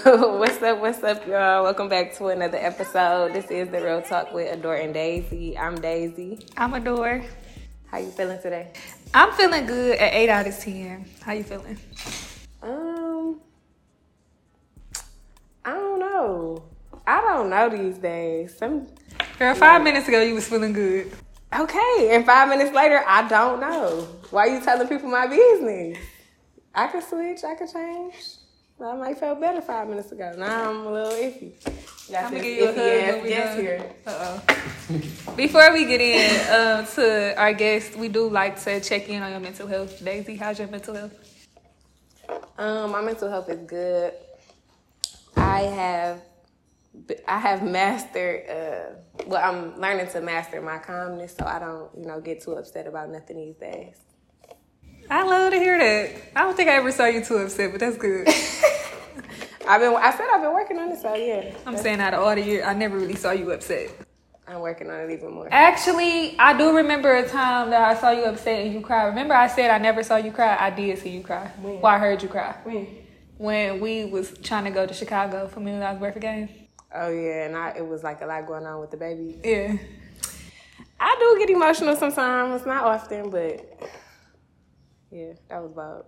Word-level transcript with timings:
what's 0.04 0.62
up? 0.62 0.80
What's 0.80 1.02
up, 1.02 1.26
y'all? 1.26 1.62
Welcome 1.62 1.90
back 1.90 2.14
to 2.16 2.28
another 2.28 2.56
episode. 2.56 3.34
This 3.34 3.50
is 3.50 3.68
the 3.68 3.82
Real 3.82 4.00
Talk 4.00 4.32
with 4.32 4.50
Adore 4.50 4.76
and 4.76 4.94
Daisy. 4.94 5.58
I'm 5.58 5.78
Daisy. 5.78 6.38
I'm 6.56 6.72
Adore. 6.72 7.22
How 7.88 7.98
you 7.98 8.10
feeling 8.10 8.40
today? 8.40 8.72
I'm 9.12 9.30
feeling 9.32 9.66
good 9.66 9.98
at 9.98 10.14
eight 10.14 10.30
out 10.30 10.46
of 10.46 10.58
ten. 10.58 11.04
How 11.20 11.32
you 11.32 11.42
feeling? 11.42 11.76
Um, 12.62 13.40
I 15.66 15.72
don't 15.74 16.00
know. 16.00 16.64
I 17.06 17.20
don't 17.20 17.50
know 17.50 17.68
these 17.68 17.98
days. 17.98 18.56
Some 18.56 18.86
Girl, 19.38 19.54
five 19.54 19.82
minutes 19.82 20.08
ago 20.08 20.22
you 20.22 20.34
was 20.34 20.48
feeling 20.48 20.72
good. 20.72 21.12
okay, 21.54 22.08
and 22.12 22.24
five 22.24 22.48
minutes 22.48 22.74
later, 22.74 23.02
I 23.06 23.28
don't 23.28 23.60
know. 23.60 24.08
Why 24.30 24.46
you 24.46 24.62
telling 24.62 24.88
people 24.88 25.10
my 25.10 25.26
business? 25.26 25.98
I 26.74 26.86
could 26.86 27.02
switch. 27.02 27.44
I 27.44 27.54
could 27.54 27.70
change. 27.70 28.14
I 28.82 28.96
might 28.96 29.18
felt 29.18 29.40
better 29.40 29.60
five 29.60 29.88
minutes 29.88 30.10
ago. 30.10 30.34
Now 30.38 30.70
I'm 30.70 30.86
a 30.86 30.92
little 30.92 31.12
iffy. 31.12 31.52
Got 32.10 32.24
I'm 32.24 32.30
gonna 32.30 32.42
give 32.42 32.56
you 32.56 32.64
a 32.64 32.72
hug 32.72 33.14
when 33.14 33.22
we 33.22 33.28
guest 33.28 33.60
here. 33.60 33.92
Uh. 34.06 34.40
Before 35.36 35.72
we 35.72 35.84
get 35.84 36.00
in 36.00 36.78
um, 36.80 36.86
to 36.94 37.34
our 37.38 37.52
guest, 37.52 37.96
we 37.96 38.08
do 38.08 38.28
like 38.28 38.58
to 38.64 38.80
check 38.80 39.08
in 39.08 39.22
on 39.22 39.30
your 39.30 39.40
mental 39.40 39.66
health. 39.66 40.02
Daisy, 40.04 40.36
how's 40.36 40.58
your 40.58 40.68
mental 40.68 40.94
health? 40.94 41.12
Um, 42.58 42.90
my 42.92 43.00
mental 43.00 43.30
health 43.30 43.48
is 43.48 43.60
good. 43.66 44.14
I 45.36 45.60
have, 45.60 46.22
I 47.28 47.38
have 47.38 47.62
mastered. 47.62 48.48
Uh, 48.48 49.24
well, 49.26 49.42
I'm 49.42 49.80
learning 49.80 50.08
to 50.08 50.20
master 50.20 50.60
my 50.60 50.78
calmness, 50.78 51.36
so 51.38 51.44
I 51.44 51.58
don't, 51.58 51.90
you 51.96 52.06
know, 52.06 52.20
get 52.20 52.42
too 52.42 52.52
upset 52.52 52.86
about 52.86 53.10
nothing 53.10 53.36
these 53.36 53.56
days. 53.56 53.96
I 55.10 55.24
love 55.24 55.52
to 55.52 55.58
hear 55.58 55.76
that. 55.76 56.22
I 56.36 56.42
don't 56.42 56.56
think 56.56 56.68
I 56.68 56.74
ever 56.74 56.92
saw 56.92 57.06
you 57.06 57.24
too 57.24 57.38
upset, 57.38 57.72
but 57.72 57.80
that's 57.80 57.96
good. 57.96 58.28
I've 59.68 59.80
been, 59.80 59.94
I 59.94 60.12
said 60.16 60.28
I've 60.32 60.40
been 60.40 60.52
working 60.52 60.78
on 60.78 60.92
it, 60.92 61.00
so 61.00 61.14
yeah, 61.14 61.52
I'm 61.66 61.76
saying 61.76 62.00
out 62.00 62.14
of 62.14 62.20
all 62.20 62.34
the 62.34 62.42
years, 62.42 62.64
I 62.64 62.74
never 62.74 62.96
really 62.96 63.16
saw 63.16 63.32
you 63.32 63.50
upset. 63.50 63.90
I'm 64.46 64.60
working 64.60 64.88
on 64.88 65.00
it 65.00 65.12
even 65.12 65.32
more. 65.32 65.48
Actually, 65.50 66.38
I 66.38 66.56
do 66.56 66.76
remember 66.76 67.14
a 67.14 67.28
time 67.28 67.70
that 67.70 67.82
I 67.82 68.00
saw 68.00 68.10
you 68.10 68.24
upset 68.24 68.64
and 68.64 68.72
you 68.72 68.80
cried. 68.80 69.06
Remember 69.06 69.34
I 69.34 69.46
said 69.46 69.70
I 69.70 69.78
never 69.78 70.02
saw 70.02 70.16
you 70.16 70.32
cry? 70.32 70.56
I 70.58 70.70
did 70.70 70.98
see 70.98 71.10
you 71.10 71.22
cry. 71.22 71.50
When? 71.60 71.80
Well, 71.80 71.92
I 71.92 71.98
heard 71.98 72.22
you 72.22 72.28
cry. 72.28 72.56
When? 72.64 72.86
When 73.38 73.80
we 73.80 74.06
was 74.06 74.36
trying 74.42 74.64
to 74.64 74.70
go 74.70 74.86
to 74.86 74.94
Chicago 74.94 75.46
for 75.48 75.60
Million 75.60 75.82
Dollaz 75.82 76.00
Worth 76.00 76.16
of 76.16 76.22
Games. 76.22 76.50
Oh 76.92 77.10
yeah, 77.10 77.46
and 77.46 77.56
I, 77.56 77.70
it 77.76 77.86
was 77.86 78.02
like 78.02 78.22
a 78.22 78.26
lot 78.26 78.46
going 78.46 78.66
on 78.66 78.80
with 78.80 78.90
the 78.90 78.96
baby. 78.96 79.38
Yeah. 79.44 79.76
I 80.98 81.16
do 81.18 81.38
get 81.38 81.50
emotional 81.50 81.96
sometimes, 81.96 82.66
not 82.66 82.84
often, 82.84 83.30
but 83.30 83.80
yeah, 85.10 85.32
that 85.48 85.62
was 85.62 85.72
about. 85.72 86.06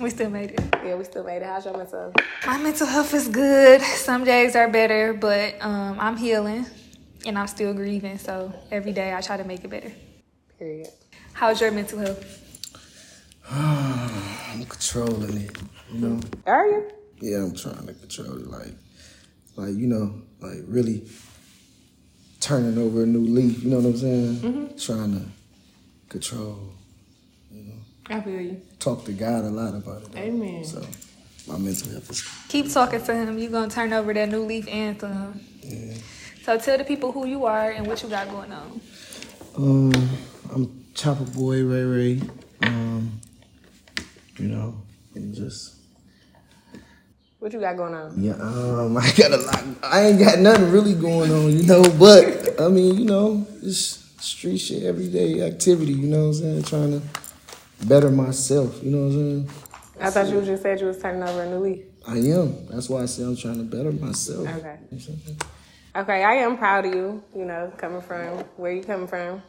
We 0.00 0.10
still 0.10 0.30
made 0.30 0.52
it. 0.52 0.60
Yeah, 0.84 0.96
we 0.96 1.04
still 1.04 1.24
made 1.24 1.38
it. 1.38 1.44
How's 1.44 1.64
your 1.64 1.76
mental? 1.76 2.00
health? 2.00 2.14
My 2.46 2.58
mental 2.58 2.86
health 2.86 3.14
is 3.14 3.28
good. 3.28 3.80
Some 3.82 4.24
days 4.24 4.56
are 4.56 4.68
better, 4.68 5.12
but 5.12 5.54
um, 5.60 5.98
I'm 6.00 6.16
healing 6.16 6.66
and 7.26 7.38
I'm 7.38 7.46
still 7.46 7.74
grieving. 7.74 8.18
So 8.18 8.52
every 8.70 8.92
day 8.92 9.14
I 9.14 9.20
try 9.20 9.36
to 9.36 9.44
make 9.44 9.64
it 9.64 9.70
better. 9.70 9.92
Period. 10.58 10.88
How's 11.34 11.60
your 11.60 11.70
mental 11.70 11.98
health? 12.00 12.24
I'm 13.50 14.64
controlling 14.64 15.36
it, 15.36 15.58
you 15.92 16.00
know. 16.00 16.20
Are 16.46 16.66
you? 16.66 16.90
Yeah, 17.20 17.38
I'm 17.38 17.54
trying 17.54 17.86
to 17.86 17.94
control 17.94 18.36
it, 18.36 18.48
like, 18.48 18.74
like 19.56 19.74
you 19.76 19.86
know, 19.86 20.22
like 20.40 20.58
really 20.66 21.08
turning 22.40 22.78
over 22.78 23.04
a 23.04 23.06
new 23.06 23.20
leaf. 23.20 23.62
You 23.62 23.70
know 23.70 23.76
what 23.76 23.86
I'm 23.86 23.96
saying? 23.96 24.74
Trying 24.78 25.20
to 25.20 25.26
control. 26.08 26.74
I 28.12 28.20
feel 28.20 28.40
you. 28.40 28.60
Talk 28.78 29.04
to 29.06 29.12
God 29.12 29.44
a 29.44 29.50
lot 29.50 29.74
about 29.74 30.02
it. 30.02 30.12
though. 30.12 30.18
Amen. 30.18 30.64
So 30.64 30.84
my 31.48 31.56
mental 31.58 31.90
health 31.92 32.10
is 32.10 32.22
Keep 32.48 32.70
talking 32.72 33.02
to 33.02 33.14
him. 33.14 33.38
You're 33.38 33.50
going 33.50 33.68
to 33.68 33.74
turn 33.74 33.92
over 33.92 34.12
that 34.12 34.28
new 34.28 34.42
leaf 34.44 34.68
and 34.68 34.98
to 35.00 35.08
him. 35.08 35.40
yeah. 35.62 35.94
So 36.44 36.58
tell 36.58 36.76
the 36.76 36.84
people 36.84 37.12
who 37.12 37.26
you 37.26 37.44
are 37.46 37.70
and 37.70 37.86
what 37.86 38.02
you 38.02 38.08
got 38.08 38.28
going 38.28 38.52
on. 38.52 38.80
Um, 39.56 39.92
I'm 40.52 40.66
Choppa 40.94 41.32
Boy 41.34 41.62
Ray 41.64 41.84
Ray. 41.84 42.20
Um, 42.62 43.20
you 44.38 44.48
know, 44.48 44.74
and 45.14 45.34
just 45.34 45.76
What 47.38 47.52
you 47.52 47.60
got 47.60 47.76
going 47.76 47.94
on? 47.94 48.22
Yeah, 48.22 48.32
um, 48.34 48.96
I 48.98 49.10
got 49.16 49.32
a 49.32 49.36
lot. 49.36 49.64
I 49.82 50.06
ain't 50.06 50.18
got 50.18 50.38
nothing 50.38 50.70
really 50.70 50.94
going 50.94 51.30
on, 51.30 51.50
you 51.56 51.62
know. 51.64 51.82
But 51.98 52.60
I 52.60 52.68
mean, 52.68 52.96
you 52.98 53.04
know, 53.04 53.46
just 53.62 54.20
street 54.22 54.58
shit, 54.58 54.82
everyday 54.82 55.42
activity. 55.42 55.92
You 55.92 56.08
know 56.08 56.28
what 56.28 56.28
I'm 56.28 56.34
saying? 56.34 56.62
Trying 56.64 57.00
to 57.00 57.06
better 57.86 58.10
myself. 58.10 58.82
You 58.82 58.90
know 58.90 58.98
what 59.06 59.14
I'm 59.14 59.46
saying? 59.46 59.50
I 60.00 60.10
thought 60.10 60.28
you 60.28 60.42
just 60.42 60.62
said 60.62 60.80
you 60.80 60.86
was 60.86 61.00
turning 61.00 61.22
over 61.22 61.42
a 61.42 61.48
new 61.48 61.58
leaf. 61.58 61.84
I 62.06 62.16
am. 62.16 62.66
That's 62.66 62.88
why 62.88 63.02
I 63.02 63.06
say 63.06 63.22
I'm 63.22 63.36
trying 63.36 63.58
to 63.58 63.64
better 63.64 63.92
myself. 63.92 64.48
Okay. 64.48 64.78
You 64.90 64.98
know 64.98 65.14
I'm? 65.28 65.36
Okay, 66.02 66.24
I 66.24 66.34
am 66.36 66.56
proud 66.56 66.86
of 66.86 66.94
you, 66.94 67.22
you 67.36 67.44
know, 67.44 67.70
coming 67.76 68.00
from 68.00 68.38
where 68.56 68.72
you 68.72 68.82
coming 68.82 69.06
from. 69.06 69.42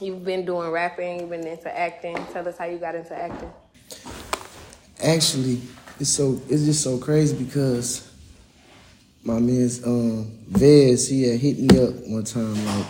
You've 0.00 0.24
been 0.24 0.44
doing 0.44 0.70
rapping, 0.70 1.20
you've 1.20 1.30
been 1.30 1.46
into 1.46 1.78
acting. 1.78 2.16
Tell 2.32 2.46
us 2.48 2.58
how 2.58 2.64
you 2.64 2.78
got 2.78 2.96
into 2.96 3.16
acting. 3.16 3.52
Actually, 5.00 5.60
it's 6.00 6.10
so 6.10 6.40
it's 6.48 6.64
just 6.64 6.82
so 6.82 6.98
crazy 6.98 7.36
because 7.36 8.10
my 9.22 9.38
man's 9.38 9.86
um 9.86 10.38
Vez, 10.48 11.08
he 11.08 11.22
had 11.30 11.38
hit 11.38 11.58
me 11.60 11.80
up 11.80 11.94
one 12.08 12.24
time 12.24 12.66
like, 12.66 12.86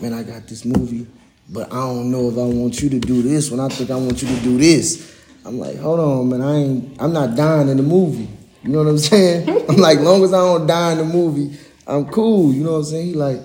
man, 0.00 0.12
I 0.12 0.22
got 0.22 0.46
this 0.46 0.66
movie, 0.66 1.06
but 1.48 1.72
I 1.72 1.76
don't 1.76 2.10
know 2.10 2.28
if 2.28 2.34
I 2.34 2.42
want 2.42 2.80
you 2.80 2.90
to 2.90 2.98
do 2.98 3.22
this 3.22 3.50
when 3.50 3.60
I 3.60 3.68
think 3.68 3.90
I 3.90 3.96
want 3.96 4.22
you 4.22 4.28
to 4.28 4.42
do 4.42 4.58
this. 4.58 5.16
I'm 5.44 5.58
like, 5.58 5.78
hold 5.78 6.00
on, 6.00 6.28
man, 6.28 6.42
I 6.42 6.56
ain't 6.56 7.00
I'm 7.00 7.12
not 7.12 7.36
dying 7.36 7.68
in 7.68 7.76
the 7.76 7.82
movie. 7.82 8.28
You 8.62 8.70
know 8.70 8.78
what 8.78 8.88
I'm 8.88 8.98
saying? 8.98 9.48
I'm 9.68 9.76
like, 9.76 10.00
long 10.00 10.22
as 10.24 10.32
I 10.32 10.38
don't 10.38 10.66
die 10.66 10.92
in 10.92 10.98
the 10.98 11.04
movie, 11.04 11.58
I'm 11.86 12.06
cool. 12.06 12.52
You 12.52 12.64
know 12.64 12.72
what 12.72 12.78
I'm 12.78 12.84
saying? 12.84 13.06
He 13.06 13.14
like, 13.14 13.40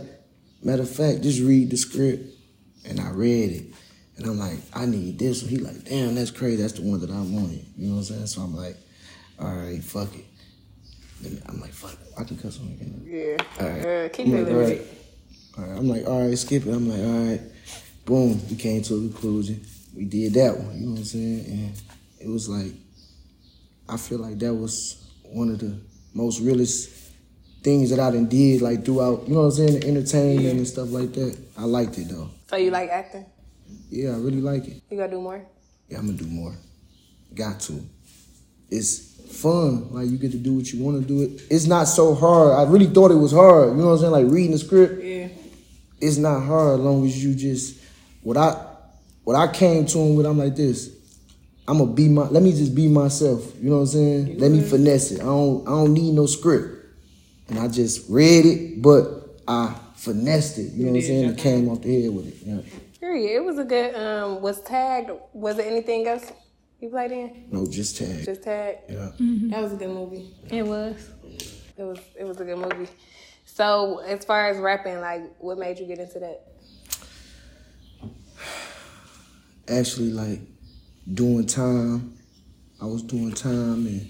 matter 0.61 0.81
of 0.81 0.89
fact, 0.89 1.21
just 1.21 1.41
read 1.41 1.69
the 1.69 1.77
script. 1.77 2.29
And 2.85 2.99
I 2.99 3.11
read 3.11 3.51
it. 3.51 3.73
And 4.17 4.25
I'm 4.27 4.37
like, 4.37 4.59
I 4.73 4.85
need 4.85 5.17
this. 5.17 5.41
And 5.41 5.49
he 5.49 5.57
like, 5.57 5.85
damn, 5.85 6.15
that's 6.15 6.31
crazy. 6.31 6.61
That's 6.61 6.73
the 6.73 6.81
one 6.81 6.99
that 6.99 7.09
I 7.09 7.21
wanted. 7.21 7.65
You 7.77 7.87
know 7.87 7.95
what 7.95 7.99
I'm 7.99 8.03
saying? 8.03 8.27
So 8.27 8.41
I'm 8.41 8.55
like, 8.55 8.75
all 9.39 9.55
right, 9.55 9.81
fuck 9.81 10.13
it. 10.13 10.25
Then 11.21 11.41
I'm 11.47 11.61
like, 11.61 11.71
fuck 11.71 11.93
it. 11.93 11.99
I 12.19 12.23
can 12.25 12.37
cuss 12.37 12.59
on 12.59 12.67
again. 12.67 13.01
Yeah. 13.05 13.37
All 13.59 13.69
right. 13.69 13.85
Uh, 13.85 14.09
keep 14.09 14.27
it 14.27 14.43
like, 14.43 14.53
all 14.53 14.59
right. 14.59 14.81
All 15.57 15.63
right. 15.63 15.77
I'm 15.79 15.87
like, 15.87 16.07
all 16.07 16.27
right, 16.27 16.37
skip 16.37 16.65
it. 16.65 16.73
I'm 16.73 16.89
like, 16.89 16.99
all 16.99 17.29
right. 17.29 17.52
Boom. 18.05 18.39
We 18.49 18.55
came 18.55 18.81
to 18.83 18.95
a 18.95 18.99
conclusion. 18.99 19.63
We 19.95 20.05
did 20.05 20.33
that 20.33 20.57
one. 20.57 20.77
You 20.77 20.85
know 20.85 20.91
what 20.91 20.99
I'm 20.99 21.05
saying? 21.05 21.45
And 21.47 21.81
it 22.19 22.27
was 22.27 22.49
like, 22.49 22.73
I 23.87 23.97
feel 23.97 24.19
like 24.19 24.39
that 24.39 24.53
was 24.53 25.09
one 25.23 25.49
of 25.49 25.59
the 25.59 25.79
most 26.13 26.41
realest 26.41 26.89
things 27.63 27.89
that 27.89 27.99
I 27.99 28.11
done 28.11 28.27
did, 28.27 28.61
like 28.61 28.83
throughout, 28.83 29.27
you 29.27 29.33
know 29.33 29.41
what 29.41 29.45
I'm 29.45 29.51
saying, 29.51 29.79
the 29.79 29.87
entertainment 29.87 30.57
and 30.57 30.67
stuff 30.67 30.91
like 30.91 31.13
that. 31.13 31.37
I 31.57 31.63
liked 31.63 31.97
it 31.97 32.09
though. 32.09 32.29
So 32.49 32.57
you 32.57 32.71
like 32.71 32.89
acting? 32.89 33.25
Yeah, 33.89 34.09
I 34.11 34.17
really 34.17 34.41
like 34.41 34.67
it. 34.67 34.81
You 34.89 34.97
gonna 34.97 35.09
do 35.09 35.21
more? 35.21 35.45
Yeah, 35.87 35.99
I'm 35.99 36.07
gonna 36.07 36.17
do 36.17 36.27
more. 36.27 36.55
Got 37.33 37.61
to. 37.61 37.81
It's 38.69 39.13
fun. 39.41 39.93
Like 39.93 40.09
you 40.09 40.17
get 40.17 40.31
to 40.31 40.37
do 40.37 40.55
what 40.55 40.71
you 40.71 40.83
want 40.83 41.01
to 41.01 41.07
do. 41.07 41.21
It. 41.21 41.43
It's 41.49 41.65
not 41.65 41.85
so 41.85 42.13
hard. 42.13 42.51
I 42.51 42.69
really 42.69 42.87
thought 42.87 43.11
it 43.11 43.15
was 43.15 43.31
hard. 43.31 43.69
You 43.69 43.75
know 43.77 43.87
what 43.87 43.93
I'm 43.93 43.99
saying? 43.99 44.11
Like 44.11 44.25
reading 44.27 44.51
the 44.51 44.59
script. 44.59 45.03
Yeah. 45.03 45.29
It's 46.01 46.17
not 46.17 46.41
hard 46.41 46.79
as 46.79 46.85
long 46.85 47.05
as 47.05 47.23
you 47.23 47.33
just 47.33 47.79
what 48.23 48.37
I 48.37 48.51
what 49.23 49.35
I 49.35 49.51
came 49.51 49.85
to 49.85 49.99
him 49.99 50.15
with. 50.15 50.25
I'm 50.25 50.37
like 50.37 50.55
this. 50.55 50.89
I'm 51.67 51.77
gonna 51.77 51.91
be 51.91 52.09
my. 52.09 52.23
Let 52.23 52.43
me 52.43 52.51
just 52.51 52.75
be 52.75 52.87
myself. 52.87 53.53
You 53.61 53.69
know 53.69 53.77
what 53.77 53.81
I'm 53.83 53.87
saying? 53.87 54.39
Let 54.39 54.51
me 54.51 54.61
finesse 54.61 55.11
it. 55.11 55.21
I 55.21 55.25
don't. 55.25 55.65
I 55.67 55.71
don't 55.71 55.93
need 55.93 56.13
no 56.13 56.25
script. 56.25 56.85
And 57.49 57.59
I 57.59 57.67
just 57.67 58.09
read 58.09 58.45
it, 58.45 58.81
but 58.81 59.41
I 59.47 59.75
finessed 59.95 60.57
it. 60.57 60.73
You 60.73 60.85
know 60.85 60.91
what 60.91 60.97
I'm 60.97 61.03
saying? 61.03 61.23
your 61.23 61.33
It 61.33 61.37
came 61.37 61.69
off 61.69 61.81
the 61.81 62.03
head 62.03 62.13
with 62.13 62.27
it. 62.27 62.35
Yeah. 62.45 62.61
Period. 62.99 63.35
It 63.35 63.45
was 63.45 63.57
a 63.59 63.63
good. 63.63 63.95
Um, 63.95 64.41
was 64.41 64.61
tagged. 64.61 65.11
Was 65.33 65.57
it 65.57 65.67
anything 65.67 66.07
else 66.07 66.31
you 66.81 66.89
played 66.89 67.11
in? 67.11 67.47
No, 67.51 67.65
just 67.65 67.97
tag. 67.97 68.25
Just 68.25 68.43
tagged. 68.43 68.89
Yeah. 68.89 69.11
That 69.51 69.61
was 69.61 69.73
a 69.73 69.77
good 69.77 69.89
movie. 69.89 70.35
It 70.49 70.65
was. 70.65 71.09
It 71.77 71.83
was. 71.83 71.99
It 72.19 72.25
was 72.25 72.41
a 72.41 72.43
good 72.43 72.57
movie. 72.57 72.89
So 73.45 73.99
as 73.99 74.25
far 74.25 74.49
as 74.49 74.57
rapping, 74.57 74.99
like, 74.99 75.21
what 75.37 75.57
made 75.57 75.79
you 75.79 75.85
get 75.85 75.99
into 75.99 76.19
that? 76.19 76.52
Actually 79.67 80.11
like 80.11 80.41
doing 81.11 81.45
time. 81.45 82.17
I 82.81 82.85
was 82.85 83.01
doing 83.01 83.31
time 83.31 83.87
and 83.87 84.09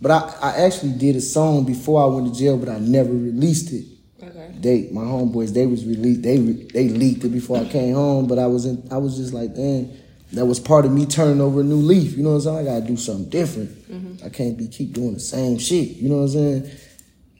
but 0.00 0.10
I, 0.10 0.34
I 0.42 0.50
actually 0.62 0.92
did 0.92 1.14
a 1.14 1.20
song 1.20 1.64
before 1.64 2.02
I 2.02 2.06
went 2.06 2.32
to 2.32 2.38
jail, 2.38 2.58
but 2.58 2.68
I 2.68 2.80
never 2.80 3.12
released 3.12 3.72
it. 3.72 3.86
Okay. 4.20 4.52
They 4.58 4.88
my 4.92 5.02
homeboys 5.02 5.54
they 5.54 5.66
was 5.66 5.86
released 5.86 6.22
they 6.22 6.38
they 6.38 6.88
leaked 6.88 7.24
it 7.24 7.28
before 7.28 7.58
I 7.58 7.64
came 7.64 7.94
home, 7.94 8.26
but 8.26 8.38
I 8.38 8.46
was 8.46 8.66
in 8.66 8.86
I 8.90 8.98
was 8.98 9.16
just 9.16 9.32
like, 9.32 9.54
damn, 9.54 9.90
that 10.32 10.46
was 10.46 10.58
part 10.58 10.84
of 10.84 10.92
me 10.92 11.06
turning 11.06 11.40
over 11.40 11.60
a 11.60 11.64
new 11.64 11.76
leaf. 11.76 12.16
You 12.16 12.24
know 12.24 12.30
what 12.30 12.36
I'm 12.36 12.42
saying? 12.42 12.58
I 12.58 12.64
gotta 12.64 12.86
do 12.86 12.96
something 12.96 13.30
different. 13.30 13.70
Mm-hmm. 13.90 14.26
I 14.26 14.28
can't 14.30 14.58
be 14.58 14.66
keep 14.68 14.92
doing 14.92 15.14
the 15.14 15.20
same 15.20 15.58
shit. 15.58 15.96
You 15.96 16.08
know 16.08 16.16
what 16.16 16.22
I'm 16.22 16.28
saying? 16.28 16.70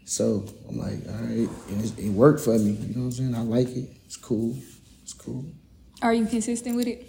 So 0.05 0.45
I'm 0.69 0.79
like, 0.79 1.01
all 1.09 1.15
right, 1.15 1.49
and 1.71 1.99
it 1.99 2.11
worked 2.11 2.41
for 2.41 2.57
me. 2.59 2.73
You 2.73 2.95
know 2.95 3.01
what 3.03 3.07
I'm 3.07 3.13
saying? 3.13 3.35
I 3.35 3.43
like 3.43 3.69
it. 3.69 3.89
It's 4.07 4.17
cool. 4.17 4.57
It's 5.03 5.15
cool. 5.15 5.47
Are 6.03 6.13
you 6.13 6.27
consistent 6.27 6.75
with 6.75 6.89
it? 6.89 7.09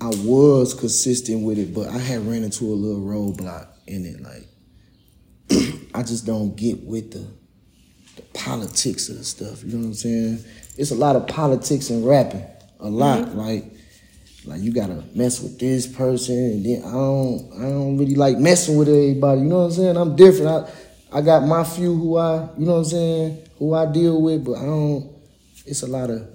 I 0.00 0.08
was 0.08 0.74
consistent 0.74 1.44
with 1.44 1.56
it, 1.58 1.72
but 1.72 1.88
I 1.88 1.98
had 1.98 2.26
ran 2.26 2.42
into 2.42 2.64
a 2.64 2.74
little 2.74 3.00
roadblock 3.00 3.68
in 3.86 4.04
it. 4.04 4.20
Like 4.20 4.48
I 5.94 6.02
just 6.02 6.26
don't 6.26 6.56
get 6.56 6.82
with 6.82 7.12
the 7.12 7.26
the 8.16 8.22
politics 8.34 9.08
of 9.08 9.18
the 9.18 9.24
stuff. 9.24 9.62
You 9.62 9.72
know 9.72 9.78
what 9.78 9.86
I'm 9.86 9.94
saying? 9.94 10.44
It's 10.76 10.90
a 10.90 10.94
lot 10.94 11.16
of 11.16 11.28
politics 11.28 11.90
in 11.90 12.04
rapping. 12.04 12.44
A 12.80 12.90
lot. 12.90 13.20
Mm-hmm. 13.20 13.38
Like 13.38 13.64
like 14.44 14.60
you 14.60 14.72
gotta 14.72 15.02
mess 15.14 15.40
with 15.40 15.58
this 15.58 15.86
person 15.86 16.36
and 16.36 16.66
then 16.66 16.82
I 16.84 16.92
don't 16.92 17.52
I 17.56 17.62
don't 17.62 17.98
really 17.98 18.14
like 18.16 18.38
messing 18.38 18.76
with 18.76 18.88
everybody. 18.88 19.42
You 19.42 19.46
know 19.46 19.58
what 19.60 19.64
I'm 19.66 19.72
saying? 19.72 19.96
I'm 19.96 20.16
different. 20.16 20.68
I 21.12 21.18
I 21.18 21.22
got 21.22 21.46
my 21.46 21.62
few 21.62 21.94
who 21.94 22.16
I 22.16 22.48
you 22.58 22.66
know 22.66 22.72
what 22.72 22.78
I'm 22.78 22.84
saying, 22.84 23.48
who 23.58 23.74
I 23.74 23.86
deal 23.86 24.20
with, 24.20 24.44
but 24.44 24.56
I 24.56 24.62
don't 24.62 25.15
it's 25.66 25.82
a 25.82 25.86
lot 25.86 26.10
of 26.10 26.28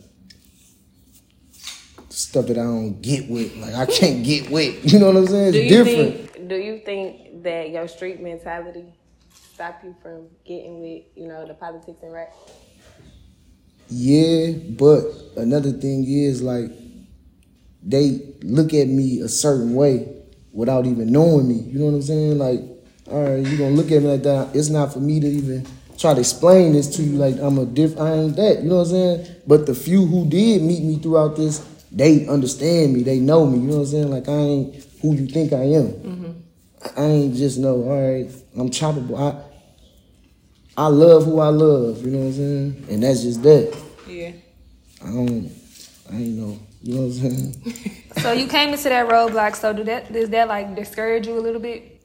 stuff 2.10 2.48
that 2.48 2.58
I 2.58 2.64
don't 2.64 3.02
get 3.02 3.30
with. 3.30 3.56
Like 3.58 3.74
I 3.76 3.86
can't 3.86 4.24
get 4.24 4.50
with. 4.50 4.84
You 4.92 5.00
know 5.00 5.08
what 5.08 5.18
I'm 5.18 5.28
saying? 5.28 5.48
It's 5.48 5.56
Do 5.56 5.64
you 5.64 5.70
different. 5.84 6.32
think? 6.32 6.48
Do 6.50 6.56
you 6.56 6.82
think 6.86 7.44
that 7.44 7.70
your 7.70 7.88
street 7.88 8.20
mentality 8.22 8.86
stop 9.54 9.82
you 9.84 9.96
from 10.02 10.28
getting 10.46 10.82
with 10.82 11.04
you 11.16 11.28
know 11.28 11.48
the 11.48 11.54
politics 11.54 12.00
and 12.04 12.14
rap? 12.14 12.34
Yeah, 13.90 14.54
but 14.70 15.04
another 15.38 15.72
thing 15.72 16.06
is 16.08 16.42
like 16.42 16.72
they 17.84 18.34
look 18.42 18.74
at 18.74 18.88
me 18.88 19.20
a 19.22 19.28
certain 19.28 19.74
way 19.74 20.14
without 20.54 20.86
even 20.86 21.12
knowing 21.12 21.48
me. 21.48 21.56
You 21.56 21.80
know 21.80 21.86
what 21.86 21.96
I'm 21.96 22.02
saying? 22.02 22.38
Like, 22.38 22.60
all 23.10 23.24
right, 23.24 23.46
you're 23.46 23.58
gonna 23.58 23.72
look 23.76 23.92
at 23.92 24.02
me 24.02 24.10
like 24.10 24.24
that. 24.24 24.56
It's 24.56 24.70
not 24.70 24.94
for 24.94 25.00
me 25.00 25.20
to 25.20 25.28
even 25.28 25.66
try 26.02 26.14
to 26.14 26.20
explain 26.20 26.74
this 26.74 26.96
to 26.96 27.04
you. 27.04 27.18
Like 27.18 27.38
I'm 27.40 27.58
a 27.58 27.66
diff. 27.66 27.98
I 28.00 28.14
ain't 28.14 28.36
that. 28.36 28.64
You 28.64 28.70
know 28.70 28.78
what 28.78 28.88
I'm 28.88 28.90
saying? 28.90 29.28
But 29.48 29.66
the 29.68 29.76
few 29.76 30.06
who 30.06 30.28
did 30.28 30.62
meet 30.62 30.84
me 30.84 30.98
throughout 30.98 31.36
this, 31.36 31.60
they 31.92 32.28
understand 32.28 32.94
me. 32.94 33.04
They 33.04 33.20
know 33.20 33.46
me. 33.46 33.60
You 33.60 33.68
know 33.68 33.76
what 33.76 33.82
I'm 33.82 33.86
saying? 33.88 34.10
Like 34.10 34.28
I 34.28 34.34
ain't 34.34 34.86
who 35.02 35.16
you 35.16 35.28
think 35.28 35.54
I 35.54 35.64
am. 35.64 35.88
Mm-hmm. 35.88 36.32
I 36.98 37.04
ain't 37.04 37.36
just 37.36 37.60
know. 37.60 37.84
All 37.84 38.02
right, 38.02 38.32
I'm 38.58 38.70
choppable. 38.70 39.20
I 39.20 39.44
I 40.78 40.88
love 40.88 41.26
who 41.26 41.40
I 41.40 41.50
love. 41.50 42.04
You 42.04 42.12
know 42.12 42.20
what 42.20 42.26
I'm 42.26 42.34
saying? 42.34 42.86
And 42.90 43.04
that's 43.04 43.22
just 43.22 43.44
that. 43.44 43.78
Yeah. 44.08 44.32
I 45.04 45.08
don't, 45.08 45.52
I 46.12 46.16
ain't 46.16 46.38
know. 46.38 46.60
You 46.82 46.96
know 46.96 47.02
what 47.02 47.08
I'm 47.08 47.14
saying? 47.14 47.98
So 48.22 48.34
you 48.34 48.46
came 48.46 48.70
into 48.74 48.90
that 48.90 49.08
roadblock. 49.08 49.56
So 49.56 49.74
do 49.74 49.84
that 49.86 50.12
does 50.12 50.30
that 50.30 50.48
like 50.48 50.76
discourage 50.76 51.28
you 51.28 51.40
a 51.40 51.40
little 51.40 51.62
bit? 51.62 52.01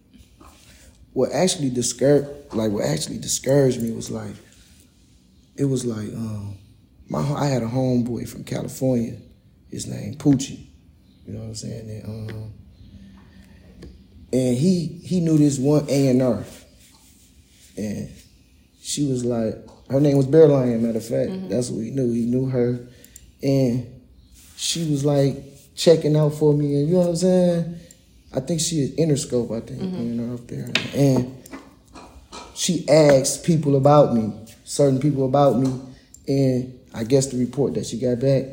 What 1.17 1.33
actually 1.33 1.71
discouraged, 1.71 2.29
like 2.53 2.71
what 2.71 2.85
actually 2.85 3.17
discouraged 3.17 3.81
me 3.81 3.91
was 3.91 4.11
like, 4.11 4.35
it 5.57 5.65
was 5.65 5.87
like, 5.87 6.09
um, 6.09 6.59
my 7.09 7.21
I 7.21 7.47
had 7.47 7.63
a 7.63 7.67
homeboy 7.67 8.29
from 8.29 8.45
California. 8.45 9.17
His 9.71 9.87
name 9.87 10.17
Poochie. 10.17 10.67
You 11.27 11.33
know 11.33 11.41
what 11.41 11.47
I'm 11.47 11.55
saying? 11.55 11.89
And, 11.89 12.31
um, 12.31 12.53
and 14.31 14.59
he 14.59 14.89
he 15.05 15.21
knew 15.21 15.39
this 15.39 15.59
one 15.59 15.87
A 15.89 16.09
and 16.09 16.21
R, 16.21 16.45
and 17.79 18.11
she 18.83 19.09
was 19.09 19.25
like, 19.25 19.57
her 19.89 20.01
name 20.01 20.19
was 20.19 20.27
Bear 20.27 20.49
Lion. 20.49 20.83
Matter 20.83 20.99
of 20.99 21.07
fact, 21.07 21.49
that's 21.49 21.71
what 21.71 21.83
he 21.83 21.93
knew. 21.93 22.13
He 22.13 22.27
knew 22.27 22.51
her, 22.51 22.87
and 23.43 23.87
she 24.57 24.91
was 24.91 25.03
like 25.03 25.43
checking 25.75 26.15
out 26.15 26.35
for 26.35 26.53
me, 26.53 26.75
and 26.77 26.89
you 26.89 26.95
know 26.95 27.01
what 27.01 27.09
I'm 27.09 27.17
saying. 27.17 27.81
I 28.35 28.41
think 28.41 28.61
she 28.61 28.77
is 28.81 28.91
Interscope. 28.97 29.57
I 29.57 29.61
think 29.61 29.81
A&R 29.83 30.35
up 30.35 30.47
there, 30.47 30.71
and 30.95 31.37
she 32.55 32.89
asked 32.89 33.45
people 33.45 33.77
about 33.77 34.15
me, 34.15 34.33
certain 34.65 34.99
people 35.01 35.27
about 35.27 35.59
me, 35.59 35.81
and 36.29 36.79
I 36.93 37.05
guess 37.05 37.27
the 37.27 37.39
report 37.39 37.75
that 37.75 37.87
she 37.87 37.99
got 37.99 38.21
back, 38.21 38.45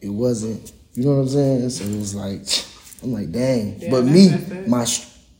it 0.00 0.08
wasn't. 0.08 0.72
You 0.94 1.04
know 1.04 1.14
what 1.16 1.22
I'm 1.22 1.28
saying? 1.28 1.70
So 1.70 1.84
it 1.84 1.96
was 1.96 2.14
like, 2.14 2.42
I'm 3.02 3.12
like, 3.12 3.30
dang. 3.32 3.80
but 3.90 4.04
me, 4.04 4.30
my 4.66 4.84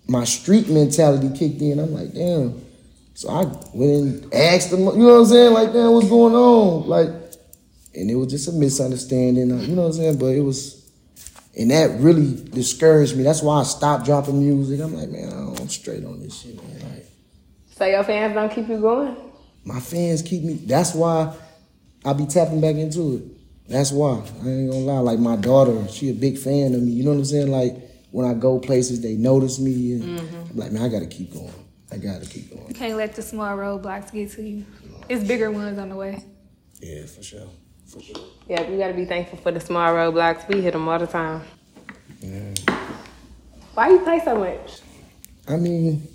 my 0.07 0.25
street 0.25 0.69
mentality 0.69 1.29
kicked 1.37 1.61
in. 1.61 1.79
I'm 1.79 1.93
like, 1.93 2.15
damn. 2.15 2.65
So 3.15 3.29
I 3.29 3.45
went 3.75 3.93
and 4.25 4.35
asked 4.35 4.71
them. 4.71 4.81
You 4.81 4.93
know 4.93 5.15
what 5.15 5.21
I'm 5.21 5.27
saying? 5.27 5.53
Like, 5.53 5.73
damn, 5.73 5.91
what's 5.93 6.09
going 6.09 6.35
on? 6.35 6.89
Like, 6.89 7.09
and 7.95 8.11
it 8.11 8.15
was 8.15 8.29
just 8.29 8.49
a 8.49 8.53
misunderstanding. 8.53 9.51
You 9.51 9.75
know 9.75 9.83
what 9.83 9.89
I'm 9.89 9.93
saying? 9.95 10.19
But 10.19 10.27
it 10.37 10.41
was, 10.41 10.78
and 11.59 11.71
that 11.71 11.99
really 12.01 12.37
discouraged 12.51 13.17
me. 13.17 13.25
That's 13.25 13.43
why 13.43 13.61
I 13.61 13.63
stopped 13.65 14.05
dropping 14.05 14.39
music. 14.39 14.81
I'm 14.81 14.95
like, 14.95 15.09
man, 15.09 15.57
I'm 15.59 15.69
straight 15.69 16.05
on 16.05 16.21
this 16.21 16.41
shit, 16.41 16.57
man. 16.57 16.95
Like, 16.95 17.07
So 17.71 17.85
your 17.85 18.05
fans 18.05 18.35
don't 18.35 18.51
keep 18.51 18.69
you 18.69 18.81
going? 18.81 19.17
my 19.69 19.81
fans 19.81 20.23
keep 20.23 20.43
me. 20.43 20.55
That's 20.55 20.95
why 20.95 21.35
I 22.05 22.15
be 22.15 22.25
tapping 22.25 22.61
back 22.61 22.77
into 22.77 23.17
it. 23.17 23.69
That's 23.69 23.93
why 23.93 24.13
I 24.13 24.49
ain't 24.49 24.71
gonna 24.71 24.85
lie. 24.85 25.01
Like 25.01 25.19
my 25.19 25.37
daughter, 25.37 25.87
she 25.89 26.09
a 26.09 26.15
big 26.15 26.39
fan 26.39 26.75
of 26.75 26.83
me. 26.83 26.93
You 26.93 27.05
know 27.05 27.11
what 27.11 27.19
I'm 27.19 27.25
saying? 27.27 27.51
Like 27.51 27.77
when 28.11 28.27
I 28.27 28.33
go 28.33 28.59
places, 28.59 29.03
they 29.03 29.15
notice 29.15 29.59
me. 29.59 29.93
And 29.93 30.03
mm-hmm. 30.03 30.51
I'm 30.51 30.57
like, 30.57 30.73
man, 30.73 30.83
I 30.83 30.89
gotta 30.89 31.07
keep 31.07 31.35
going. 31.35 31.53
I 31.93 31.99
gotta 31.99 32.25
keep 32.25 32.49
going. 32.49 32.63
You 32.63 32.65
going. 32.69 32.75
can't 32.75 32.97
let 32.97 33.15
the 33.15 33.23
small 33.23 33.57
roadblocks 33.57 34.11
get 34.11 34.31
to 34.33 34.43
you. 34.43 34.65
It's 35.11 35.23
bigger 35.25 35.51
ones 35.51 35.79
on 35.79 35.91
the 35.91 35.97
way. 35.97 36.25
Yeah, 36.81 37.05
for 37.05 37.23
sure. 37.23 37.49
Yeah, 38.49 38.69
we 38.71 38.79
gotta 38.79 38.95
be 38.95 39.05
thankful 39.05 39.39
for 39.39 39.53
the 39.53 39.61
small 39.61 39.93
roadblocks. 39.93 40.49
We 40.49 40.61
hit 40.61 40.73
them 40.73 40.89
all 40.89 40.99
the 40.99 41.07
time. 41.07 41.43
Yeah. 42.21 42.55
Why 43.75 43.91
you 43.91 44.01
play 44.01 44.21
so 44.25 44.37
much? 44.39 44.81
I 45.47 45.57
mean, 45.57 46.07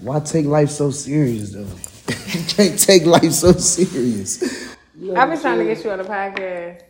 why 0.00 0.20
take 0.20 0.46
life 0.46 0.70
so 0.70 0.90
serious 0.90 1.52
though? 1.52 1.60
you 2.38 2.44
can't 2.46 2.78
take 2.78 3.04
life 3.06 3.32
so 3.32 3.52
serious. 3.52 4.42
I've 5.14 5.30
been 5.30 5.40
trying 5.40 5.58
to 5.58 5.64
get 5.64 5.84
you 5.84 5.90
on 5.90 5.98
the 5.98 6.04
podcast 6.04 6.82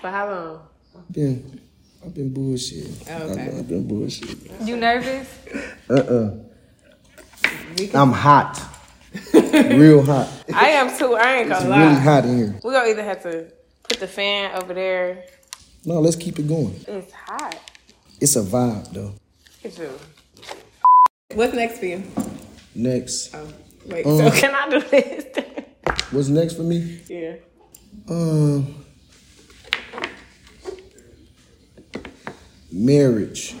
for 0.00 0.10
how 0.10 0.30
long? 0.30 0.68
I've 0.96 1.12
been, 1.12 1.60
I've 2.04 2.14
been 2.14 2.32
bullshit. 2.32 2.90
Oh, 3.08 3.16
okay. 3.30 3.42
I've, 3.42 3.58
I've 3.60 3.68
been 3.68 3.86
bullshit. 3.86 4.36
You 4.62 4.76
nervous? 4.76 5.28
Uh 5.88 5.94
uh-uh. 5.94 6.34
I'm 7.94 8.12
hot. 8.12 8.60
Real 9.32 10.02
hot. 10.02 10.28
I 10.54 10.68
am 10.70 10.96
too. 10.96 11.14
I 11.14 11.36
ain't 11.36 11.48
gonna 11.48 11.64
really 11.64 11.94
lie. 11.94 11.94
hot 11.94 12.24
in 12.24 12.36
here. 12.36 12.60
We 12.62 12.72
gonna 12.72 12.88
either 12.88 13.02
have 13.02 13.22
to 13.22 13.52
put 13.90 13.98
the 14.00 14.06
fan 14.06 14.52
over 14.62 14.72
there. 14.72 15.24
No, 15.84 16.00
let's 16.00 16.14
keep 16.16 16.38
it 16.38 16.46
going. 16.46 16.78
It's 16.86 17.12
hot. 17.12 17.58
It's 18.20 18.36
a 18.36 18.42
vibe 18.42 18.92
though. 18.92 19.14
It's 19.64 19.78
you. 19.78 19.90
What's 21.34 21.54
next 21.54 21.78
for 21.78 21.86
you? 21.86 22.02
Next, 22.74 23.34
Oh, 23.34 23.48
wait. 23.86 24.06
Um, 24.06 24.18
so 24.18 24.30
can 24.30 24.54
I 24.54 24.68
do 24.70 24.80
this? 24.80 25.24
what's 26.12 26.28
next 26.28 26.54
for 26.54 26.62
me? 26.62 27.00
yeah. 27.08 27.34
Um, 28.08 28.84
marriage. 32.70 33.56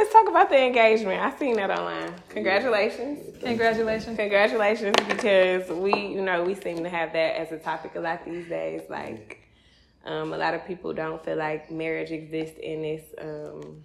Yeah. 0.00 0.04
Let's 0.04 0.12
talk 0.12 0.28
about 0.28 0.48
the 0.48 0.58
engagement. 0.58 1.20
I 1.20 1.38
seen 1.38 1.56
that 1.56 1.70
online. 1.70 2.14
Congratulations. 2.30 3.38
Congratulations. 3.42 4.16
Congratulations, 4.16 4.96
because 5.08 5.68
we, 5.70 5.92
you 5.94 6.22
know, 6.22 6.42
we 6.42 6.54
seem 6.54 6.82
to 6.84 6.88
have 6.88 7.12
that 7.12 7.36
as 7.36 7.52
a 7.52 7.58
topic 7.58 7.94
a 7.96 8.00
lot 8.00 8.24
these 8.24 8.48
days. 8.48 8.82
Like, 8.88 9.40
um, 10.04 10.32
a 10.32 10.38
lot 10.38 10.54
of 10.54 10.66
people 10.66 10.92
don't 10.94 11.22
feel 11.24 11.36
like 11.36 11.70
marriage 11.70 12.10
exists 12.10 12.58
in 12.62 12.82
this 12.82 13.02
um, 13.20 13.82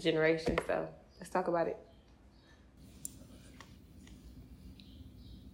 generation. 0.00 0.56
So 0.66 0.88
let's 1.18 1.30
talk 1.30 1.48
about 1.48 1.68
it. 1.68 1.76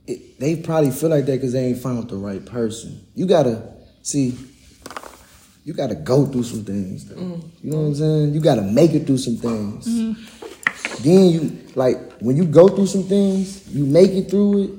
It, 0.07 0.39
they 0.39 0.55
probably 0.57 0.93
feel 0.93 1.09
like 1.09 1.27
that 1.27 1.33
because 1.33 1.53
they 1.53 1.67
ain't 1.67 1.79
found 1.79 2.09
the 2.09 2.17
right 2.17 2.45
person. 2.45 3.07
You 3.15 3.27
gotta 3.27 3.75
see. 4.03 4.39
You 5.67 5.73
gotta 5.73 5.97
go 5.97 6.25
through 6.27 6.45
some 6.45 6.63
things. 6.65 7.07
Though. 7.07 7.17
You 7.61 7.73
know 7.73 7.79
what 7.79 7.87
I'm 7.87 7.95
saying? 7.97 8.35
You 8.35 8.41
gotta 8.41 8.63
make 8.63 8.93
it 8.93 9.05
through 9.05 9.19
some 9.19 9.37
things. 9.37 9.85
Then 11.03 11.31
you 11.31 11.59
like 11.75 11.99
when 12.21 12.37
you 12.37 12.45
go 12.45 12.69
through 12.69 12.87
some 12.87 13.03
things, 13.03 13.69
you 13.75 13.85
make 13.85 14.13
it 14.13 14.31
through 14.31 14.63
it, 14.63 14.71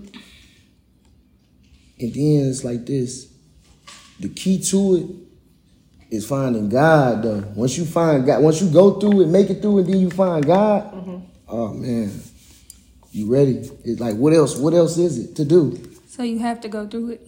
and 2.00 2.14
then 2.14 2.50
it's 2.50 2.64
like 2.64 2.86
this. 2.86 3.28
The 4.22 4.30
key 4.30 4.64
to 4.64 4.96
it 4.96 6.16
is 6.16 6.26
finding 6.26 6.70
God 6.70 7.22
though. 7.22 7.44
Once 7.54 7.78
you 7.78 7.84
find 7.84 8.26
God, 8.26 8.42
once 8.42 8.62
you 8.62 8.70
go 8.70 8.98
through 8.98 9.24
it, 9.24 9.28
make 9.28 9.50
it 9.50 9.62
through, 9.62 9.80
and 9.80 9.88
then 9.90 10.00
you 10.00 10.10
find 10.10 10.46
God. 10.46 11.26
Oh 11.50 11.74
man, 11.74 12.14
you 13.12 13.30
ready? 13.30 13.70
It's 13.84 14.00
like 14.00 14.16
what 14.16 14.32
else? 14.32 14.56
What 14.56 14.74
else 14.74 14.98
is 14.98 15.18
it 15.18 15.36
to 15.36 15.44
do? 15.44 15.84
So 16.08 16.24
you 16.24 16.40
have 16.40 16.62
to 16.62 16.70
go 16.70 16.88
through 16.88 17.10
it. 17.10 17.28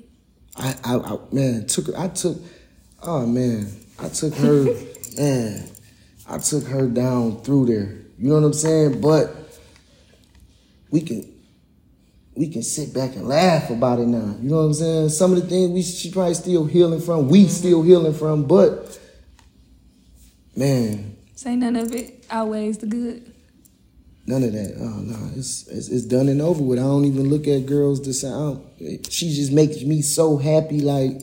I, 0.55 0.75
I, 0.85 0.95
I 0.95 1.17
man 1.33 1.67
took 1.67 1.93
I 1.97 2.07
took 2.07 2.37
oh 3.03 3.25
man 3.25 3.68
I 4.00 4.10
took 4.10 4.34
her 4.36 4.63
man 5.18 5.70
I 6.29 6.38
took 6.38 6.63
her 6.65 6.88
down 6.88 7.41
through 7.41 7.65
there. 7.65 7.96
You 8.20 8.29
know 8.29 8.36
what 8.36 8.44
I'm 8.44 8.53
saying? 8.53 9.01
But 9.01 9.36
we 10.91 11.01
can 11.01 11.25
we 12.36 12.50
can 12.50 12.63
sit 12.63 12.94
back 12.94 13.15
and 13.15 13.27
laugh 13.27 13.70
about 13.70 14.00
it 14.00 14.08
now. 14.08 14.36
You 14.41 14.50
know 14.50 14.58
what 14.58 14.63
I'm 14.63 14.74
saying? 14.74 15.10
Some 15.10 15.34
of 15.34 15.41
the 15.41 15.48
things 15.48 15.72
we 15.72 15.82
she 15.82 16.12
probably 16.12 16.36
still 16.36 16.65
healing 16.65 17.01
from, 17.01 17.29
we 17.29 17.41
mm-hmm. 17.41 17.50
still 17.50 17.82
healing 17.82 18.13
from, 18.13 18.46
but 18.46 19.00
man, 20.56 21.18
Say 21.36 21.56
none 21.56 21.77
of 21.77 21.96
it 21.96 22.25
outweighs 22.29 22.79
the 22.79 22.88
good. 22.88 23.34
None 24.25 24.44
of 24.44 24.51
that. 24.53 24.75
Oh 24.79 25.00
no, 25.00 25.32
it's, 25.36 25.68
it's 25.68 25.88
it's 25.88 26.06
done 26.06 26.27
and 26.29 26.41
over 26.41 26.62
with. 26.62 26.77
I 26.77 26.84
don't 26.84 27.06
even 27.06 27.29
look 27.29 27.48
at 27.48 27.65
girls 27.65 28.01
the 28.01 28.13
same. 28.13 28.34
I 28.34 28.36
don't- 28.38 29.12
She 29.12 29.34
just 29.34 29.51
makes 29.51 29.82
me 29.84 30.01
so 30.01 30.38
happy. 30.38 30.82
Like 30.82 31.22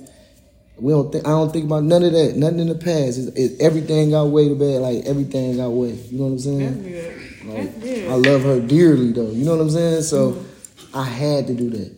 We 0.78 0.92
don't 0.92 1.11
think 1.11 1.26
I 1.26 1.30
don't 1.30 1.52
think 1.52 1.64
about 1.64 1.85
none 1.85 2.02
of 2.02 2.12
that. 2.12 2.37
Nothing 2.37 2.61
in 2.61 2.68
the 2.68 2.75
past. 2.75 3.18
It's, 3.18 3.28
it, 3.28 3.61
everything 3.61 4.11
got 4.11 4.25
way 4.25 4.49
to 4.49 4.54
bed. 4.54 4.83
Like 4.83 5.06
everything 5.06 5.56
got 5.56 5.71
way. 5.71 5.92
You 5.92 6.18
know 6.18 6.25
what 6.25 6.30
I'm 6.33 6.38
saying? 6.38 6.59
That's 6.59 6.87
good. 6.87 7.47
Like, 7.47 7.64
That's 7.64 7.78
good. 7.78 8.11
I 8.11 8.14
love 8.14 8.42
her 8.42 8.61
dearly 8.61 9.12
though. 9.12 9.30
You 9.30 9.45
know 9.45 9.56
what 9.56 9.62
I'm 9.62 9.71
saying? 9.71 10.02
So 10.02 10.45
I 10.92 11.04
had 11.04 11.47
to 11.47 11.54
do 11.54 11.71
that. 11.71 11.97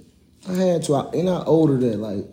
I 0.49 0.53
had 0.53 0.83
to. 0.85 0.95
I, 0.95 1.11
and 1.13 1.29
I 1.29 1.43
owed 1.45 1.71
her 1.71 1.77
that. 1.79 1.99
Like 1.99 2.25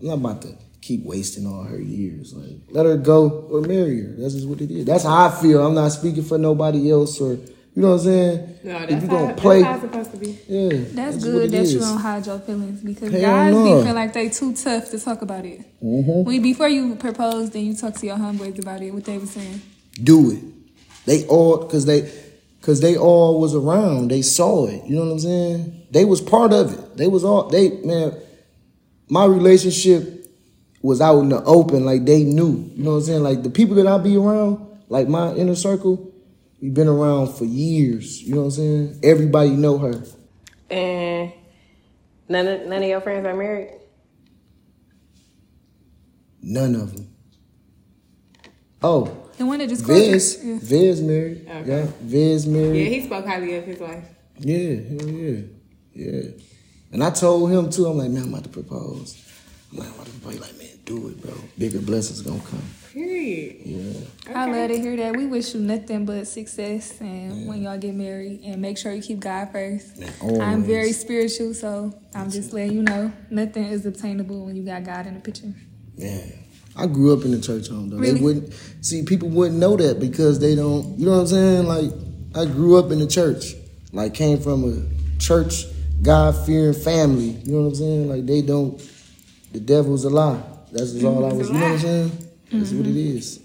I'm 0.00 0.06
not 0.08 0.14
about 0.14 0.42
to 0.42 0.56
keep 0.80 1.04
wasting 1.04 1.46
all 1.46 1.62
her 1.62 1.80
years. 1.80 2.34
Like 2.34 2.56
let 2.70 2.86
her 2.86 2.96
go 2.96 3.30
or 3.50 3.60
marry 3.60 4.02
her. 4.02 4.14
That's 4.18 4.34
just 4.34 4.48
what 4.48 4.60
it 4.60 4.70
is. 4.70 4.84
That's 4.84 5.04
how 5.04 5.28
I 5.28 5.30
feel. 5.30 5.64
I'm 5.64 5.74
not 5.74 5.92
speaking 5.92 6.24
for 6.24 6.38
nobody 6.38 6.90
else 6.90 7.20
or 7.20 7.38
you 7.74 7.82
know 7.82 7.88
what 7.90 7.94
I'm 7.94 8.00
saying. 8.04 8.58
No, 8.64 8.76
if 8.78 8.88
that's 8.88 9.02
you 9.02 9.08
how, 9.08 9.16
gonna 9.16 9.26
that's 9.28 9.40
play, 9.40 9.62
how 9.62 9.72
it's 9.74 9.82
supposed 9.82 10.10
to 10.12 10.16
be. 10.16 10.38
yeah, 10.48 10.84
That's 10.92 11.16
what 11.16 11.22
good 11.24 11.44
it 11.46 11.50
that 11.56 11.66
you 11.66 11.80
don't 11.80 11.98
hide 11.98 12.26
your 12.26 12.38
feelings 12.38 12.80
because 12.82 13.10
Hell 13.12 13.20
guys 13.20 13.52
no. 13.54 13.78
be 13.80 13.84
feel 13.84 13.94
like 13.94 14.12
they 14.12 14.28
too 14.28 14.54
tough 14.54 14.90
to 14.90 14.98
talk 15.00 15.22
about 15.22 15.44
it. 15.44 15.60
Mm-hmm. 15.82 16.24
When 16.24 16.42
before 16.42 16.68
you 16.68 16.94
propose, 16.94 17.50
then 17.50 17.64
you 17.66 17.74
talk 17.74 17.94
to 17.94 18.06
your 18.06 18.16
homeboys 18.16 18.58
about 18.60 18.80
it. 18.82 18.92
What 18.94 19.04
they 19.04 19.18
were 19.18 19.26
saying. 19.26 19.60
do 20.02 20.30
it. 20.32 20.42
They 21.06 21.26
all 21.26 21.66
cause 21.66 21.84
they 21.84 22.10
cause 22.62 22.80
they 22.80 22.96
all 22.96 23.40
was 23.40 23.54
around. 23.54 24.08
They 24.10 24.22
saw 24.22 24.66
it. 24.66 24.84
You 24.84 24.96
know 24.96 25.04
what 25.06 25.12
I'm 25.12 25.18
saying? 25.18 25.86
They 25.90 26.04
was 26.04 26.20
part 26.20 26.52
of 26.52 26.72
it. 26.72 26.96
They 26.96 27.08
was 27.08 27.24
all 27.24 27.48
they 27.48 27.70
man, 27.82 28.16
my 29.08 29.24
relationship 29.24 30.12
was 30.80 31.00
out 31.00 31.20
in 31.20 31.28
the 31.30 31.42
open, 31.44 31.84
like 31.84 32.04
they 32.04 32.22
knew. 32.22 32.70
You 32.76 32.84
know 32.84 32.90
what 32.92 32.96
I'm 32.98 33.02
saying? 33.02 33.22
Like 33.22 33.42
the 33.42 33.50
people 33.50 33.74
that 33.76 33.86
I 33.86 33.98
be 33.98 34.16
around, 34.16 34.64
like 34.88 35.08
my 35.08 35.34
inner 35.34 35.54
circle, 35.56 36.12
we 36.64 36.70
been 36.70 36.88
around 36.88 37.28
for 37.34 37.44
years. 37.44 38.22
You 38.22 38.36
know 38.36 38.40
what 38.40 38.44
I'm 38.46 38.50
saying? 38.52 39.00
Everybody 39.02 39.50
know 39.50 39.76
her. 39.76 40.02
And 40.70 41.30
none 42.26 42.46
of 42.46 42.66
none 42.66 42.82
of 42.82 42.88
your 42.88 43.02
friends 43.02 43.26
are 43.26 43.36
married. 43.36 43.68
None 46.40 46.74
of 46.74 46.96
them. 46.96 47.14
Oh, 48.82 49.14
The 49.36 49.44
one 49.44 49.58
that 49.58 49.68
just 49.68 49.84
Viz, 49.84 50.40
yeah. 50.42 50.58
Viz 50.58 51.02
married. 51.02 51.46
Okay. 51.46 51.68
Yeah, 51.68 51.86
Viz 52.00 52.46
married. 52.46 52.78
Yeah, 52.78 52.88
he 52.88 53.04
spoke 53.04 53.26
highly 53.26 53.56
of 53.56 53.64
his 53.64 53.78
wife. 53.78 54.08
Yeah, 54.38 54.76
hell 54.88 55.08
yeah, 55.10 55.40
yeah. 55.92 56.30
And 56.92 57.04
I 57.04 57.10
told 57.10 57.50
him 57.50 57.68
too. 57.68 57.84
I'm 57.88 57.98
like, 57.98 58.10
man, 58.10 58.22
I'm 58.22 58.28
about 58.30 58.44
to 58.44 58.48
propose. 58.48 59.22
I'm 59.70 59.80
like, 59.80 59.88
I'm 59.88 59.94
about 59.96 60.06
to 60.06 60.12
propose. 60.12 60.32
He's 60.32 60.40
Like, 60.40 60.58
man, 60.58 60.78
do 60.86 61.08
it, 61.08 61.20
bro. 61.20 61.34
Bigger 61.58 61.80
blessings 61.80 62.22
gonna 62.22 62.40
come. 62.40 62.62
Period. 62.94 63.56
Yeah. 63.64 64.36
I 64.36 64.46
love 64.48 64.68
to 64.68 64.78
hear 64.78 64.96
that. 64.96 65.16
We 65.16 65.26
wish 65.26 65.52
you 65.52 65.58
nothing 65.58 66.06
but 66.06 66.28
success 66.28 67.00
and 67.00 67.48
when 67.48 67.60
y'all 67.62 67.76
get 67.76 67.92
married 67.92 68.42
and 68.44 68.62
make 68.62 68.78
sure 68.78 68.92
you 68.92 69.02
keep 69.02 69.18
God 69.18 69.50
first. 69.50 69.98
Man, 69.98 70.40
I'm 70.40 70.62
very 70.62 70.92
spiritual, 70.92 71.54
so 71.54 71.92
I'm 72.14 72.30
just 72.30 72.52
letting 72.52 72.72
you 72.72 72.82
know 72.82 73.12
nothing 73.30 73.64
is 73.64 73.84
obtainable 73.84 74.46
when 74.46 74.54
you 74.54 74.62
got 74.62 74.84
God 74.84 75.08
in 75.08 75.14
the 75.14 75.20
picture. 75.20 75.52
Yeah. 75.96 76.24
I 76.76 76.86
grew 76.86 77.12
up 77.12 77.24
in 77.24 77.32
the 77.32 77.40
church 77.40 77.66
home 77.66 77.90
though. 77.90 77.96
Really? 77.96 78.14
They 78.14 78.20
wouldn't 78.20 78.54
see 78.80 79.02
people 79.02 79.28
wouldn't 79.28 79.58
know 79.58 79.76
that 79.76 79.98
because 79.98 80.38
they 80.38 80.54
don't. 80.54 80.96
You 80.96 81.06
know 81.06 81.12
what 81.14 81.20
I'm 81.22 81.26
saying? 81.26 81.66
Like 81.66 81.90
I 82.36 82.44
grew 82.44 82.76
up 82.78 82.92
in 82.92 83.00
the 83.00 83.08
church. 83.08 83.54
Like 83.92 84.14
came 84.14 84.38
from 84.38 84.62
a 84.64 85.20
church 85.20 85.64
God 86.00 86.46
fearing 86.46 86.74
family. 86.74 87.30
You 87.42 87.54
know 87.54 87.62
what 87.62 87.68
I'm 87.70 87.74
saying? 87.74 88.08
Like 88.08 88.24
they 88.24 88.40
don't. 88.40 88.80
The 89.52 89.58
devil's 89.58 90.04
a 90.04 90.10
lie. 90.10 90.40
That's 90.70 90.92
just 90.92 91.04
all 91.04 91.24
I 91.24 91.32
was. 91.32 91.48
You 91.48 91.54
know 91.54 91.60
what 91.60 91.70
I'm 91.72 91.78
saying? 91.80 92.23
That's 92.58 92.72
what 92.72 92.86
it 92.86 92.94
mm-hmm. 92.94 93.16
is. 93.18 93.40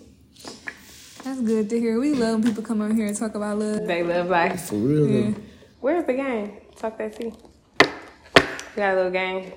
That's 1.24 1.42
good 1.42 1.70
to 1.70 1.80
hear. 1.80 2.00
We 2.00 2.14
love 2.14 2.40
when 2.40 2.44
people 2.44 2.64
come 2.64 2.82
over 2.82 2.94
here 2.94 3.08
and 3.08 3.16
talk 3.18 3.36
about 3.36 3.58
love. 3.60 3.86
They 3.86 4.04
love 4.04 4.30
life. 4.30 4.62
For 4.70 4.76
real 4.76 5.08
Yeah. 5.10 5.22
though. 5.32 5.36
Where's 5.82 6.06
the 6.06 6.14
game? 6.14 6.58
Talk 6.76 6.98
that 6.98 7.16
tea. 7.16 7.34
We 7.82 8.76
got 8.76 8.94
a 8.94 8.96
little 8.96 9.12
game. 9.12 9.52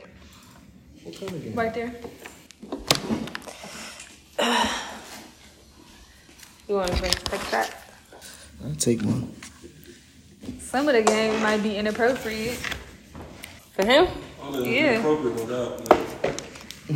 What 1.05 1.19
kind 1.19 1.33
of 1.33 1.45
game? 1.45 1.55
Right 1.55 1.75
there. 1.75 1.95
You 6.69 6.77
want 6.77 6.93
to? 6.93 7.03
Take 7.03 7.51
that? 7.51 7.75
I'll 8.65 8.75
take 8.77 9.03
one. 9.03 9.35
Some 10.61 10.89
of 10.89 10.95
the 10.95 11.03
game 11.03 11.43
might 11.43 11.63
be 11.63 11.77
inappropriate 11.77 12.57
For 13.75 13.85
him? 13.85 14.07
Oh, 14.41 14.63
yeah. 14.63 14.99
Appropriate 14.99 15.35
without. 15.35 15.89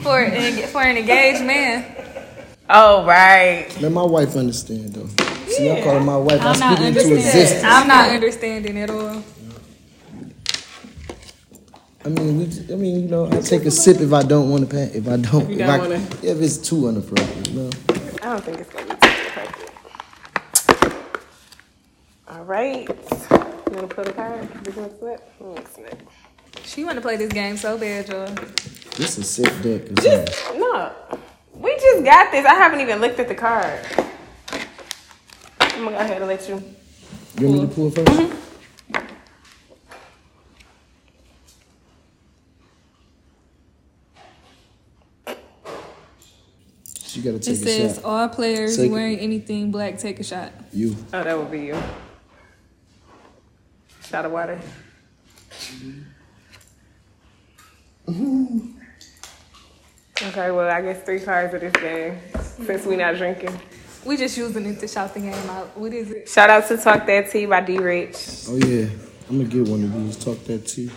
for 0.03 0.21
an, 0.21 0.69
for 0.69 0.83
an 0.83 0.97
engaged 0.97 1.45
man. 1.45 2.06
Oh, 2.69 3.05
right. 3.07 3.69
Let 3.81 3.93
my 3.93 4.03
wife 4.03 4.35
understand 4.37 4.95
though. 4.95 5.09
See, 5.47 5.71
I 5.71 5.83
call 5.83 5.95
her 5.95 6.01
my 6.01 6.17
wife. 6.17 6.41
I 6.41 6.51
I'm 6.53 6.59
not 6.59 6.77
speak 6.77 6.87
into 6.89 7.01
understanding. 7.01 7.19
existence. 7.19 7.65
I'm 7.65 7.87
not 7.89 8.11
understanding 8.11 8.79
at 8.79 8.91
all. 8.91 9.23
I 12.05 12.09
mean, 12.09 12.39
we, 12.39 12.45
I 12.73 12.77
mean, 12.77 13.01
you 13.03 13.09
know, 13.09 13.27
I 13.31 13.41
take 13.41 13.65
a 13.65 13.71
sip 13.71 14.01
if 14.01 14.13
I 14.13 14.23
don't 14.23 14.51
want 14.51 14.69
to 14.69 14.75
pass. 14.75 14.95
If 14.95 15.09
I 15.09 15.17
don't, 15.17 15.49
You 15.49 15.55
if, 15.57 15.59
don't 15.59 15.71
I, 15.71 15.79
wanna- 15.79 15.95
if 16.23 16.41
it's 16.41 16.59
too 16.59 16.89
inappropriate, 16.89 17.53
no. 17.53 17.71
I 18.23 18.33
don't 18.33 18.45
think 18.45 18.59
it's 18.61 18.71
going 18.71 18.89
to 18.89 18.95
be 18.95 19.01
too 19.01 19.13
appropriate. 19.29 19.73
All 22.29 22.45
right. 22.45 22.89
You 22.89 23.77
want 23.77 23.89
to 23.91 23.95
put 23.97 24.09
a 24.09 24.13
card? 24.13 24.49
You 24.67 24.73
want 24.81 24.93
to 24.93 24.99
flip? 24.99 25.33
I'm 25.41 25.55
mixing 25.55 25.85
it. 25.87 26.01
She 26.65 26.85
want 26.85 26.97
to 26.97 27.01
play 27.03 27.17
this 27.17 27.33
game 27.33 27.57
so 27.57 27.77
bad, 27.79 28.09
y'all. 28.09 28.27
This 28.97 29.19
is 29.19 29.29
sick 29.29 29.53
deck. 29.63 29.83
or 29.83 30.03
something. 30.03 30.27
Just, 30.27 30.55
no. 30.57 30.93
We 31.59 31.75
just 31.77 32.05
got 32.05 32.31
this. 32.33 32.45
I 32.47 32.55
haven't 32.55 32.81
even 32.81 33.01
looked 33.01 33.19
at 33.19 33.29
the 33.29 33.35
card. 33.35 33.81
I'm 35.61 35.85
going 35.85 35.85
to 35.87 35.91
go 35.91 35.97
ahead 35.99 36.19
and 36.23 36.27
let 36.27 36.49
you. 36.49 36.63
You 37.39 37.49
want 37.49 37.61
me 37.63 37.69
to 37.69 37.75
pull 37.75 37.91
first? 37.91 38.09
Mm-hmm. 38.09 38.37
She 47.07 47.21
gotta 47.23 47.37
It 47.37 47.43
take 47.43 47.55
a 47.55 47.57
says 47.59 47.95
shot. 47.97 48.05
all 48.05 48.29
players 48.29 48.77
Take 48.77 48.87
it. 48.87 48.93
wearing 48.93 49.19
anything 49.19 49.71
black 49.71 49.99
take 49.99 50.21
a 50.21 50.25
shot. 50.25 50.53
You. 50.73 50.97
Oh, 51.13 51.23
that 51.23 51.39
would 51.39 51.51
be 51.51 51.61
you. 51.61 51.83
Shot 54.03 54.25
of 54.25 54.33
water. 54.33 54.61
Okay, 60.27 60.51
well, 60.51 60.69
I 60.69 60.83
guess 60.83 61.03
three 61.05 61.21
cards 61.21 61.55
of 61.55 61.61
this 61.61 61.73
game 61.75 62.19
since 62.65 62.85
we're 62.85 62.97
not 62.97 63.17
drinking. 63.17 63.59
We 64.05 64.17
just 64.17 64.37
using 64.37 64.67
it 64.67 64.81
to 64.81 64.89
shout 64.89 65.15
the 65.15 65.21
game 65.21 65.51
out. 65.51 65.77
What 65.79 65.93
is 65.93 66.11
it? 66.11 66.29
Shout 66.29 66.51
out 66.51 66.67
to 66.69 66.77
Talk 66.77 67.07
That 67.07 67.31
Tea 67.31 67.47
by 67.47 67.61
D 67.61 67.79
Rich. 67.79 68.47
Oh 68.49 68.57
yeah. 68.57 68.89
I'm 69.29 69.39
gonna 69.39 69.49
get 69.49 69.69
one 69.69 69.85
of 69.85 69.93
these. 69.93 70.17
Talk 70.17 70.43
that 70.45 70.67
tea. 70.67 70.91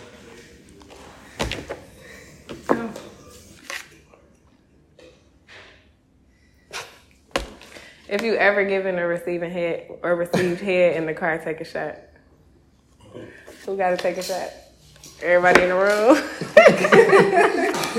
If 8.08 8.22
you 8.22 8.34
ever 8.34 8.64
given 8.64 8.98
a 8.98 9.06
receiving 9.06 9.52
head 9.52 9.88
or 10.02 10.16
received 10.16 10.60
head 10.60 10.96
in 10.96 11.06
the 11.06 11.14
car, 11.14 11.38
take 11.38 11.60
a 11.60 11.64
shot. 11.64 11.98
Who 13.64 13.76
got 13.76 13.90
to 13.90 13.96
take 13.96 14.16
a 14.16 14.22
shot? 14.22 14.50
Everybody 15.22 15.62
in 15.62 15.68
the 15.68 15.76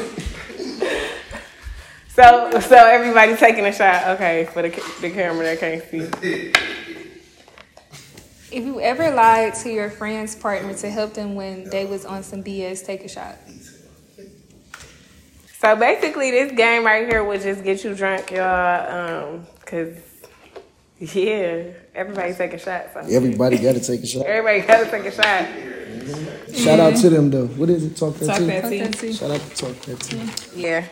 room. 0.07 0.17
so, 2.21 2.59
so 2.59 2.75
everybody 2.75 3.35
taking 3.35 3.65
a 3.65 3.73
shot. 3.73 4.07
Okay, 4.09 4.47
for 4.53 4.61
the 4.61 4.69
the 5.01 5.09
camera 5.09 5.43
that 5.45 5.59
can't 5.59 5.83
see. 5.89 6.51
If 8.51 8.65
you 8.65 8.81
ever 8.81 9.11
lied 9.11 9.55
to 9.55 9.71
your 9.71 9.89
friend's 9.89 10.35
partner 10.35 10.73
to 10.73 10.89
help 10.89 11.13
them 11.13 11.35
when 11.35 11.69
they 11.69 11.85
was 11.85 12.05
on 12.05 12.21
some 12.21 12.43
BS, 12.43 12.85
take 12.85 13.03
a 13.03 13.07
shot. 13.07 13.37
So 15.59 15.75
basically, 15.75 16.31
this 16.31 16.51
game 16.51 16.83
right 16.83 17.07
here 17.07 17.23
would 17.23 17.41
just 17.41 17.63
get 17.63 17.83
you 17.83 17.95
drunk, 17.95 18.31
y'all. 18.31 19.33
Um, 19.33 19.47
cause 19.65 19.95
yeah, 20.99 21.71
everybody 21.95 22.33
take 22.33 22.53
a 22.53 22.59
shot. 22.59 22.87
So. 22.93 22.99
Everybody 22.99 23.57
gotta 23.57 23.79
take 23.79 24.01
a 24.01 24.07
shot. 24.07 24.25
Everybody 24.25 24.67
gotta 24.67 24.91
take 24.91 25.05
a 25.05 25.11
shot. 25.11 26.55
Shout 26.55 26.79
out 26.79 26.95
to 26.97 27.09
them 27.09 27.29
though. 27.29 27.47
What 27.47 27.69
is 27.69 27.85
it? 27.85 27.95
Talk 27.95 28.15
that 28.17 28.25
Talk 28.25 28.39
that 28.39 28.61
Fuck 28.63 28.71
tea. 28.71 28.79
that 28.79 28.93
tea. 28.93 29.13
Shout 29.13 29.31
out 29.31 29.39
to 29.39 29.55
talk 29.55 29.75
that 29.81 29.99
tea. 29.99 30.61
Yeah. 30.61 30.87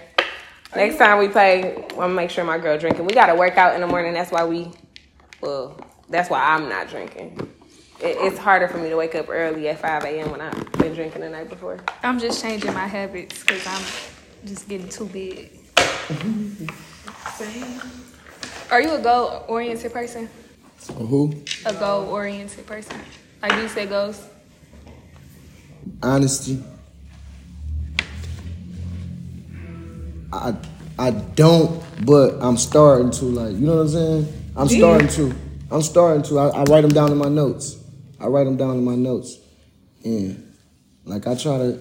Next 0.75 0.97
time 0.97 1.17
we 1.17 1.27
play, 1.27 1.75
I'm 1.91 1.95
gonna 1.95 2.13
make 2.13 2.29
sure 2.29 2.43
my 2.43 2.59
girl 2.59 2.77
drinking. 2.77 3.05
We 3.05 3.13
gotta 3.13 3.35
work 3.35 3.57
out 3.57 3.73
in 3.73 3.81
the 3.81 3.88
morning. 3.88 4.13
That's 4.13 4.31
why 4.31 4.45
we, 4.45 4.71
well, 5.41 5.79
that's 6.09 6.29
why 6.29 6.43
I'm 6.43 6.69
not 6.69 6.89
drinking. 6.89 7.38
It, 8.01 8.17
it's 8.19 8.38
harder 8.38 8.67
for 8.67 8.77
me 8.77 8.89
to 8.89 8.95
wake 8.95 9.15
up 9.15 9.29
early 9.29 9.67
at 9.67 9.79
5 9.79 10.03
a.m. 10.05 10.31
when 10.31 10.41
I've 10.41 10.71
been 10.73 10.93
drinking 10.93 11.21
the 11.21 11.29
night 11.29 11.49
before. 11.49 11.79
I'm 12.03 12.19
just 12.19 12.41
changing 12.41 12.73
my 12.73 12.88
habits 12.88 13.43
because 13.43 13.65
I'm 13.65 14.47
just 14.47 14.69
getting 14.69 14.89
too 14.89 15.05
big. 15.05 15.51
Same. 17.35 17.81
Are 18.71 18.81
you 18.81 18.93
a 18.93 19.01
goal 19.01 19.45
oriented 19.47 19.91
person? 19.91 20.29
Oh, 20.91 21.05
who? 21.05 21.43
A 21.65 21.73
goal 21.73 22.07
oriented 22.09 22.65
person? 22.67 22.99
Like 23.41 23.53
you 23.53 23.67
say 23.67 23.88
goals? 23.88 24.27
Honesty. 26.03 26.63
I 30.31 30.55
I 31.00 31.12
don't, 31.12 31.81
but 32.05 32.36
I'm 32.41 32.57
starting 32.57 33.12
to 33.12 33.25
like. 33.25 33.53
You 33.53 33.65
know 33.65 33.75
what 33.77 33.81
I'm 33.83 33.88
saying? 33.89 34.51
I'm 34.55 34.67
starting 34.67 35.07
to. 35.07 35.36
I'm 35.71 35.81
starting 35.81 36.24
to. 36.24 36.39
I, 36.39 36.48
I 36.50 36.63
write 36.63 36.81
them 36.81 36.91
down 36.91 37.12
in 37.12 37.17
my 37.17 37.29
notes. 37.29 37.77
I 38.19 38.27
write 38.27 38.43
them 38.43 38.57
down 38.57 38.71
in 38.71 38.83
my 38.83 38.95
notes, 38.95 39.38
and 40.03 40.53
like 41.05 41.25
I 41.25 41.36
try 41.36 41.57
to. 41.57 41.79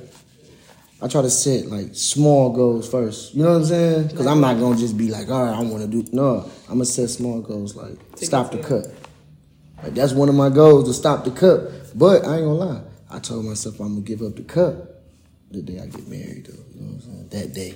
I 1.00 1.06
try 1.06 1.22
to 1.22 1.30
set 1.30 1.66
like 1.66 1.94
small 1.94 2.52
goals 2.52 2.90
first. 2.90 3.34
You 3.34 3.44
know 3.44 3.50
what 3.50 3.56
I'm 3.58 3.64
saying? 3.64 4.08
Because 4.08 4.26
I'm 4.26 4.40
not 4.40 4.58
gonna 4.58 4.76
just 4.76 4.96
be 4.96 5.10
like, 5.10 5.28
all 5.28 5.44
right, 5.44 5.54
I 5.54 5.60
want 5.62 5.82
to 5.82 5.86
do. 5.88 6.04
No, 6.12 6.48
I'm 6.66 6.74
gonna 6.74 6.84
set 6.84 7.08
small 7.10 7.40
goals 7.40 7.76
like 7.76 7.98
stop 8.16 8.50
the 8.50 8.58
cut. 8.58 8.86
Like 9.82 9.94
that's 9.94 10.12
one 10.12 10.28
of 10.28 10.34
my 10.34 10.48
goals 10.48 10.88
to 10.88 10.94
stop 10.94 11.24
the 11.24 11.30
cut. 11.30 11.96
But 11.96 12.24
I 12.24 12.36
ain't 12.36 12.44
gonna 12.44 12.52
lie, 12.52 12.82
I 13.10 13.18
told 13.18 13.44
myself 13.44 13.80
I'm 13.80 13.94
gonna 13.94 14.00
give 14.00 14.22
up 14.22 14.36
the 14.36 14.42
cut 14.42 15.04
the 15.50 15.62
day 15.62 15.80
I 15.80 15.86
get 15.86 16.06
married. 16.08 16.46
Though, 16.46 16.64
you 16.74 16.80
know 16.80 16.92
what 16.94 16.94
I'm 16.94 17.00
saying? 17.00 17.28
That 17.30 17.54
day. 17.54 17.74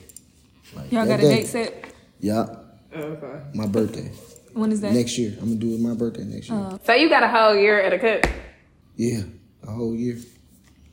Like, 0.75 0.91
Y'all 0.93 1.05
that 1.07 1.09
got 1.09 1.21
a 1.21 1.23
day. 1.23 1.37
date 1.43 1.47
set? 1.47 1.85
Yeah, 2.21 2.47
Oh, 2.95 2.99
Okay. 3.00 3.41
my 3.55 3.67
birthday 3.67 4.11
When 4.55 4.71
is 4.73 4.81
that? 4.83 4.93
next 4.93 5.17
year. 5.19 5.33
I'm 5.41 5.49
gonna 5.49 5.55
do 5.57 5.75
it 5.75 5.81
my 5.81 5.95
birthday 5.95 6.25
next 6.25 6.49
year. 6.50 6.59
Uh, 6.59 6.79
so 6.85 6.93
you 6.95 7.09
got 7.09 7.23
a 7.23 7.29
whole 7.29 7.55
year 7.55 7.81
at 7.81 7.93
a 7.93 7.99
cut. 7.99 8.29
Yeah, 8.97 9.23
a 9.67 9.71
whole 9.71 9.95
year. 9.95 10.19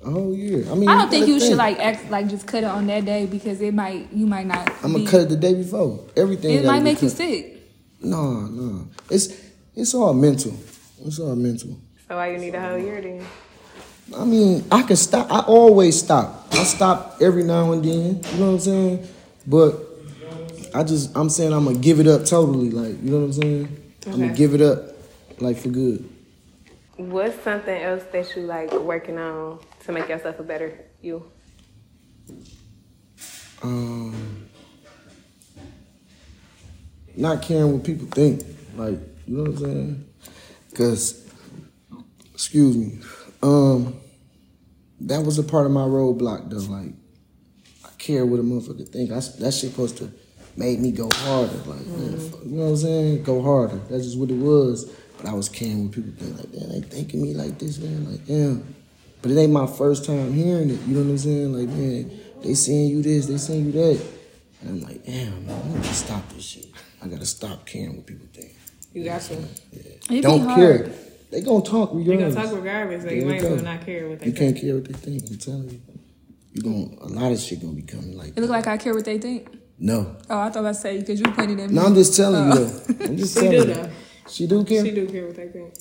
A 0.05 0.09
whole 0.09 0.33
year. 0.33 0.65
I 0.71 0.75
mean, 0.75 0.88
I 0.88 0.95
don't 0.95 1.09
think 1.09 1.24
gotta 1.25 1.33
you 1.33 1.39
should 1.41 1.57
like 1.57 1.77
act 1.79 2.09
like 2.09 2.29
just 2.29 2.48
cut 2.48 2.63
it 2.63 2.67
on 2.67 2.88
that 2.88 3.03
day 3.03 3.25
because 3.25 3.59
it 3.59 3.74
might 3.74 4.12
you 4.13 4.25
might 4.25 4.48
not. 4.48 4.71
I'm 4.81 4.93
be- 4.93 5.00
gonna 5.00 5.12
cut 5.12 5.21
it 5.24 5.29
the 5.29 5.36
day 5.36 5.53
before. 5.53 6.05
Everything. 6.15 6.51
It 6.55 6.65
might 6.65 6.79
be 6.79 6.83
make 6.86 7.01
you 7.01 7.09
sick. 7.09 7.57
No, 8.01 8.41
no. 8.48 8.88
It's 9.09 9.33
it's 9.75 9.93
all 9.93 10.13
mental. 10.13 10.53
It's 11.05 11.19
all 11.19 11.36
mental. 11.36 11.77
So 12.07 12.15
why 12.15 12.31
you 12.31 12.38
need 12.38 12.55
a 12.55 12.62
whole 12.62 12.77
year 12.77 13.01
then? 13.01 13.25
I 14.17 14.24
mean, 14.24 14.63
I 14.71 14.83
can 14.83 14.95
stop. 14.95 15.29
I 15.29 15.39
always 15.41 16.00
stop. 16.00 16.48
I 16.53 16.63
stop 16.63 17.17
every 17.21 17.43
now 17.43 17.74
and 17.74 17.83
then. 17.83 17.91
You 18.31 18.38
know 18.39 18.45
what 18.48 18.53
I'm 18.53 18.59
saying? 18.59 19.07
But 19.48 19.75
I 20.74 20.84
just, 20.84 21.15
I'm 21.15 21.29
saying 21.29 21.53
I'm 21.53 21.65
gonna 21.65 21.79
give 21.79 22.00
it 22.00 22.08
up 22.08 22.25
totally. 22.25 22.69
Like, 22.69 23.01
you 23.03 23.12
know 23.12 23.19
what 23.19 23.25
I'm 23.25 23.34
saying? 23.34 23.93
I'm 24.05 24.12
gonna 24.12 24.34
give 24.34 24.53
it 24.53 24.62
up, 24.62 24.79
like 25.39 25.58
for 25.58 25.69
good. 25.69 26.08
What's 26.98 27.41
something 27.43 27.81
else 27.81 28.03
that 28.12 28.36
you 28.36 28.43
like 28.43 28.72
working 28.74 29.17
on 29.17 29.60
to 29.86 29.91
make 29.91 30.10
yourself 30.10 30.39
a 30.39 30.43
better 30.43 30.77
you? 31.01 31.24
Um, 33.62 34.50
not 37.15 37.41
caring 37.41 37.74
what 37.74 37.84
people 37.84 38.08
think. 38.08 38.43
Like, 38.75 39.00
you 39.27 39.38
know 39.38 39.51
what 39.51 39.62
I'm 39.62 39.65
saying? 39.65 40.05
Cause, 40.75 41.27
excuse 42.34 42.77
me, 42.77 43.00
um, 43.41 44.00
that 45.01 45.24
was 45.24 45.39
a 45.39 45.43
part 45.43 45.65
of 45.65 45.72
my 45.72 45.81
roadblock 45.81 46.50
though. 46.50 46.58
Like, 46.58 46.93
care 48.00 48.25
what 48.25 48.39
a 48.39 48.44
motherfucker 48.44 48.88
think. 48.88 49.12
I, 49.12 49.15
that 49.15 49.53
shit 49.53 49.72
supposed 49.72 49.98
to 49.98 50.12
make 50.58 50.79
me 50.79 50.91
go 50.91 51.10
harder. 51.13 51.56
Like, 51.58 51.86
man, 51.86 52.10
mm-hmm. 52.10 52.29
fuck, 52.29 52.44
you 52.46 52.51
know 52.51 52.63
what 52.63 52.70
I'm 52.70 52.77
saying? 52.77 53.24
Go 53.24 53.41
harder. 53.41 53.77
That's 53.89 54.06
just 54.06 54.18
what 54.18 54.32
it 54.32 54.38
was. 54.38 54.86
But 55.18 55.27
I 55.27 55.34
was 55.34 55.50
caring 55.50 55.86
what 55.86 55.94
people 55.94 56.13
think. 56.18 56.38
Like, 56.38 56.51
damn, 56.51 56.70
they 56.70 56.82
thinking 56.82 57.22
me 57.22 57.34
like 57.34 57.60
this, 57.60 57.77
man. 57.77 58.10
Like, 58.10 58.25
damn. 58.25 58.75
But 59.22 59.32
it 59.32 59.38
ain't 59.38 59.51
my 59.51 59.68
first 59.68 60.06
time 60.06 60.34
hearing 60.34 60.70
it. 60.70 60.79
You 60.88 60.96
know 60.96 61.03
what 61.03 61.10
I'm 61.12 61.18
saying? 61.18 61.53
Like, 61.53 61.70
man, 61.70 62.12
they 62.41 62.53
saying 62.53 62.88
you 62.89 63.01
this, 63.01 63.27
they 63.27 63.38
saying 63.38 63.65
you 63.65 63.72
that. 63.74 64.01
And 64.62 64.70
I'm 64.70 64.82
like, 64.82 65.06
damn, 65.06 65.46
man, 65.46 65.62
I 65.62 65.75
gotta 65.75 65.94
stop 65.94 66.29
this 66.29 66.44
shit. 66.44 66.68
I 67.01 67.08
gotta 67.08 67.25
stop 67.25 67.65
caring 67.65 67.98
what 67.98 68.06
people 68.06 68.27
think. 68.34 68.56
You 68.94 69.03
got 69.03 69.22
to. 69.22 69.34
It 69.34 70.08
be 70.08 70.22
Don't 70.22 70.41
hard. 70.41 70.58
care. 70.58 70.91
They 71.32 71.41
gonna 71.41 71.63
talk 71.63 71.94
You 71.94 72.03
They 72.03 72.18
gonna 72.18 72.34
talk 72.34 72.51
regardless, 72.56 73.03
so 73.03 73.10
There 73.10 73.18
you 73.18 73.25
might 73.25 73.44
as 73.44 73.50
well 73.50 73.63
not 73.63 73.86
care 73.86 74.10
what 74.10 74.20
they 74.20 74.25
You 74.27 74.32
think. 74.32 74.41
You 74.41 74.53
can't 74.53 74.62
care 74.62 74.75
what 74.75 74.86
they 74.86 74.94
think. 74.94 75.29
I'm 75.29 75.38
telling 75.38 75.70
you. 75.70 75.82
You 76.53 76.62
going 76.63 76.98
a 77.01 77.08
lot 77.08 77.32
of 77.32 77.39
shit 77.39 77.62
gonna 77.62 77.74
be 77.74 77.82
coming 77.84 78.18
like 78.18 78.29
It 78.36 78.41
look 78.41 78.50
like 78.50 78.68
I 78.68 78.77
care 78.77 78.94
what 78.94 79.06
they 79.06 79.18
think. 79.20 79.48
no. 79.77 80.15
Oh, 80.29 80.39
I 80.39 80.50
thought 80.50 80.65
I 80.65 80.72
said 80.74 81.00
because 81.01 81.20
you 81.20 81.27
pointed 81.32 81.60
at 81.60 81.70
me. 81.70 81.75
No, 81.75 81.86
I'm 81.86 81.96
just 81.96 82.15
telling 82.15 82.48
you 82.48 82.53
Oh. 82.53 82.65
though. 82.65 83.06
I'm 83.06 83.18
just 83.18 83.34
She 83.36 83.39
telling 83.41 83.62
do 83.62 83.68
you. 83.68 83.74
though. 83.75 83.89
She 84.29 84.48
do 84.48 84.63
care. 84.63 84.86
She 84.86 84.91
do 84.91 85.08
care 85.08 85.25
what 85.27 85.36
they 85.36 85.48
think. 85.48 85.74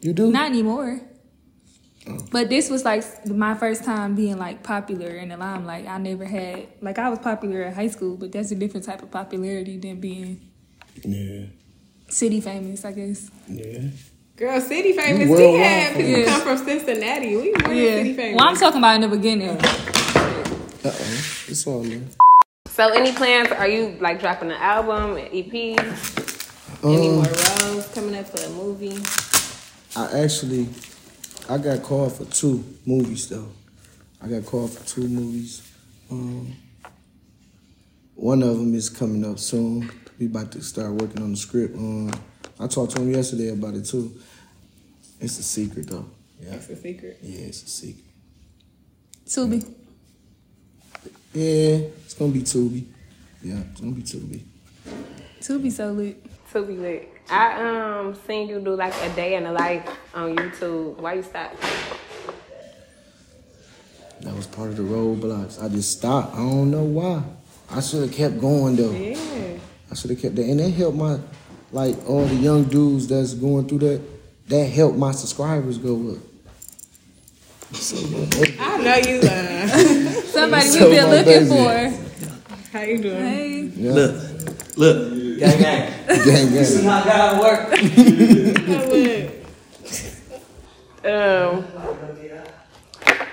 You 0.00 0.12
do. 0.12 0.30
Not 0.30 0.46
anymore. 0.50 1.00
Oh. 2.08 2.18
But 2.32 2.48
this 2.48 2.70
was 2.70 2.84
like 2.84 3.04
my 3.26 3.54
first 3.54 3.84
time 3.84 4.14
being 4.14 4.38
like 4.38 4.62
popular 4.62 5.08
in 5.08 5.28
the 5.28 5.36
limelight. 5.36 5.86
I 5.86 5.98
never 5.98 6.24
had 6.24 6.68
like 6.80 6.98
I 6.98 7.08
was 7.10 7.18
popular 7.20 7.62
at 7.62 7.74
high 7.74 7.88
school, 7.88 8.16
but 8.16 8.32
that's 8.32 8.50
a 8.50 8.54
different 8.56 8.86
type 8.86 9.02
of 9.02 9.10
popularity 9.10 9.76
than 9.78 10.00
being 10.00 10.40
Yeah. 11.04 11.46
city 12.08 12.40
famous, 12.40 12.84
I 12.84 12.92
guess. 12.92 13.30
Yeah. 13.48 13.88
Girl, 14.36 14.60
city 14.60 14.92
famous. 14.92 15.28
We 15.28 15.34
worldwide 15.34 15.60
had 15.66 15.96
people 15.96 16.12
famous. 16.14 16.28
come 16.28 16.40
from 16.42 16.58
Cincinnati. 16.66 17.36
We 17.36 17.50
were 17.52 17.58
city 17.60 18.14
famous. 18.14 18.36
Well, 18.38 18.48
I'm 18.48 18.56
talking 18.56 18.78
about 18.78 18.94
in 18.94 19.00
the 19.02 19.08
beginning. 19.16 19.58
Uh 20.84 20.90
oh. 20.92 21.44
It's 21.48 21.66
all 21.66 21.82
there. 21.82 22.00
so, 22.66 22.88
any 22.92 23.12
plans? 23.12 23.48
Are 23.50 23.68
you 23.68 23.96
like 24.00 24.20
dropping 24.20 24.50
an 24.50 24.56
album, 24.58 25.16
an 25.16 25.26
EP? 25.32 25.52
Any 26.84 27.08
Um, 27.08 27.14
more 27.16 27.24
roles 27.24 27.88
coming 27.92 28.14
up 28.14 28.26
for 28.26 28.44
a 28.46 28.50
movie? 28.50 28.96
I 29.96 30.20
actually, 30.22 30.68
I 31.48 31.58
got 31.58 31.82
called 31.82 32.12
for 32.14 32.24
two 32.26 32.64
movies 32.86 33.28
though. 33.28 33.48
I 34.22 34.28
got 34.28 34.44
called 34.46 34.72
for 34.72 34.84
two 34.86 35.08
movies. 35.08 35.62
Um, 36.10 36.54
one 38.14 38.42
of 38.42 38.56
them 38.58 38.74
is 38.74 38.88
coming 38.88 39.24
up 39.24 39.38
soon. 39.38 39.90
We 40.18 40.26
about 40.26 40.52
to 40.52 40.62
start 40.62 40.92
working 40.92 41.22
on 41.22 41.32
the 41.32 41.36
script. 41.36 41.76
Um, 41.76 42.12
I 42.60 42.66
talked 42.66 42.94
to 42.96 43.02
him 43.02 43.12
yesterday 43.12 43.48
about 43.50 43.74
it 43.74 43.84
too. 43.84 44.12
It's 45.20 45.38
a 45.38 45.42
secret 45.42 45.88
though. 45.88 46.06
Yeah, 46.40 46.50
That's 46.50 46.68
a 46.68 46.76
secret. 46.76 47.18
yeah, 47.22 47.46
it's 47.46 47.62
a 47.64 47.68
secret. 47.68 48.04
Tubi. 49.26 49.74
Yeah, 51.32 51.88
it's 52.04 52.14
gonna 52.14 52.32
be 52.32 52.40
Tubi. 52.40 52.86
Yeah, 53.42 53.60
it's 53.70 53.80
gonna 53.80 53.92
be 53.92 54.02
Tubi. 54.02 54.42
Tubi 55.40 55.70
so 55.70 55.92
lit. 55.92 56.24
Tubi 56.52 56.80
lit. 56.80 57.08
I 57.30 57.62
um 57.62 58.14
seen 58.26 58.48
you 58.48 58.60
do 58.60 58.74
like 58.74 58.94
a 59.02 59.14
day 59.14 59.34
in 59.36 59.44
the 59.44 59.52
life 59.52 59.86
on 60.14 60.34
YouTube. 60.36 60.96
Why 60.98 61.14
you 61.14 61.22
stop? 61.22 61.54
That 64.22 64.34
was 64.34 64.46
part 64.46 64.70
of 64.70 64.76
the 64.76 64.82
roadblocks. 64.82 65.62
I 65.62 65.68
just 65.68 65.98
stopped. 65.98 66.34
I 66.34 66.38
don't 66.38 66.70
know 66.70 66.82
why. 66.82 67.22
I 67.70 67.80
should 67.80 68.02
have 68.02 68.12
kept 68.12 68.40
going 68.40 68.76
though. 68.76 68.90
Yeah. 68.92 69.58
I 69.90 69.94
should 69.94 70.10
have 70.10 70.20
kept 70.20 70.36
that, 70.36 70.44
and 70.44 70.60
that 70.60 70.70
helped 70.70 70.96
my, 70.96 71.18
like 71.72 71.96
all 72.08 72.24
the 72.24 72.34
young 72.34 72.64
dudes 72.64 73.06
that's 73.06 73.34
going 73.34 73.68
through 73.68 73.78
that. 73.80 74.00
That 74.48 74.64
helped 74.64 74.96
my 74.96 75.12
subscribers 75.12 75.76
go 75.76 76.12
up. 76.12 76.18
So, 77.74 77.96
yeah, 77.96 78.54
I 78.58 78.78
know 78.78 78.96
you 78.96 79.20
lying. 79.20 80.14
Somebody 80.38 80.66
So 80.66 80.88
we've 80.90 81.00
been 81.00 81.10
looking 81.10 81.48
baby. 81.48 81.94
for. 81.98 82.70
How 82.72 82.82
you 82.82 82.98
doing? 82.98 83.24
Hey. 83.24 83.60
yeah. 83.74 83.92
Look, 83.92 84.76
look, 84.76 85.12
gang, 85.40 85.58
gang. 85.60 85.92
gang, 86.06 86.50
This 86.52 86.70
is 86.76 86.82
gang. 86.82 86.90
how 86.90 87.04
God 87.04 87.40
work. 87.40 87.78
Um, 91.04 91.64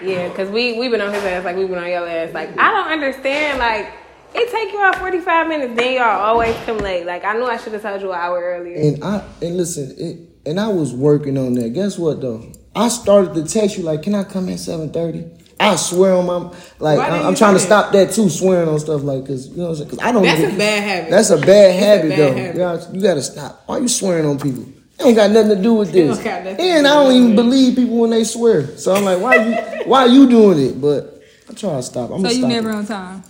yeah, 0.01 0.29
cause 0.35 0.47
we 0.49 0.77
we 0.79 0.87
been 0.87 1.01
on 1.01 1.11
his 1.13 1.23
ass 1.23 1.43
like 1.43 1.57
we 1.57 1.65
been 1.65 1.77
on 1.79 1.89
your 1.89 2.07
ass. 2.07 2.31
Like 2.33 2.57
I 2.57 2.71
don't 2.71 2.87
understand. 2.91 3.57
Like 3.59 3.91
it 4.33 4.51
take 4.51 4.71
you 4.71 4.79
out 4.81 4.95
forty 4.97 5.19
five 5.19 5.47
minutes, 5.47 5.75
then 5.75 5.93
y'all 5.95 6.21
always 6.21 6.55
come 6.65 6.77
late. 6.77 7.05
Like 7.05 7.25
I 7.25 7.33
knew 7.33 7.45
I 7.45 7.57
should 7.57 7.73
have 7.73 7.81
told 7.81 8.01
you 8.01 8.11
an 8.13 8.19
hour 8.19 8.39
earlier. 8.39 8.77
And 8.77 9.03
I 9.03 9.23
and 9.41 9.57
listen, 9.57 9.93
it, 9.97 10.19
and 10.49 10.59
I 10.59 10.67
was 10.69 10.93
working 10.93 11.37
on 11.37 11.55
that. 11.55 11.73
Guess 11.73 11.97
what 11.97 12.21
though? 12.21 12.49
I 12.75 12.87
started 12.87 13.33
to 13.33 13.43
text 13.43 13.77
you 13.77 13.83
like, 13.83 14.03
"Can 14.03 14.13
I 14.15 14.23
come 14.23 14.47
at 14.49 14.57
7.30? 14.57 15.44
I 15.59 15.75
swear 15.77 16.13
on 16.13 16.25
my 16.25 16.53
like 16.79 16.99
I, 16.99 17.25
I'm 17.25 17.33
trying 17.35 17.53
to 17.53 17.59
say 17.59 17.67
stop 17.67 17.93
that 17.93 18.11
too, 18.11 18.29
swearing 18.29 18.67
on 18.67 18.77
stuff 18.79 19.03
like 19.03 19.23
because 19.23 19.47
you 19.49 19.57
know 19.57 19.63
what 19.63 19.69
I'm 19.69 19.75
saying. 19.77 19.89
Cause 19.91 19.99
I 19.99 20.11
don't. 20.11 20.23
That's 20.23 20.39
even- 20.41 20.55
a 20.55 20.57
bad 20.57 20.83
habit. 20.83 21.09
That's 21.11 21.29
a 21.29 21.37
bad 21.37 21.79
habit 21.79 22.09
bad 22.09 22.19
though. 22.19 22.33
habit. 22.35 22.53
You, 22.55 22.59
gotta, 22.59 22.93
you 22.95 23.01
gotta 23.01 23.21
stop. 23.21 23.63
Why 23.65 23.77
you 23.77 23.87
swearing 23.87 24.25
on 24.25 24.37
people? 24.39 24.63
It 24.63 24.97
don't 24.99 25.13
got 25.13 25.31
nothing 25.31 25.55
to 25.57 25.61
do 25.61 25.73
with 25.75 25.91
this. 25.91 26.15
don't 26.15 26.23
got 26.23 26.43
nothing 26.43 26.57
to 26.57 26.63
And 26.63 26.87
I 26.87 26.93
don't 26.93 27.13
even 27.13 27.31
it. 27.33 27.35
believe 27.35 27.75
people 27.75 27.97
when 27.99 28.09
they 28.09 28.23
swear. 28.25 28.75
So 28.77 28.93
I'm 28.93 29.03
like, 29.05 29.19
why 29.21 29.35
you 29.35 29.83
why 29.85 30.05
you 30.05 30.29
doing 30.29 30.59
it? 30.59 30.81
But 30.81 31.21
I 31.49 31.53
try 31.53 31.71
to 31.75 31.83
stop. 31.83 32.11
I'm 32.11 32.21
So 32.21 32.27
you 32.29 32.39
stop 32.39 32.49
never 32.49 32.69
it. 32.71 32.75
on 32.75 32.85
time. 32.85 33.23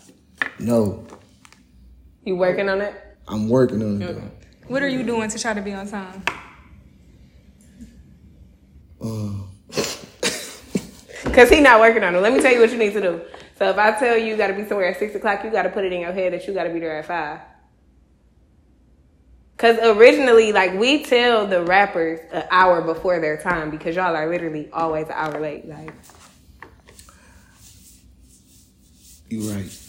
No, 0.59 1.05
You 2.23 2.35
working 2.35 2.69
on 2.69 2.81
it? 2.81 2.93
I'm 3.27 3.49
working 3.49 3.81
on 3.83 4.01
it 4.01 4.05
Okay. 4.09 4.27
What 4.67 4.81
are 4.83 4.87
you 4.89 5.03
doing 5.03 5.29
to 5.29 5.37
try 5.39 5.53
to 5.53 5.61
be 5.61 5.73
on 5.73 5.87
time? 5.87 6.23
Uh, 9.01 9.31
Cause 11.33 11.49
he 11.49 11.59
not 11.59 11.79
working 11.79 12.03
on 12.03 12.15
it. 12.15 12.19
Let 12.21 12.33
me 12.33 12.39
tell 12.41 12.53
you 12.53 12.59
what 12.61 12.71
you 12.71 12.77
need 12.77 12.93
to 12.93 13.01
do. 13.01 13.21
So 13.57 13.69
if 13.69 13.77
I 13.77 13.91
tell 13.97 14.17
you 14.17 14.25
you 14.27 14.37
got 14.37 14.47
to 14.47 14.53
be 14.53 14.65
somewhere 14.65 14.87
at 14.87 14.99
six 14.99 15.15
o'clock, 15.15 15.43
you 15.43 15.49
got 15.51 15.63
to 15.63 15.69
put 15.69 15.83
it 15.85 15.91
in 15.93 16.01
your 16.01 16.11
head 16.13 16.33
that 16.33 16.47
you 16.47 16.53
got 16.53 16.63
to 16.65 16.69
be 16.73 16.79
there 16.79 16.97
at 16.97 17.05
five. 17.05 17.39
Cause 19.57 19.77
originally, 19.81 20.51
like 20.51 20.73
we 20.73 21.03
tell 21.03 21.47
the 21.47 21.63
rappers 21.63 22.19
an 22.33 22.43
hour 22.51 22.81
before 22.81 23.19
their 23.21 23.37
time 23.41 23.69
because 23.71 23.95
y'all 23.95 24.15
are 24.15 24.29
literally 24.29 24.69
always 24.71 25.05
an 25.07 25.13
hour 25.13 25.39
late. 25.39 25.65
Like 25.67 25.93
you're 29.29 29.53
right. 29.53 29.79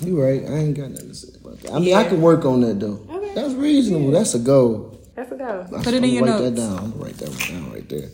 You're 0.00 0.24
right. 0.24 0.42
I 0.48 0.54
ain't 0.58 0.76
got 0.76 0.90
nothing 0.90 1.08
to 1.08 1.14
say 1.14 1.36
about 1.40 1.60
that. 1.60 1.72
I 1.72 1.78
mean, 1.80 1.94
I 1.96 2.02
Yeah. 2.02 2.08
can 2.08 2.20
work 2.22 2.44
on 2.44 2.60
that 2.62 2.78
though. 2.80 3.00
Okay. 3.10 3.34
That's 3.34 3.54
reasonable. 3.54 4.10
That's 4.12 4.34
a 4.34 4.38
goal. 4.38 5.00
that's 5.14 5.30
a 5.32 5.36
go. 5.36 5.66
I- 5.76 5.82
Put 5.82 5.88
it 5.94 5.96
in 5.98 6.04
I'ma 6.04 6.12
your 6.14 6.22
write 6.24 6.30
notes. 6.30 6.42
that 6.42 6.56
down. 6.56 6.78
I'm 6.78 6.90
gonna 6.92 7.04
write 7.04 7.18
that 7.18 7.28
one 7.28 7.38
down 7.62 7.72
right 7.72 7.88
there. 7.88 8.08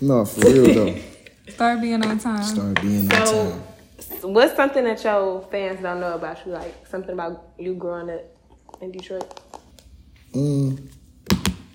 No, 0.00 0.24
for 0.26 0.40
real 0.50 0.74
though. 0.74 0.94
Start 1.48 1.80
being 1.82 2.04
on 2.04 2.18
time. 2.18 2.42
Start 2.42 2.80
being 2.80 3.12
on 3.12 3.26
So, 3.26 3.50
time. 3.50 4.32
what's 4.32 4.56
something 4.56 4.84
that 4.84 5.02
your 5.04 5.42
fans 5.50 5.80
don't 5.82 6.00
know 6.00 6.14
about 6.14 6.44
you? 6.46 6.52
Like 6.52 6.86
something 6.86 7.12
about 7.12 7.48
you 7.58 7.74
growing 7.74 8.10
up 8.10 8.22
in 8.80 8.92
Detroit? 8.92 9.40
Um, 10.34 10.88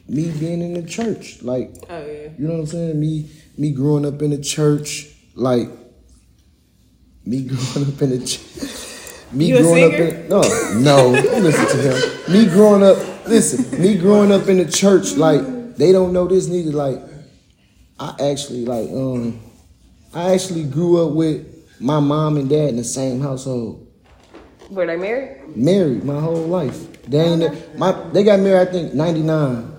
me 0.08 0.32
being 0.32 0.62
in 0.62 0.73
the 0.73 0.84
church, 0.84 1.41
like 1.43 1.71
Oh 1.89 1.99
yeah. 2.05 2.29
you 2.38 2.47
know 2.47 2.53
what 2.53 2.60
I'm 2.62 2.65
saying. 2.65 2.99
Me, 2.99 3.29
me 3.58 3.71
growing 3.71 4.05
up 4.05 4.21
in 4.21 4.32
the 4.32 4.41
church, 4.41 5.08
like 5.36 5.69
me 7.25 7.43
growing 7.47 7.88
up 7.93 8.01
in 8.01 8.10
the 8.10 8.25
church. 8.25 9.32
me 9.32 9.45
You 9.45 9.58
a 9.58 9.62
growing 9.62 9.84
up 9.86 9.93
in 9.99 10.29
no 10.29 10.41
no 10.82 11.13
you 11.13 11.39
listen 11.39 11.67
to 11.67 11.77
him 11.77 12.34
me 12.34 12.45
growing 12.47 12.82
up 12.84 12.97
listen 13.27 13.79
me 13.79 13.95
growing 13.95 14.32
up 14.32 14.47
in 14.47 14.58
the 14.58 14.65
church 14.65 15.13
like 15.13 15.75
they 15.75 15.91
don't 15.91 16.12
know 16.13 16.27
this 16.27 16.47
neither 16.47 16.71
like 16.71 16.99
I 17.99 18.15
actually 18.32 18.65
like 18.65 18.89
um 18.89 19.39
I 20.13 20.34
actually 20.34 20.63
grew 20.63 21.06
up 21.06 21.13
with 21.13 21.45
my 21.80 22.00
mom 22.00 22.38
and 22.38 22.50
dad 22.50 22.69
in 22.69 22.78
the 22.78 22.84
same 22.84 23.22
household 23.22 23.88
Were 24.69 24.86
they 24.86 24.98
married? 24.98 25.56
married 25.56 26.04
my 26.04 26.19
whole 26.19 26.45
life 26.48 27.02
they 27.04 27.19
ain't 27.19 27.78
my 27.78 27.91
they 28.12 28.24
got 28.24 28.39
married 28.39 28.67
I 28.67 28.72
think 28.72 28.93
99 28.93 29.76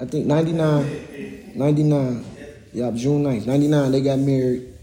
I 0.00 0.04
think 0.04 0.26
99 0.26 1.52
99 1.54 2.24
yeah 2.72 2.90
June 2.94 3.24
9th 3.24 3.46
99 3.46 3.92
they 3.92 4.00
got 4.00 4.18
married 4.18 4.74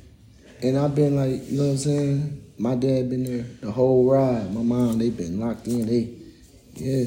and 0.64 0.78
I've 0.78 0.94
been 0.94 1.16
like, 1.16 1.50
you 1.50 1.58
know 1.58 1.66
what 1.66 1.72
I'm 1.72 1.78
saying? 1.78 2.44
My 2.58 2.76
dad 2.76 3.10
been 3.10 3.24
there 3.24 3.46
the 3.62 3.72
whole 3.72 4.08
ride. 4.08 4.54
My 4.54 4.62
mom, 4.62 5.00
they 5.00 5.10
been 5.10 5.40
locked 5.40 5.66
in. 5.68 5.88
They, 5.88 6.14
yeah. 6.76 7.06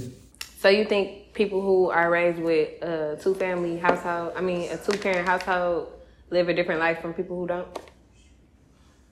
So 0.59 0.69
you 0.69 0.85
think 0.85 1.33
people 1.35 1.61
who 1.63 1.91
are 1.91 2.11
raised 2.11 2.41
with 2.41 2.83
a 2.83 3.17
two 3.23 3.35
family 3.35 3.79
household, 3.79 4.33
I 4.37 4.41
mean 4.41 4.71
a 4.73 4.77
two 4.77 4.99
parent 4.99 5.27
household, 5.29 5.93
live 6.35 6.49
a 6.49 6.55
different 6.55 6.81
life 6.81 7.01
from 7.01 7.15
people 7.15 7.39
who 7.39 7.47
don't? 7.47 7.69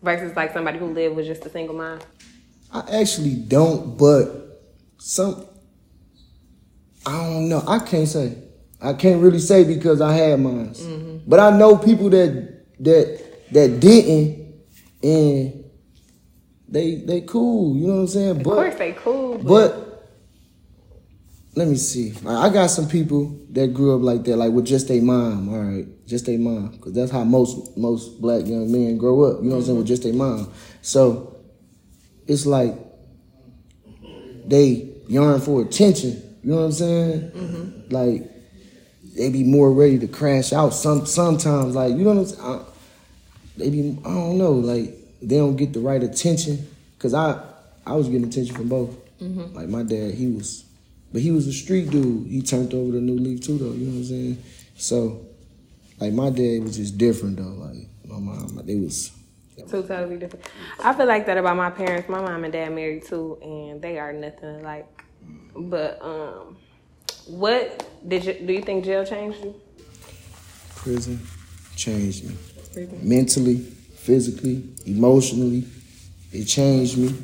Versus 0.02 0.36
like 0.36 0.52
somebody 0.52 0.78
who 0.78 0.86
live 0.86 1.14
with 1.14 1.26
just 1.26 1.46
a 1.46 1.48
single 1.48 1.76
mom. 1.76 2.00
I 2.70 3.00
actually 3.00 3.34
don't, 3.34 3.96
but 3.96 4.62
some, 4.98 5.46
I 7.06 7.12
don't 7.12 7.48
know. 7.48 7.62
I 7.66 7.78
can't 7.78 8.08
say. 8.08 8.36
I 8.80 8.94
can't 8.94 9.22
really 9.22 9.38
say 9.38 9.62
because 9.64 10.00
I 10.00 10.12
had 10.12 10.40
mine. 10.40 10.70
Mm-hmm. 10.70 11.18
But 11.26 11.38
I 11.38 11.56
know 11.56 11.76
people 11.76 12.10
that 12.10 12.64
that 12.80 13.52
that 13.52 13.78
didn't, 13.78 14.54
and 15.02 15.64
they 16.68 16.96
they 16.96 17.20
cool. 17.20 17.76
You 17.76 17.86
know 17.86 17.94
what 17.94 18.00
I'm 18.00 18.06
saying? 18.08 18.30
Of 18.30 18.42
but 18.42 18.54
course 18.54 18.74
they 18.74 18.92
cool, 18.92 19.38
but, 19.38 19.44
But 19.44 19.81
let 21.54 21.68
me 21.68 21.76
see. 21.76 22.12
Like, 22.22 22.36
I 22.50 22.52
got 22.52 22.68
some 22.68 22.88
people 22.88 23.38
that 23.50 23.74
grew 23.74 23.94
up 23.94 24.02
like 24.02 24.24
that, 24.24 24.36
like 24.36 24.52
with 24.52 24.66
just 24.66 24.90
a 24.90 25.00
mom. 25.00 25.52
All 25.52 25.60
right, 25.60 25.86
just 26.06 26.28
a 26.28 26.36
mom, 26.36 26.70
because 26.72 26.92
that's 26.92 27.10
how 27.10 27.24
most 27.24 27.76
most 27.76 28.20
black 28.20 28.46
young 28.46 28.70
men 28.72 28.96
grow 28.98 29.22
up. 29.22 29.42
You 29.42 29.48
know 29.50 29.56
what 29.56 29.60
I'm 29.60 29.64
saying? 29.66 29.78
With 29.78 29.86
just 29.86 30.04
a 30.04 30.12
mom. 30.12 30.52
So 30.80 31.36
it's 32.26 32.46
like 32.46 32.74
they 34.46 34.90
yearn 35.08 35.40
for 35.40 35.62
attention. 35.62 36.38
You 36.42 36.50
know 36.52 36.56
what 36.56 36.64
I'm 36.64 36.72
saying? 36.72 37.20
Mm-hmm. 37.30 37.94
Like 37.94 38.30
they 39.16 39.30
be 39.30 39.44
more 39.44 39.72
ready 39.72 39.98
to 39.98 40.08
crash 40.08 40.52
out. 40.52 40.70
Some 40.70 41.06
sometimes, 41.06 41.74
like 41.74 41.90
you 41.90 42.04
know 42.04 42.14
what 42.14 42.18
I'm 42.18 42.26
saying. 42.26 42.42
I- 42.42 42.64
they 43.56 43.68
be 43.68 43.98
I 44.04 44.08
don't 44.08 44.38
know, 44.38 44.52
like 44.52 44.96
they 45.20 45.36
don't 45.36 45.56
get 45.56 45.72
the 45.74 45.80
right 45.80 46.02
attention. 46.02 46.66
Cause 46.98 47.14
I 47.14 47.38
I 47.84 47.94
was 47.94 48.08
getting 48.08 48.26
attention 48.26 48.54
from 48.54 48.68
both. 48.68 48.96
Mm-hmm. 49.20 49.54
Like 49.54 49.68
my 49.68 49.82
dad, 49.82 50.14
he 50.14 50.28
was, 50.28 50.64
but 51.12 51.20
he 51.20 51.30
was 51.30 51.46
a 51.46 51.52
street 51.52 51.90
dude. 51.90 52.26
He 52.26 52.42
turned 52.42 52.72
over 52.74 52.92
the 52.92 53.00
new 53.00 53.18
leaf 53.18 53.42
too, 53.42 53.58
though. 53.58 53.72
You 53.72 53.86
know 53.86 53.92
what 53.92 53.98
I'm 53.98 54.04
saying? 54.04 54.42
So, 54.76 55.26
like 56.00 56.12
my 56.12 56.30
dad 56.30 56.62
was 56.62 56.76
just 56.76 56.96
different 56.98 57.36
though. 57.36 57.42
Like 57.42 57.88
my 58.06 58.18
mom, 58.18 58.60
they 58.64 58.76
was. 58.76 59.12
two 59.56 59.82
totally 59.82 60.16
different. 60.16 60.44
I 60.82 60.94
feel 60.94 61.06
like 61.06 61.26
that 61.26 61.36
about 61.36 61.56
my 61.56 61.70
parents. 61.70 62.08
My 62.08 62.20
mom 62.20 62.44
and 62.44 62.52
dad 62.52 62.70
married 62.70 63.04
too, 63.04 63.38
and 63.42 63.82
they 63.82 63.98
are 63.98 64.12
nothing 64.12 64.60
alike. 64.60 64.88
But 65.54 66.00
um, 66.02 66.56
what 67.26 67.86
did 68.06 68.24
you 68.24 68.34
do? 68.34 68.52
You 68.52 68.62
think 68.62 68.84
jail 68.84 69.04
changed 69.04 69.44
you? 69.44 69.54
Prison 70.76 71.20
changed 71.76 72.24
me 72.28 72.36
mentally, 73.02 73.58
physically, 73.58 74.64
emotionally. 74.86 75.64
It 76.32 76.44
changed 76.46 76.98
me. 76.98 77.14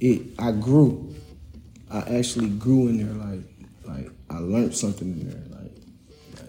It 0.00 0.22
I 0.38 0.52
grew. 0.52 1.09
I 1.90 2.18
actually 2.18 2.50
grew 2.50 2.88
in 2.88 2.98
there. 2.98 3.14
Like 3.14 3.40
like 3.84 4.12
I 4.28 4.38
learned 4.38 4.74
something 4.74 5.08
in 5.08 5.28
there. 5.28 5.60
Like 5.60 5.72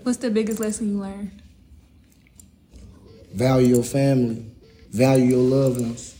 What's 0.03 0.17
the 0.19 0.29
biggest 0.29 0.59
lesson 0.59 0.91
you 0.93 1.01
learned? 1.01 1.41
value 3.33 3.75
your 3.75 3.83
family, 3.83 4.45
value 4.91 5.25
your 5.25 5.43
loved 5.43 5.79
ones. 5.81 6.17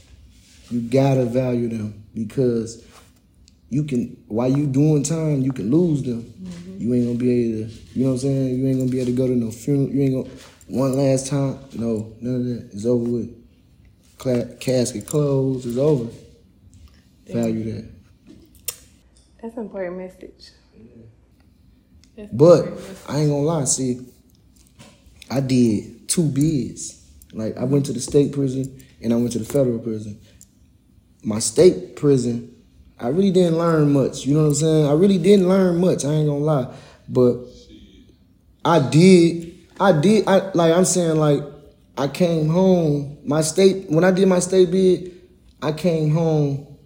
You 0.69 0.81
gotta 0.81 1.25
value 1.25 1.67
them 1.67 2.03
because 2.13 2.85
you 3.69 3.83
can 3.83 4.17
while 4.27 4.49
you 4.49 4.65
doing 4.67 5.03
time, 5.03 5.41
you 5.41 5.51
can 5.51 5.69
lose 5.69 6.03
them. 6.03 6.23
Mm-hmm. 6.23 6.77
You 6.77 6.93
ain't 6.93 7.05
gonna 7.07 7.17
be 7.19 7.31
able 7.31 7.69
to, 7.69 7.73
you 7.93 8.03
know 8.03 8.09
what 8.11 8.13
I'm 8.13 8.19
saying? 8.19 8.59
You 8.59 8.67
ain't 8.67 8.79
gonna 8.79 8.91
be 8.91 8.99
able 8.99 9.11
to 9.11 9.17
go 9.17 9.27
to 9.27 9.35
no 9.35 9.51
funeral. 9.51 9.89
You 9.89 10.01
ain't 10.01 10.13
gonna 10.25 10.35
one 10.67 10.93
last 10.97 11.27
time. 11.27 11.59
No, 11.73 12.13
none 12.21 12.35
of 12.35 12.45
that. 12.45 12.69
It's 12.73 12.85
over 12.85 13.09
with. 13.09 13.37
Cla- 14.17 14.55
casket 14.59 15.07
closed. 15.07 15.65
It's 15.67 15.77
over. 15.77 16.09
Value 17.27 17.73
that. 17.73 17.85
That's 19.41 19.57
an 19.57 19.63
important 19.63 19.97
message. 19.97 20.51
But 22.31 22.67
I 23.07 23.19
ain't 23.19 23.29
gonna 23.29 23.41
lie, 23.41 23.63
see, 23.63 24.05
I 25.29 25.39
did 25.39 26.07
two 26.07 26.25
bids. 26.25 27.09
Like 27.33 27.57
I 27.57 27.63
went 27.63 27.85
to 27.87 27.93
the 27.93 28.01
state 28.01 28.33
prison 28.33 28.83
and 29.01 29.13
I 29.13 29.15
went 29.15 29.31
to 29.31 29.39
the 29.39 29.45
federal 29.45 29.79
prison. 29.79 30.19
My 31.23 31.39
state 31.39 31.95
prison, 31.95 32.55
I 32.99 33.07
really 33.07 33.31
didn't 33.31 33.57
learn 33.57 33.91
much. 33.91 34.25
You 34.25 34.35
know 34.35 34.41
what 34.41 34.49
I'm 34.49 34.53
saying? 34.55 34.85
I 34.87 34.93
really 34.93 35.17
didn't 35.17 35.47
learn 35.47 35.77
much. 35.77 36.05
I 36.05 36.09
ain't 36.09 36.27
gonna 36.27 36.39
lie, 36.39 36.75
but 37.07 37.37
I 38.63 38.87
did. 38.89 39.53
I 39.79 39.99
did. 39.99 40.27
I 40.27 40.51
like. 40.53 40.73
I'm 40.73 40.85
saying 40.85 41.17
like 41.17 41.41
I 41.97 42.07
came 42.07 42.49
home. 42.49 43.17
My 43.23 43.41
state 43.41 43.89
when 43.89 44.03
I 44.03 44.11
did 44.11 44.27
my 44.27 44.39
state 44.39 44.69
bid, 44.69 45.19
I 45.61 45.71
came 45.71 46.11
home 46.11 46.77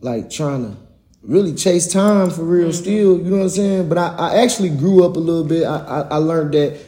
like 0.00 0.30
trying 0.30 0.70
to 0.70 0.83
really 1.26 1.54
chase 1.54 1.90
time 1.92 2.30
for 2.30 2.44
real 2.44 2.68
mm-hmm. 2.68 2.72
still, 2.72 3.18
you 3.18 3.30
know 3.30 3.38
what 3.38 3.42
I'm 3.44 3.48
saying? 3.48 3.88
But 3.88 3.98
I, 3.98 4.08
I 4.08 4.42
actually 4.42 4.70
grew 4.70 5.04
up 5.04 5.16
a 5.16 5.20
little 5.20 5.44
bit. 5.44 5.64
I, 5.64 5.76
I, 5.76 6.00
I 6.00 6.16
learned 6.16 6.54
that 6.54 6.78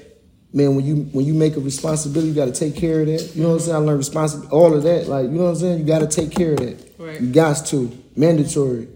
man, 0.56 0.74
when 0.74 0.84
you 0.84 0.96
when 1.12 1.24
you 1.24 1.34
make 1.34 1.56
a 1.56 1.60
responsibility, 1.60 2.28
you 2.28 2.34
gotta 2.34 2.50
take 2.50 2.74
care 2.74 3.02
of 3.02 3.06
that. 3.06 3.36
You 3.36 3.42
know 3.42 3.50
what 3.50 3.54
I'm 3.56 3.60
saying? 3.60 3.76
I 3.76 3.78
learned 3.78 3.98
responsibility 3.98 4.50
all 4.52 4.74
of 4.74 4.82
that. 4.84 5.06
Like, 5.06 5.24
you 5.24 5.32
know 5.32 5.44
what 5.44 5.50
I'm 5.50 5.56
saying? 5.56 5.78
You 5.80 5.84
gotta 5.84 6.06
take 6.06 6.32
care 6.32 6.52
of 6.52 6.58
that. 6.60 6.92
Right. 6.98 7.20
You 7.20 7.30
got 7.32 7.66
to. 7.66 8.02
Mandatory. 8.16 8.88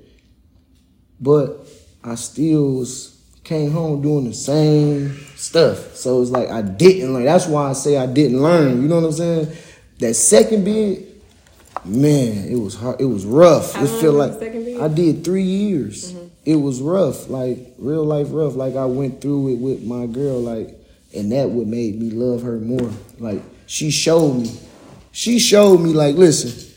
But 1.21 1.59
I 2.03 2.15
still 2.15 2.77
was 2.77 3.21
came 3.45 3.71
home 3.71 4.01
doing 4.01 4.25
the 4.25 4.33
same 4.33 5.15
stuff. 5.37 5.95
So 5.95 6.23
it's 6.23 6.31
like 6.31 6.49
I 6.49 6.63
didn't 6.63 7.13
learn. 7.13 7.25
That's 7.25 7.47
why 7.47 7.69
I 7.69 7.73
say 7.75 7.99
I 7.99 8.07
didn't 8.07 8.41
learn. 8.41 8.81
You 8.81 8.89
know 8.89 8.97
what 8.97 9.07
I'm 9.07 9.13
saying? 9.13 9.57
That 9.99 10.15
second 10.15 10.65
bid, 10.65 11.07
man, 11.85 12.49
it 12.49 12.57
was 12.57 12.75
hard. 12.75 13.01
It 13.01 13.07
was 13.07 13.25
rough. 13.25 13.75
How 13.75 13.85
it 13.85 13.89
felt 14.01 14.15
like 14.15 14.33
second? 14.39 14.81
I 14.81 14.89
did 14.89 15.25
three 15.25 15.43
years. 15.43 16.13
Mm-hmm. 16.13 16.27
It 16.45 16.57
was 16.57 16.81
rough, 16.81 17.29
like 17.29 17.75
real 17.79 18.05
life 18.05 18.29
rough. 18.31 18.55
Like 18.55 18.77
I 18.77 18.87
went 18.87 19.21
through 19.21 19.55
it 19.55 19.59
with 19.59 19.83
my 19.85 20.07
girl, 20.07 20.41
like, 20.41 20.75
and 21.15 21.33
that 21.33 21.51
what 21.51 21.67
made 21.67 22.01
me 22.01 22.11
love 22.11 22.43
her 22.43 22.59
more. 22.59 22.91
Like 23.19 23.43
she 23.67 23.91
showed 23.91 24.35
me, 24.35 24.59
she 25.13 25.39
showed 25.39 25.79
me, 25.79 25.93
like, 25.93 26.17
listen, 26.17 26.75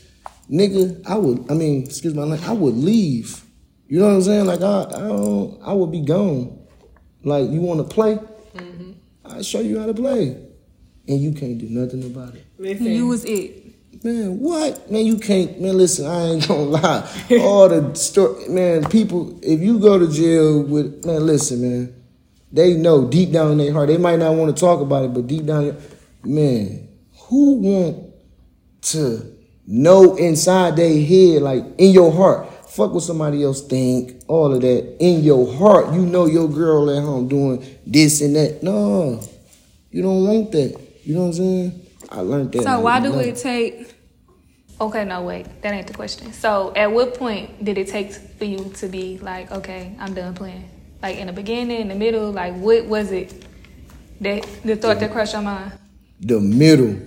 nigga, 0.50 1.06
I 1.06 1.16
would, 1.16 1.50
I 1.50 1.54
mean, 1.54 1.84
excuse 1.84 2.14
my 2.14 2.22
language, 2.22 2.48
I 2.48 2.52
would 2.52 2.74
leave. 2.74 3.42
You 3.88 4.00
know 4.00 4.08
what 4.08 4.14
I'm 4.14 4.22
saying? 4.22 4.46
Like 4.46 4.60
I, 4.60 4.84
I 4.84 4.98
don't, 5.08 5.60
I 5.62 5.72
would 5.72 5.92
be 5.92 6.00
gone. 6.00 6.66
Like 7.22 7.50
you 7.50 7.60
want 7.60 7.80
to 7.80 7.94
play, 7.94 8.16
mm-hmm. 8.54 8.92
I 9.24 9.42
show 9.42 9.60
you 9.60 9.78
how 9.78 9.86
to 9.86 9.94
play, 9.94 10.36
and 11.08 11.20
you 11.20 11.32
can't 11.32 11.58
do 11.58 11.68
nothing 11.70 12.04
about 12.04 12.34
it. 12.34 12.44
Listen, 12.58 12.86
You 12.86 13.06
was 13.06 13.24
it. 13.24 13.63
Man, 14.04 14.38
what? 14.38 14.90
Man, 14.90 15.06
you 15.06 15.16
can't. 15.16 15.58
Man, 15.62 15.78
listen, 15.78 16.04
I 16.04 16.32
ain't 16.32 16.46
gonna 16.48 16.60
lie. 16.64 17.26
All 17.40 17.70
the 17.70 17.94
story, 17.94 18.48
man. 18.50 18.84
People, 18.90 19.40
if 19.42 19.60
you 19.60 19.78
go 19.78 19.98
to 19.98 20.12
jail 20.12 20.62
with, 20.62 21.06
man, 21.06 21.26
listen, 21.26 21.62
man. 21.62 22.02
They 22.52 22.74
know 22.74 23.08
deep 23.08 23.32
down 23.32 23.52
in 23.52 23.58
their 23.58 23.72
heart. 23.72 23.88
They 23.88 23.96
might 23.96 24.18
not 24.18 24.34
want 24.34 24.54
to 24.54 24.60
talk 24.60 24.80
about 24.80 25.06
it, 25.06 25.14
but 25.14 25.26
deep 25.26 25.46
down, 25.46 25.76
man, 26.22 26.86
who 27.22 27.54
want 27.54 28.14
to 28.82 29.34
know 29.66 30.16
inside 30.16 30.76
their 30.76 31.02
head, 31.04 31.42
like 31.42 31.64
in 31.78 31.90
your 31.90 32.12
heart, 32.12 32.70
fuck 32.70 32.92
what 32.92 33.02
somebody 33.02 33.42
else 33.42 33.66
think, 33.66 34.22
all 34.28 34.54
of 34.54 34.60
that 34.60 34.96
in 35.00 35.24
your 35.24 35.50
heart. 35.54 35.94
You 35.94 36.02
know 36.04 36.26
your 36.26 36.48
girl 36.48 36.90
at 36.90 37.02
home 37.02 37.26
doing 37.26 37.64
this 37.86 38.20
and 38.20 38.36
that. 38.36 38.62
No, 38.62 39.20
you 39.90 40.02
don't 40.02 40.26
want 40.26 40.52
that. 40.52 40.78
You 41.04 41.14
know 41.14 41.20
what 41.22 41.26
I'm 41.28 41.32
saying? 41.32 41.86
I 42.10 42.20
learned 42.20 42.52
that. 42.52 42.62
So 42.62 42.80
why 42.80 43.00
do 43.00 43.18
it 43.18 43.36
take? 43.36 43.93
Okay, 44.80 45.04
no 45.04 45.22
wait, 45.22 45.62
that 45.62 45.72
ain't 45.72 45.86
the 45.86 45.94
question. 45.94 46.32
So 46.32 46.72
at 46.74 46.90
what 46.90 47.14
point 47.14 47.64
did 47.64 47.78
it 47.78 47.88
take 47.88 48.12
for 48.12 48.44
you 48.44 48.70
to 48.76 48.88
be 48.88 49.18
like, 49.18 49.50
okay, 49.52 49.94
I'm 50.00 50.14
done 50.14 50.34
playing? 50.34 50.68
Like 51.02 51.18
in 51.18 51.28
the 51.28 51.32
beginning, 51.32 51.80
in 51.80 51.88
the 51.88 51.94
middle, 51.94 52.30
like 52.32 52.54
what 52.54 52.86
was 52.86 53.12
it 53.12 53.44
that 54.20 54.42
the 54.64 54.76
thought 54.76 55.00
that 55.00 55.12
crossed 55.12 55.32
your 55.32 55.42
mind? 55.42 55.72
the 56.20 56.40
middle. 56.40 56.98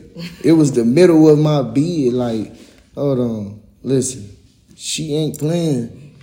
It 0.43 0.53
was 0.53 0.71
the 0.71 0.85
middle 0.85 1.29
of 1.29 1.39
my 1.39 1.61
bid. 1.61 2.13
Like, 2.13 2.53
hold 2.95 3.19
on, 3.19 3.61
listen, 3.83 4.35
she 4.75 5.15
ain't 5.15 5.39
playing. 5.39 6.15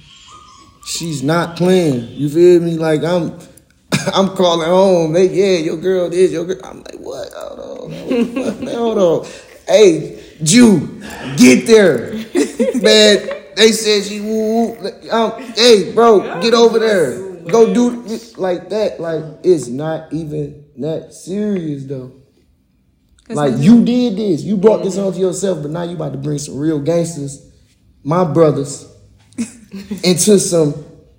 She's 0.87 1.23
not 1.23 1.57
playing. 1.57 2.09
You 2.11 2.29
feel 2.29 2.61
me? 2.61 2.77
Like 2.77 3.03
I'm, 3.03 3.39
I'm 4.15 4.29
calling 4.37 4.69
home. 4.69 5.13
They, 5.13 5.29
yeah, 5.29 5.65
your 5.65 5.77
girl 5.77 6.11
this, 6.11 6.31
your 6.33 6.45
girl. 6.45 6.61
I'm 6.65 6.79
like, 6.83 6.99
what? 6.99 7.29
Hold 7.35 7.93
on, 7.93 8.67
hold 8.67 8.99
on. 8.99 9.27
Hey, 9.67 10.24
Jew, 10.43 11.01
get 11.37 11.67
there. 11.67 12.13
Man, 12.81 13.29
they 13.57 13.73
said 13.73 14.05
she 14.05 14.21
woo 14.21 14.73
woo. 14.73 15.11
Um, 15.11 15.43
hey, 15.55 15.93
bro, 15.93 16.41
get 16.41 16.55
over 16.55 16.79
there. 16.79 17.35
Go 17.45 17.73
do 17.75 18.03
like 18.37 18.71
that. 18.71 19.01
Like 19.01 19.23
it's 19.43 19.69
not 19.69 20.13
even 20.13 20.65
that 20.79 21.13
serious 21.13 21.85
though. 21.85 22.13
Like 23.29 23.55
you 23.57 23.85
did 23.85 24.17
this, 24.17 24.43
you 24.43 24.57
brought 24.57 24.83
this 24.83 24.99
on 24.99 25.07
onto 25.07 25.19
yourself, 25.19 25.63
but 25.63 25.71
now 25.71 25.83
you 25.83 25.97
about 25.97 26.13
to 26.13 26.19
bring 26.19 26.39
some 26.39 26.59
real 26.59 26.79
gangsters, 26.79 27.51
my 28.03 28.25
brothers, 28.25 28.87
into 30.03 30.39
some 30.39 30.73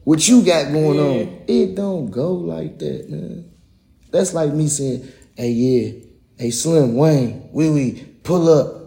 what 0.03 0.27
you 0.27 0.45
got 0.45 0.71
going 0.71 0.99
on. 0.99 1.43
It 1.47 1.75
don't 1.75 2.11
go 2.11 2.33
like 2.33 2.77
that, 2.79 3.09
man. 3.09 3.51
That's 4.11 4.33
like 4.33 4.53
me 4.53 4.67
saying, 4.67 5.07
"Hey, 5.35 5.49
yeah, 5.49 5.91
hey, 6.37 6.51
Slim 6.51 6.95
Wayne, 6.95 7.49
wee 7.51 7.69
wee, 7.71 8.05
pull 8.23 8.49
up." 8.49 8.84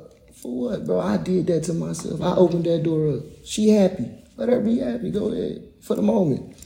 For 0.49 0.71
what, 0.71 0.87
bro? 0.87 1.01
I 1.01 1.19
did 1.19 1.47
that 1.49 1.65
to 1.65 1.75
myself. 1.75 2.23
I 2.23 2.35
opened 2.35 2.65
that 2.65 2.83
door 2.83 3.19
up. 3.19 3.23
She 3.45 3.69
happy. 3.69 4.09
Let 4.39 4.49
her 4.49 4.61
be 4.61 4.79
happy. 4.79 5.11
Go 5.11 5.31
ahead 5.31 5.63
for 5.83 5.95
the 5.95 6.01
moment. 6.01 6.57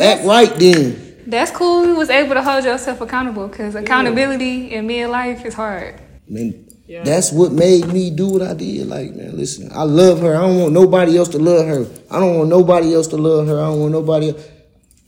Act 0.00 0.24
right 0.24 0.54
then. 0.56 1.16
That's 1.26 1.50
cool. 1.50 1.84
You 1.84 1.96
was 1.96 2.10
able 2.10 2.34
to 2.34 2.42
hold 2.44 2.62
yourself 2.62 3.00
accountable 3.00 3.48
because 3.48 3.74
accountability 3.74 4.72
in 4.72 4.86
midlife 4.86 5.44
is 5.44 5.54
hard. 5.54 6.00
Man, 6.28 6.64
that's 6.86 7.32
what 7.32 7.50
made 7.50 7.88
me 7.88 8.10
do 8.10 8.28
what 8.28 8.42
I 8.42 8.54
did. 8.54 8.86
Like, 8.86 9.16
man, 9.16 9.36
listen, 9.36 9.68
I 9.72 9.82
love 9.82 10.20
her. 10.20 10.36
I 10.36 10.42
don't 10.42 10.60
want 10.60 10.72
nobody 10.72 11.18
else 11.18 11.30
to 11.30 11.38
love 11.38 11.66
her. 11.66 11.86
I 12.12 12.20
don't 12.20 12.38
want 12.38 12.50
nobody 12.50 12.94
else 12.94 13.08
to 13.08 13.16
love 13.16 13.48
her. 13.48 13.58
I 13.58 13.66
don't 13.66 13.80
want 13.80 13.92
nobody 13.92 14.28
else, 14.28 14.48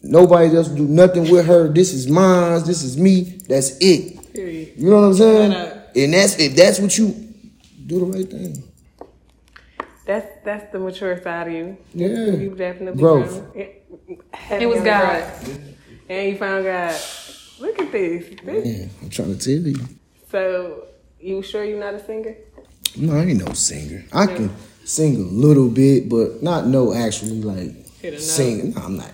nobody 0.02 0.56
else 0.56 0.66
to 0.66 0.74
do 0.74 0.88
nothing 0.88 1.30
with 1.30 1.46
her. 1.46 1.68
This 1.68 1.92
is 1.92 2.08
mine. 2.08 2.64
This 2.64 2.82
is 2.82 2.98
me. 2.98 3.38
That's 3.48 3.78
it. 3.80 4.34
Period. 4.34 4.72
You 4.76 4.90
know 4.90 5.02
what 5.02 5.06
I'm 5.06 5.14
saying? 5.14 5.52
And 5.94 6.12
that's 6.12 6.40
if 6.40 6.56
that's 6.56 6.80
what 6.80 6.98
you 6.98 7.25
do 7.86 8.00
the 8.00 8.06
right 8.06 8.28
thing. 8.30 8.62
That's 10.04 10.26
that's 10.44 10.72
the 10.72 10.78
mature 10.78 11.20
side 11.22 11.48
of 11.48 11.52
you. 11.52 11.76
Yeah. 11.94 12.08
You 12.36 12.54
definitely 12.56 13.00
Growth. 13.00 13.30
found- 13.32 13.56
It, 13.56 13.82
It 14.60 14.66
was 14.66 14.80
God. 14.82 15.24
And 16.08 16.28
you 16.32 16.38
found 16.38 16.64
God. 16.64 17.00
Look 17.58 17.80
at 17.80 17.90
this. 17.90 18.28
This- 18.44 18.64
Man, 18.64 18.90
I'm 19.02 19.10
trying 19.10 19.36
to 19.36 19.44
tell 19.44 19.66
you. 19.66 19.76
So 20.30 20.84
you 21.20 21.42
sure 21.42 21.64
you're 21.64 21.80
not 21.80 21.94
a 21.94 22.04
singer? 22.04 22.36
No, 22.96 23.16
I 23.16 23.24
ain't 23.24 23.44
no 23.44 23.52
singer. 23.54 24.04
I 24.12 24.26
can 24.26 24.50
sing 24.84 25.16
a 25.16 25.18
little 25.18 25.68
bit, 25.68 26.08
but 26.08 26.42
not 26.42 26.66
no 26.66 26.94
actually 26.94 27.42
like 27.42 27.72
Hit 28.00 28.12
a 28.14 28.16
note. 28.16 28.20
singing. 28.22 28.74
No, 28.74 28.82
I'm 28.82 28.96
not. 28.96 29.12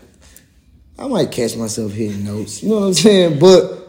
I 0.99 1.09
might 1.09 1.31
catch 1.33 1.57
myself 1.57 1.93
hitting 1.93 2.25
notes. 2.25 2.63
You 2.63 2.69
know 2.69 2.81
what 2.81 2.87
I'm 2.89 2.95
saying? 2.95 3.39
But 3.39 3.82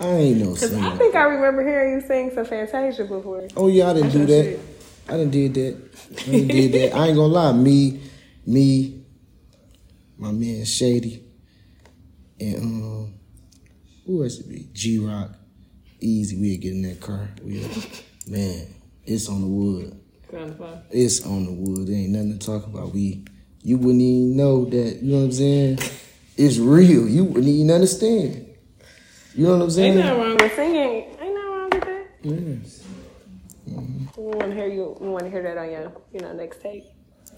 I 0.00 0.06
ain't 0.06 0.38
no 0.38 0.54
Cause 0.54 0.74
I 0.74 0.96
think 0.96 1.14
I 1.14 1.24
remember 1.24 1.62
hearing 1.66 1.94
you 1.94 2.00
sing 2.00 2.30
some 2.32 2.44
Fantasia 2.44 3.04
before. 3.04 3.48
Oh 3.56 3.68
yeah, 3.68 3.90
I 3.90 3.94
didn't 3.94 4.10
do 4.10 4.26
that. 4.26 4.44
shit. 4.44 4.60
I 5.08 5.12
didn't 5.12 5.30
did 5.30 5.54
that. 5.54 5.90
I 6.20 6.30
didn't 6.30 6.48
did 6.48 6.72
that. 6.72 6.96
I 6.96 7.06
ain't 7.06 7.16
gonna 7.16 7.32
lie. 7.32 7.52
Me, 7.52 8.00
me, 8.46 9.04
my 10.18 10.30
man 10.30 10.64
Shady, 10.64 11.24
and 12.38 12.56
um, 12.56 13.14
who 14.06 14.22
else 14.22 14.38
it 14.38 14.48
be? 14.48 14.68
G 14.72 14.98
Rock, 14.98 15.30
Easy. 16.00 16.38
We'd 16.40 16.60
get 16.60 16.72
in 16.72 16.82
that 16.82 17.00
car. 17.00 17.28
We, 17.42 17.60
man, 18.28 18.66
it's 19.04 19.28
on 19.28 19.40
the 19.40 19.46
wood. 19.46 19.98
Kind 20.30 20.50
of. 20.60 20.82
It's 20.90 21.24
on 21.26 21.46
the 21.46 21.52
wood. 21.52 21.88
There 21.88 21.96
ain't 21.96 22.10
nothing 22.10 22.38
to 22.38 22.46
talk 22.46 22.66
about. 22.66 22.92
We, 22.92 23.24
you 23.62 23.78
wouldn't 23.78 24.00
even 24.02 24.36
know 24.36 24.64
that. 24.66 25.02
You 25.02 25.12
know 25.12 25.18
what 25.18 25.24
I'm 25.24 25.32
saying? 25.32 25.78
It's 26.36 26.58
real. 26.58 27.08
You 27.08 27.24
wouldn't 27.24 27.48
even 27.48 27.70
understand. 27.70 28.47
You 29.38 29.46
know 29.46 29.52
what 29.58 29.62
I'm 29.62 29.70
saying? 29.70 29.92
Ain't 29.98 30.04
nothing 30.04 30.20
wrong 30.20 30.36
with 30.36 30.54
singing. 30.56 30.82
Ain't 30.82 31.16
nothing 31.20 31.34
wrong 31.44 31.70
with 31.70 31.84
that. 31.84 32.06
Yes. 32.22 32.84
We 34.16 34.24
want 34.24 34.40
to 34.50 34.52
hear 34.52 34.66
you. 34.66 34.96
We 35.00 35.08
want 35.10 35.26
to 35.26 35.30
hear 35.30 35.44
that 35.44 35.56
on 35.56 35.70
your, 35.70 35.92
you 36.12 36.18
know, 36.18 36.32
next 36.32 36.60
tape. 36.60 36.82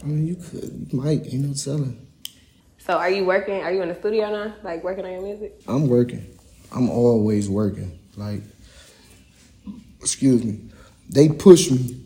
I 0.02 0.06
mean, 0.06 0.26
you 0.26 0.36
could. 0.36 0.88
You 0.90 0.98
might. 0.98 1.26
Ain't 1.26 1.44
no 1.44 1.52
telling. 1.52 2.06
So 2.78 2.96
are 2.96 3.10
you 3.10 3.26
working? 3.26 3.60
Are 3.62 3.70
you 3.70 3.82
in 3.82 3.90
the 3.90 3.94
studio 3.94 4.30
now? 4.30 4.54
Like 4.62 4.82
working 4.82 5.04
on 5.04 5.12
your 5.12 5.20
music? 5.20 5.60
I'm 5.68 5.88
working. 5.88 6.24
I'm 6.72 6.88
always 6.88 7.50
working. 7.50 7.98
Like, 8.16 8.44
excuse 10.00 10.42
me. 10.42 10.70
They 11.10 11.28
push 11.28 11.70
me. 11.70 12.00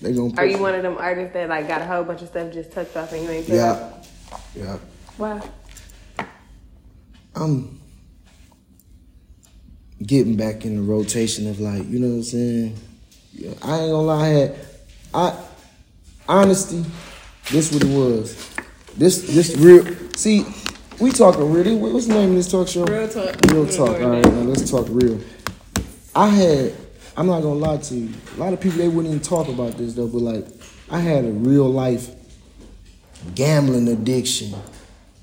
They 0.00 0.14
gonna 0.14 0.30
push 0.30 0.38
Are 0.38 0.46
you 0.46 0.56
me. 0.56 0.62
one 0.62 0.74
of 0.74 0.82
them 0.82 0.96
artists 0.96 1.34
that 1.34 1.50
like 1.50 1.68
got 1.68 1.82
a 1.82 1.86
whole 1.86 2.02
bunch 2.04 2.22
of 2.22 2.28
stuff 2.28 2.50
just 2.50 2.72
tucked 2.72 2.96
off 2.96 3.12
and 3.12 3.24
you 3.24 3.28
ain't 3.30 3.46
Yeah. 3.46 3.92
Yeah. 4.56 4.78
Why? 5.18 5.46
I'm 7.34 7.83
getting 10.06 10.36
back 10.36 10.64
in 10.64 10.76
the 10.76 10.82
rotation 10.82 11.48
of 11.48 11.60
like, 11.60 11.88
you 11.88 11.98
know 11.98 12.08
what 12.08 12.14
I'm 12.14 12.22
saying? 12.22 12.78
Yeah, 13.32 13.50
I 13.62 13.80
ain't 13.80 13.90
gonna 13.90 14.02
lie, 14.02 14.22
I 14.22 14.28
had 14.28 14.56
I 15.14 15.44
honesty, 16.28 16.84
this 17.50 17.72
what 17.72 17.82
it 17.82 17.88
was. 17.88 18.54
This 18.96 19.22
this 19.34 19.56
real 19.56 19.84
see, 20.16 20.44
we 21.00 21.10
talking 21.10 21.52
real. 21.52 21.78
What's 21.78 22.06
the 22.06 22.14
name 22.14 22.30
of 22.30 22.36
this 22.36 22.50
talk 22.50 22.68
show? 22.68 22.84
Real 22.84 23.08
talk. 23.08 23.34
Real 23.50 23.66
talk. 23.66 24.00
All 24.00 24.10
right, 24.10 24.24
now 24.24 24.40
let's 24.42 24.70
talk 24.70 24.86
real. 24.88 25.20
I 26.14 26.28
had, 26.28 26.74
I'm 27.16 27.26
not 27.26 27.42
gonna 27.42 27.54
lie 27.54 27.78
to 27.78 27.94
you. 27.94 28.14
A 28.36 28.38
lot 28.38 28.52
of 28.52 28.60
people 28.60 28.78
they 28.78 28.88
wouldn't 28.88 29.12
even 29.12 29.20
talk 29.20 29.48
about 29.48 29.76
this 29.76 29.94
though, 29.94 30.06
but 30.06 30.18
like, 30.18 30.46
I 30.90 31.00
had 31.00 31.24
a 31.24 31.30
real 31.30 31.68
life 31.68 32.10
gambling 33.34 33.88
addiction, 33.88 34.54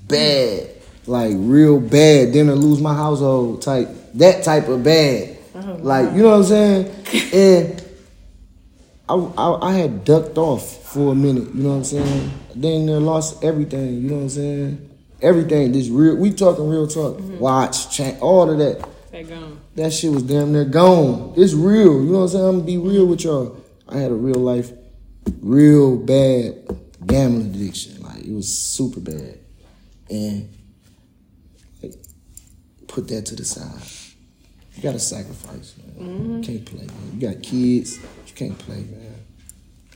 bad, 0.06 0.68
like 1.06 1.32
real 1.36 1.80
bad. 1.80 2.34
Then 2.34 2.50
I 2.50 2.52
lose 2.52 2.80
my 2.80 2.94
household 2.94 3.62
type, 3.62 3.88
that 4.14 4.44
type 4.44 4.68
of 4.68 4.82
bad. 4.82 5.36
Uh-huh. 5.54 5.74
Like 5.80 6.12
you 6.14 6.22
know 6.22 6.30
what 6.30 6.36
I'm 6.38 6.44
saying? 6.44 6.94
And 7.32 7.84
I, 9.08 9.14
I 9.14 9.68
I 9.68 9.72
had 9.72 10.04
ducked 10.04 10.38
off 10.38 10.82
for 10.92 11.12
a 11.12 11.14
minute. 11.14 11.54
You 11.54 11.62
know 11.62 11.70
what 11.70 11.76
I'm 11.76 11.84
saying? 11.84 12.32
Then 12.54 12.86
there 12.86 13.00
lost 13.00 13.42
everything. 13.44 14.02
You 14.02 14.10
know 14.10 14.16
what 14.16 14.22
I'm 14.22 14.28
saying? 14.30 14.90
Everything. 15.20 15.72
This 15.72 15.88
real. 15.88 16.16
We 16.16 16.32
talking 16.32 16.68
real 16.68 16.86
talk. 16.86 17.16
Mm-hmm. 17.16 17.38
Watch, 17.38 17.94
cha- 17.96 18.18
all 18.20 18.50
of 18.50 18.58
that. 18.58 18.88
They 19.10 19.24
gone. 19.24 19.60
That 19.74 19.92
shit 19.92 20.10
was 20.10 20.22
damn 20.22 20.52
near 20.52 20.64
gone. 20.64 21.34
It's 21.36 21.54
real. 21.54 22.02
You 22.02 22.12
know 22.12 22.18
what 22.18 22.24
I'm 22.24 22.28
saying? 22.28 22.44
I'm 22.44 22.52
gonna 22.56 22.64
be 22.64 22.78
real 22.78 23.06
with 23.06 23.24
y'all. 23.24 23.56
I 23.88 23.98
had 23.98 24.10
a 24.10 24.14
real 24.14 24.40
life, 24.40 24.72
real 25.40 25.96
bad 25.96 26.54
gambling 27.06 27.54
addiction. 27.54 28.02
Like 28.02 28.24
it 28.24 28.32
was 28.32 28.48
super 28.48 29.00
bad. 29.00 29.38
And 30.10 30.48
like, 31.82 31.94
put 32.88 33.08
that 33.08 33.26
to 33.26 33.36
the 33.36 33.44
side. 33.44 34.01
You 34.82 34.88
gotta 34.88 34.98
sacrifice, 34.98 35.76
man. 35.96 36.38
You 36.38 36.40
can't 36.42 36.66
play, 36.66 36.84
man. 36.84 37.10
You 37.14 37.28
got 37.28 37.40
kids, 37.40 38.00
you 38.26 38.34
can't 38.34 38.58
play, 38.58 38.78
man. 38.78 39.14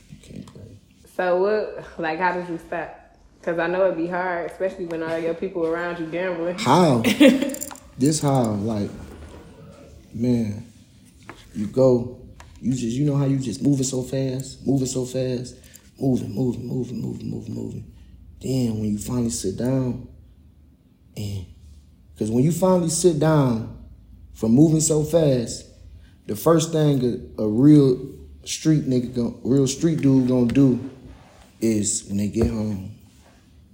You 0.09 0.17
can't 0.23 0.45
play. 0.45 0.79
So 1.13 1.41
what? 1.41 1.99
Like, 1.99 2.19
how 2.19 2.31
did 2.31 2.47
you 2.47 2.57
stop? 2.57 2.97
Because 3.37 3.59
I 3.59 3.67
know 3.67 3.83
it'd 3.83 3.97
be 3.97 4.07
hard, 4.07 4.49
especially 4.49 4.85
when 4.85 5.03
all 5.03 5.19
your 5.19 5.33
people 5.33 5.65
around 5.65 5.99
you 5.99 6.05
gambling. 6.05 6.57
How? 6.59 6.99
this 7.97 8.21
how, 8.21 8.43
like, 8.51 8.89
man, 10.13 10.65
you 11.53 11.67
go, 11.67 12.21
you 12.61 12.71
just, 12.71 12.95
you 12.95 13.03
know 13.03 13.17
how 13.17 13.25
you 13.25 13.39
just 13.39 13.61
moving 13.61 13.83
so 13.83 14.03
fast, 14.03 14.65
moving 14.65 14.87
so 14.87 15.03
fast, 15.03 15.55
moving, 15.99 16.33
moving, 16.33 16.65
moving, 16.65 17.01
moving, 17.01 17.29
moving, 17.29 17.53
moving. 17.53 17.93
Then 18.41 18.79
when 18.79 18.85
you 18.93 18.99
finally 18.99 19.31
sit 19.31 19.57
down, 19.57 20.07
and, 21.17 21.45
because 22.13 22.31
when 22.31 22.45
you 22.45 22.53
finally 22.53 22.89
sit 22.89 23.19
down 23.19 23.76
from 24.37 24.51
moving 24.51 24.81
so 24.81 25.03
fast, 25.03 25.65
the 26.27 26.35
first 26.35 26.71
thing 26.71 27.33
a, 27.39 27.41
a 27.41 27.47
real 27.47 27.97
street 28.45 28.85
nigga, 28.85 29.15
gon- 29.15 29.41
real 29.43 29.65
street 29.67 29.99
dude 29.99 30.27
gonna 30.27 30.45
do 30.45 30.89
is 31.59 32.05
when 32.07 32.17
they 32.17 32.27
get 32.27 32.47
home, 32.47 32.95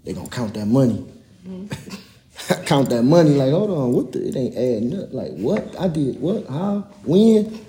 they 0.06 0.14
gonna 0.14 0.30
count 0.30 0.54
that 0.54 0.66
money. 0.66 1.06
Mm-hmm. 1.46 2.64
count 2.66 2.90
that 2.92 3.04
money 3.04 3.32
like, 3.32 3.52
hold 3.52 3.72
on, 3.72 3.92
what 3.92 4.14
the, 4.14 4.26
it 4.26 4.38
ain't 4.38 4.56
adding 4.56 5.04
up. 5.04 5.14
Like, 5.14 5.34
what? 5.34 5.78
I 5.78 5.90
did 5.90 6.20
what? 6.22 6.48
How? 6.48 6.88
When? 7.04 7.60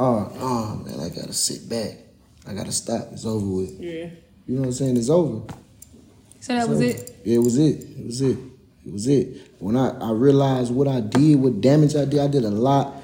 Oh, 0.00 0.32
oh 0.34 0.82
man, 0.84 0.98
I 0.98 1.08
gotta 1.08 1.32
sit 1.32 1.68
back. 1.68 1.98
I 2.48 2.52
gotta 2.52 2.72
stop. 2.72 3.12
It's 3.12 3.24
over 3.24 3.46
with. 3.46 3.80
Yeah. 3.80 4.10
You 4.46 4.56
know 4.56 4.60
what 4.62 4.66
I'm 4.66 4.72
saying? 4.72 4.96
It's 4.96 5.08
over. 5.08 5.46
So 6.40 6.52
that 6.52 6.68
was 6.68 6.80
it. 6.80 7.20
Yeah, 7.24 7.36
it 7.36 7.42
was 7.42 7.58
it. 7.58 7.80
It 7.80 8.06
was 8.06 8.20
it. 8.20 8.38
It 8.86 8.92
was 8.92 9.06
it. 9.08 9.50
When 9.58 9.76
I, 9.76 9.88
I 9.98 10.12
realized 10.12 10.72
what 10.72 10.86
I 10.86 11.00
did, 11.00 11.40
what 11.40 11.60
damage 11.60 11.96
I 11.96 12.04
did, 12.04 12.20
I 12.20 12.28
did 12.28 12.44
a 12.44 12.50
lot. 12.50 12.94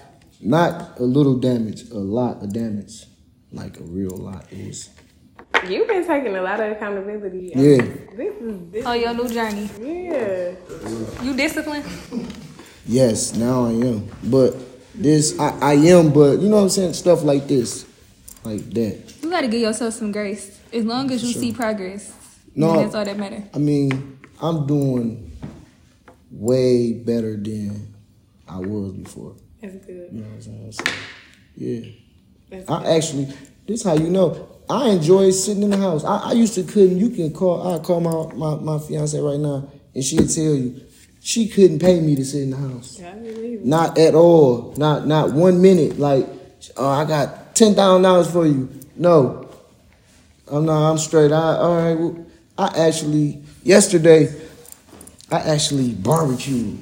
Not 0.41 0.99
a 0.99 1.03
little 1.03 1.37
damage, 1.39 1.91
a 1.91 1.99
lot 1.99 2.43
of 2.43 2.53
damage. 2.53 3.05
Like 3.53 3.79
a 3.81 3.83
real 3.83 4.17
lot. 4.17 4.47
It 4.53 4.67
was 4.69 4.91
You've 5.69 5.87
been 5.87 6.07
taking 6.07 6.35
a 6.37 6.43
lot 6.43 6.59
of 6.61 6.73
accountability. 6.73 7.53
Yeah. 7.55 7.77
This 8.17 8.35
is 8.41 8.71
this. 8.71 8.87
Oh, 8.87 8.93
your 8.95 9.15
new 9.15 9.29
journey. 9.29 9.69
Yeah. 9.81 10.55
You 11.23 11.37
disciplined? 11.37 11.85
Yes, 12.87 13.35
now 13.35 13.67
I 13.67 13.71
am. 13.73 14.09
But 14.25 14.57
this 14.95 15.39
I, 15.39 15.59
I 15.61 15.73
am, 15.75 16.13
but 16.13 16.39
you 16.41 16.49
know 16.49 16.57
what 16.57 16.63
I'm 16.63 16.69
saying? 16.71 16.95
Stuff 16.95 17.23
like 17.23 17.47
this. 17.47 17.87
Like 18.45 18.69
that. 18.75 19.15
You 19.23 19.31
gotta 19.31 19.47
give 19.49 19.61
yourself 19.61 19.95
some 19.95 20.11
grace. 20.11 20.61
As 20.73 20.85
long 20.85 21.11
as 21.13 21.23
you 21.23 21.33
see 21.33 21.53
progress, 21.53 22.13
No. 22.57 22.75
that's 22.83 22.95
all 22.95 23.05
that 23.05 23.17
matter. 23.17 23.45
I 23.55 23.59
mean, 23.59 24.19
I'm 24.41 24.67
doing 24.67 25.32
way 26.33 26.93
better 26.95 27.37
than 27.37 27.95
I 28.49 28.59
was 28.59 28.93
before. 28.93 29.37
That's 29.61 29.77
good. 29.87 30.09
You 30.13 30.23
know 30.23 30.29
what 30.29 30.35
I'm 30.35 30.43
saying? 30.43 30.73
So, 30.73 30.85
yeah. 31.57 32.65
I 32.69 32.97
actually, 32.97 33.33
this 33.67 33.85
how 33.85 33.95
you 33.95 34.11
know. 34.11 34.49
I 34.69 34.89
enjoy 34.91 35.31
sitting 35.31 35.63
in 35.63 35.71
the 35.71 35.77
house. 35.77 36.05
I, 36.05 36.31
I 36.31 36.33
used 36.33 36.55
to 36.55 36.63
couldn't. 36.63 36.99
You 36.99 37.11
can 37.11 37.33
call. 37.33 37.75
I 37.75 37.79
call 37.79 38.01
my 38.01 38.35
my 38.35 38.57
my 38.57 38.79
fiance 38.79 39.19
right 39.19 39.39
now, 39.39 39.71
and 39.95 40.05
she'll 40.05 40.27
tell 40.27 40.55
you 40.55 40.81
she 41.21 41.49
couldn't 41.49 41.79
pay 41.79 42.01
me 42.01 42.17
to 42.17 42.25
sit 42.25 42.43
in 42.43 42.51
the 42.51 42.57
house. 42.57 43.01
I 43.03 43.13
believe 43.13 43.61
it. 43.61 43.67
Not 43.67 43.99
at 43.99 44.15
all. 44.15 44.75
Not 44.77 45.07
not 45.07 45.33
one 45.33 45.61
minute. 45.61 45.99
Like, 45.99 46.27
oh, 46.77 46.89
I 46.89 47.05
got 47.05 47.55
ten 47.55 47.75
thousand 47.75 48.03
dollars 48.03 48.31
for 48.31 48.47
you. 48.47 48.69
No, 48.97 49.49
I'm 50.49 50.65
not. 50.65 50.91
I'm 50.91 50.99
straight. 50.99 51.33
I 51.33 51.57
all 51.57 51.77
right. 51.77 51.95
Well, 51.99 52.27
I 52.57 52.87
actually 52.87 53.43
yesterday, 53.65 54.33
I 55.33 55.39
actually 55.55 55.93
barbecued. 55.95 56.79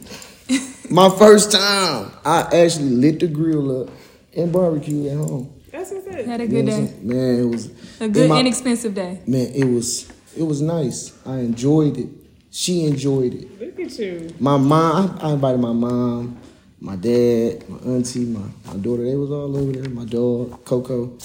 My 0.91 1.09
first 1.09 1.53
time. 1.53 2.11
I 2.25 2.41
actually 2.53 2.91
lit 2.91 3.21
the 3.21 3.29
grill 3.29 3.83
up 3.83 3.91
and 4.37 4.53
barbecued 4.53 5.07
at 5.07 5.17
home. 5.17 5.53
That's 5.71 5.93
what's 5.93 6.07
it. 6.09 6.27
Had 6.27 6.41
a 6.41 6.45
You 6.45 6.49
good 6.51 6.65
know 6.65 6.85
day. 6.87 6.95
Man, 7.01 7.41
it 7.41 7.45
was 7.45 7.71
A 8.01 8.09
good, 8.09 8.29
my- 8.29 8.41
inexpensive 8.41 8.95
day. 8.95 9.21
man. 9.27 9.53
It 9.55 9.65
was 9.65 10.11
it 10.37 10.43
was 10.43 10.61
nice. 10.61 11.13
I 11.25 11.39
enjoyed 11.39 11.97
it. 11.97 12.09
She 12.51 12.85
enjoyed 12.87 13.35
it. 13.35 13.61
Look 13.61 13.79
at 13.79 13.97
you. 13.99 14.35
My 14.41 14.57
mom, 14.57 15.17
I 15.23 15.31
invited 15.33 15.61
my 15.61 15.73
mom, 15.73 16.37
my 16.81 16.97
dad, 16.97 17.69
my 17.69 17.79
auntie, 17.79 18.25
my, 18.27 18.41
my 18.67 18.77
daughter. 18.77 19.05
They 19.05 19.15
was 19.15 19.31
all 19.31 19.57
over 19.57 19.71
there. 19.73 19.89
My 19.91 20.05
dog, 20.05 20.65
Coco, 20.65 21.05
and 21.05 21.23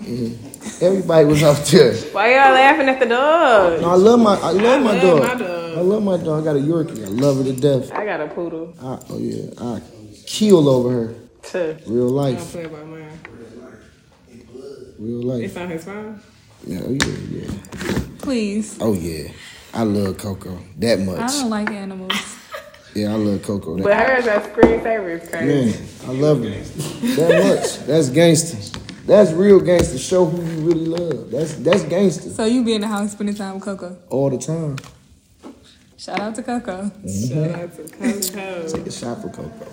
Mm-hmm. 0.00 0.84
everybody 0.84 1.24
was 1.24 1.42
out 1.42 1.56
there. 1.66 1.94
Why 2.12 2.34
y'all 2.34 2.52
laughing 2.52 2.88
at 2.88 2.98
the 2.98 3.06
dog? 3.06 3.80
No, 3.80 3.90
I 3.90 3.94
love 3.94 4.20
my, 4.20 4.34
I 4.36 4.50
love 4.50 4.82
my 4.82 4.92
love 4.92 5.02
dog. 5.02 5.22
my 5.22 5.46
dog. 5.46 5.78
I 5.78 5.80
love 5.80 6.02
my 6.02 6.16
dog. 6.16 6.42
I 6.42 6.44
got 6.44 6.56
a 6.56 6.60
Yorkie. 6.60 7.04
I 7.04 7.08
love 7.08 7.36
her 7.38 7.44
to 7.44 7.52
death. 7.52 7.92
I 7.92 8.04
got 8.04 8.20
a 8.20 8.26
poodle. 8.26 8.74
I, 8.80 8.98
oh 9.08 9.18
yeah, 9.18 9.50
I 9.58 9.80
kill 10.26 10.68
over 10.68 10.90
her. 10.90 11.14
Tuh. 11.42 11.76
Real 11.86 12.18
I 12.18 12.32
don't 12.32 12.38
life, 12.40 12.52
play 12.52 12.64
about 12.64 12.86
mine. 12.88 13.18
real 14.98 15.22
life. 15.22 15.44
It's 15.44 15.54
life. 15.54 15.64
on 15.64 15.70
his 15.70 15.84
phone. 15.84 16.20
Yeah, 16.66 16.80
oh 16.84 16.90
yeah, 16.92 17.06
yeah. 17.30 18.00
Please. 18.18 18.76
Oh 18.80 18.94
yeah, 18.94 19.30
I 19.72 19.84
love 19.84 20.18
Coco 20.18 20.58
that 20.78 20.98
much. 21.00 21.20
I 21.20 21.26
don't 21.26 21.50
like 21.50 21.70
animals. 21.70 22.12
Yeah, 22.96 23.08
I 23.12 23.16
love 23.16 23.42
Coco 23.42 23.74
that 23.74 23.82
But 23.82 23.96
hers 23.96 24.26
are 24.28 24.40
screensaver 24.40 25.20
is 25.20 25.28
crazy. 25.28 25.72
Man, 25.72 25.88
I 26.06 26.12
love 26.12 26.44
her 26.44 26.50
that 27.16 27.44
much. 27.44 27.86
That's 27.88 28.08
gangster. 28.08 28.80
That's 29.06 29.32
real 29.32 29.60
gangster. 29.60 29.98
Show 29.98 30.24
who 30.24 30.42
you 30.42 30.66
really 30.68 30.86
love. 30.86 31.30
That's 31.30 31.54
that's 31.56 31.82
gangster 31.84 32.30
So 32.30 32.44
you 32.46 32.64
be 32.64 32.74
in 32.74 32.80
the 32.80 32.86
house 32.88 33.12
spending 33.12 33.34
time 33.36 33.54
with 33.56 33.64
Coco. 33.64 33.96
all 34.08 34.30
the 34.30 34.38
time. 34.38 34.76
Shout 35.98 36.20
out 36.20 36.34
to 36.36 36.42
Coco. 36.42 36.90
Shout 37.06 37.50
out 37.50 37.76
to 37.76 37.82
Coco. 37.84 38.68
Take 38.68 38.86
a 38.86 38.90
shot 38.92 39.20
for 39.22 39.28
Coco. 39.28 39.66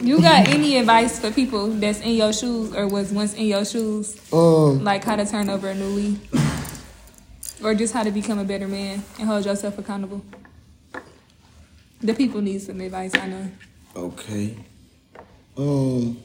You 0.00 0.20
got 0.20 0.48
any 0.48 0.76
advice 0.78 1.18
for 1.20 1.30
people 1.30 1.68
that's 1.68 2.00
in 2.00 2.14
your 2.16 2.32
shoes 2.32 2.74
or 2.74 2.88
was 2.88 3.12
once 3.12 3.32
in 3.34 3.46
your 3.46 3.64
shoes? 3.64 4.16
Um, 4.32 4.82
Like 4.84 5.04
how 5.04 5.16
to 5.16 5.24
turn 5.24 5.48
over 5.48 5.68
a 5.68 5.74
new 5.74 5.86
leaf? 5.86 7.60
Or 7.62 7.74
just 7.74 7.94
how 7.94 8.02
to 8.02 8.10
become 8.10 8.38
a 8.38 8.44
better 8.44 8.68
man 8.68 9.02
and 9.18 9.28
hold 9.28 9.46
yourself 9.46 9.78
accountable? 9.78 10.22
The 12.02 12.12
people 12.12 12.42
need 12.42 12.60
some 12.60 12.80
advice, 12.80 13.14
I 13.14 13.26
know. 13.28 13.48
okay. 13.96 14.56
Um, 15.56 16.18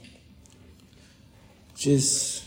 just 1.79 2.43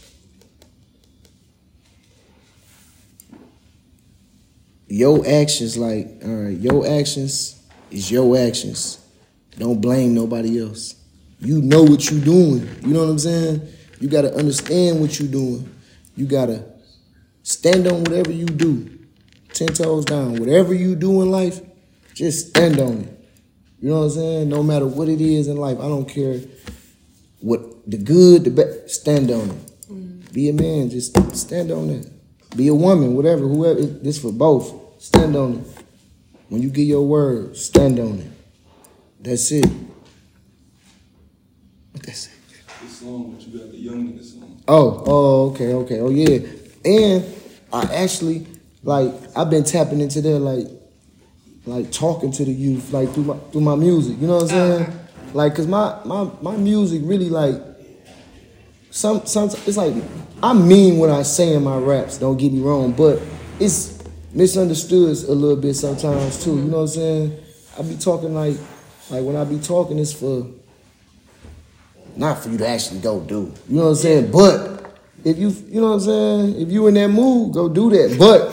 your 4.86 5.26
actions. 5.26 5.78
Like, 5.78 6.20
all 6.22 6.30
right, 6.30 6.58
your 6.58 6.86
actions 6.86 7.62
is 7.90 8.10
your 8.10 8.36
actions. 8.38 9.00
Don't 9.58 9.80
blame 9.80 10.14
nobody 10.14 10.60
else. 10.60 10.96
You 11.40 11.62
know 11.62 11.82
what 11.82 12.10
you're 12.10 12.24
doing. 12.24 12.68
You 12.82 12.92
know 12.92 13.00
what 13.00 13.10
I'm 13.10 13.18
saying? 13.18 13.68
You 14.00 14.08
gotta 14.08 14.34
understand 14.34 15.00
what 15.00 15.18
you're 15.18 15.30
doing. 15.30 15.74
You 16.14 16.26
gotta 16.26 16.64
stand 17.42 17.86
on 17.86 18.04
whatever 18.04 18.30
you 18.30 18.46
do. 18.46 18.98
Ten 19.52 19.68
toes 19.68 20.04
down. 20.04 20.36
Whatever 20.36 20.74
you 20.74 20.94
do 20.94 21.22
in 21.22 21.30
life, 21.30 21.60
just 22.14 22.50
stand 22.50 22.78
on 22.78 23.00
it. 23.00 23.28
You 23.80 23.88
know 23.88 24.00
what 24.00 24.04
I'm 24.04 24.10
saying? 24.10 24.48
No 24.48 24.62
matter 24.62 24.86
what 24.86 25.08
it 25.08 25.20
is 25.20 25.48
in 25.48 25.56
life, 25.56 25.78
I 25.78 25.88
don't 25.88 26.08
care 26.08 26.40
what 27.40 27.60
the 27.90 27.98
good, 27.98 28.44
the 28.44 28.50
bad. 28.50 28.61
Stand 29.02 29.32
on 29.32 29.50
it. 29.50 30.32
Be 30.32 30.48
a 30.48 30.52
man, 30.52 30.88
just 30.88 31.16
stand 31.36 31.72
on 31.72 31.90
it. 31.90 32.06
Be 32.56 32.68
a 32.68 32.74
woman, 32.74 33.16
whatever, 33.16 33.48
whoever. 33.48 33.80
it- 33.80 34.04
This 34.04 34.16
for 34.16 34.30
both. 34.30 34.72
Stand 35.02 35.34
on 35.34 35.54
it. 35.54 35.66
When 36.48 36.62
you 36.62 36.70
get 36.70 36.84
your 36.84 37.02
word, 37.04 37.56
stand 37.56 37.98
on 37.98 38.20
it. 38.20 38.30
That's 39.20 39.50
it. 39.50 39.66
What 41.90 42.04
that 42.04 42.14
say? 42.14 42.30
This 42.80 42.98
song, 43.00 43.34
but 43.36 43.44
you 43.44 43.58
got 43.58 43.72
the 43.72 43.76
young 43.76 44.06
nigga 44.06 44.24
song. 44.24 44.62
Oh, 44.68 45.02
oh, 45.04 45.50
okay, 45.50 45.74
okay, 45.74 45.98
oh 45.98 46.10
yeah. 46.10 46.46
And 46.84 47.24
I 47.72 47.82
actually 47.92 48.46
like 48.84 49.12
I've 49.34 49.50
been 49.50 49.64
tapping 49.64 50.00
into 50.00 50.20
that 50.22 50.38
like 50.38 50.68
like 51.66 51.90
talking 51.90 52.30
to 52.30 52.44
the 52.44 52.52
youth 52.52 52.92
like 52.92 53.12
through 53.14 53.24
my 53.24 53.36
through 53.50 53.62
my 53.62 53.74
music. 53.74 54.20
You 54.20 54.28
know 54.28 54.36
what 54.36 54.52
I'm 54.52 54.58
oh, 54.58 54.78
saying? 54.78 54.98
Like, 55.34 55.56
cause 55.56 55.66
my 55.66 55.98
my 56.04 56.30
my 56.40 56.56
music 56.56 57.02
really 57.04 57.28
like 57.28 57.71
some 58.92 59.26
some 59.26 59.48
it's 59.66 59.76
like 59.76 59.94
I 60.42 60.52
mean 60.52 60.98
what 60.98 61.10
I 61.10 61.22
say 61.22 61.54
in 61.54 61.64
my 61.64 61.78
raps. 61.78 62.18
Don't 62.18 62.36
get 62.36 62.52
me 62.52 62.60
wrong, 62.60 62.92
but 62.92 63.20
it's 63.58 64.04
misunderstood 64.32 65.16
a 65.28 65.32
little 65.32 65.56
bit 65.56 65.74
sometimes 65.74 66.44
too. 66.44 66.56
You 66.56 66.64
know 66.64 66.76
what 66.76 66.82
I'm 66.82 66.88
saying? 66.88 67.40
I 67.78 67.82
be 67.82 67.96
talking 67.96 68.34
like 68.34 68.56
like 69.10 69.24
when 69.24 69.34
I 69.34 69.44
be 69.44 69.58
talking, 69.58 69.98
it's 69.98 70.12
for 70.12 70.46
not 72.16 72.42
for 72.42 72.50
you 72.50 72.58
to 72.58 72.68
actually 72.68 73.00
go 73.00 73.20
do. 73.20 73.52
You 73.66 73.76
know 73.76 73.84
what 73.84 73.88
I'm 73.88 73.94
saying? 73.96 74.30
But 74.30 74.94
if 75.24 75.38
you, 75.38 75.48
you 75.48 75.80
know 75.80 75.88
what 75.88 75.94
I'm 75.94 76.00
saying? 76.00 76.60
If 76.60 76.70
you 76.70 76.86
in 76.86 76.94
that 76.94 77.08
mood, 77.08 77.54
go 77.54 77.68
do 77.68 77.88
that. 77.90 78.18
But 78.18 78.50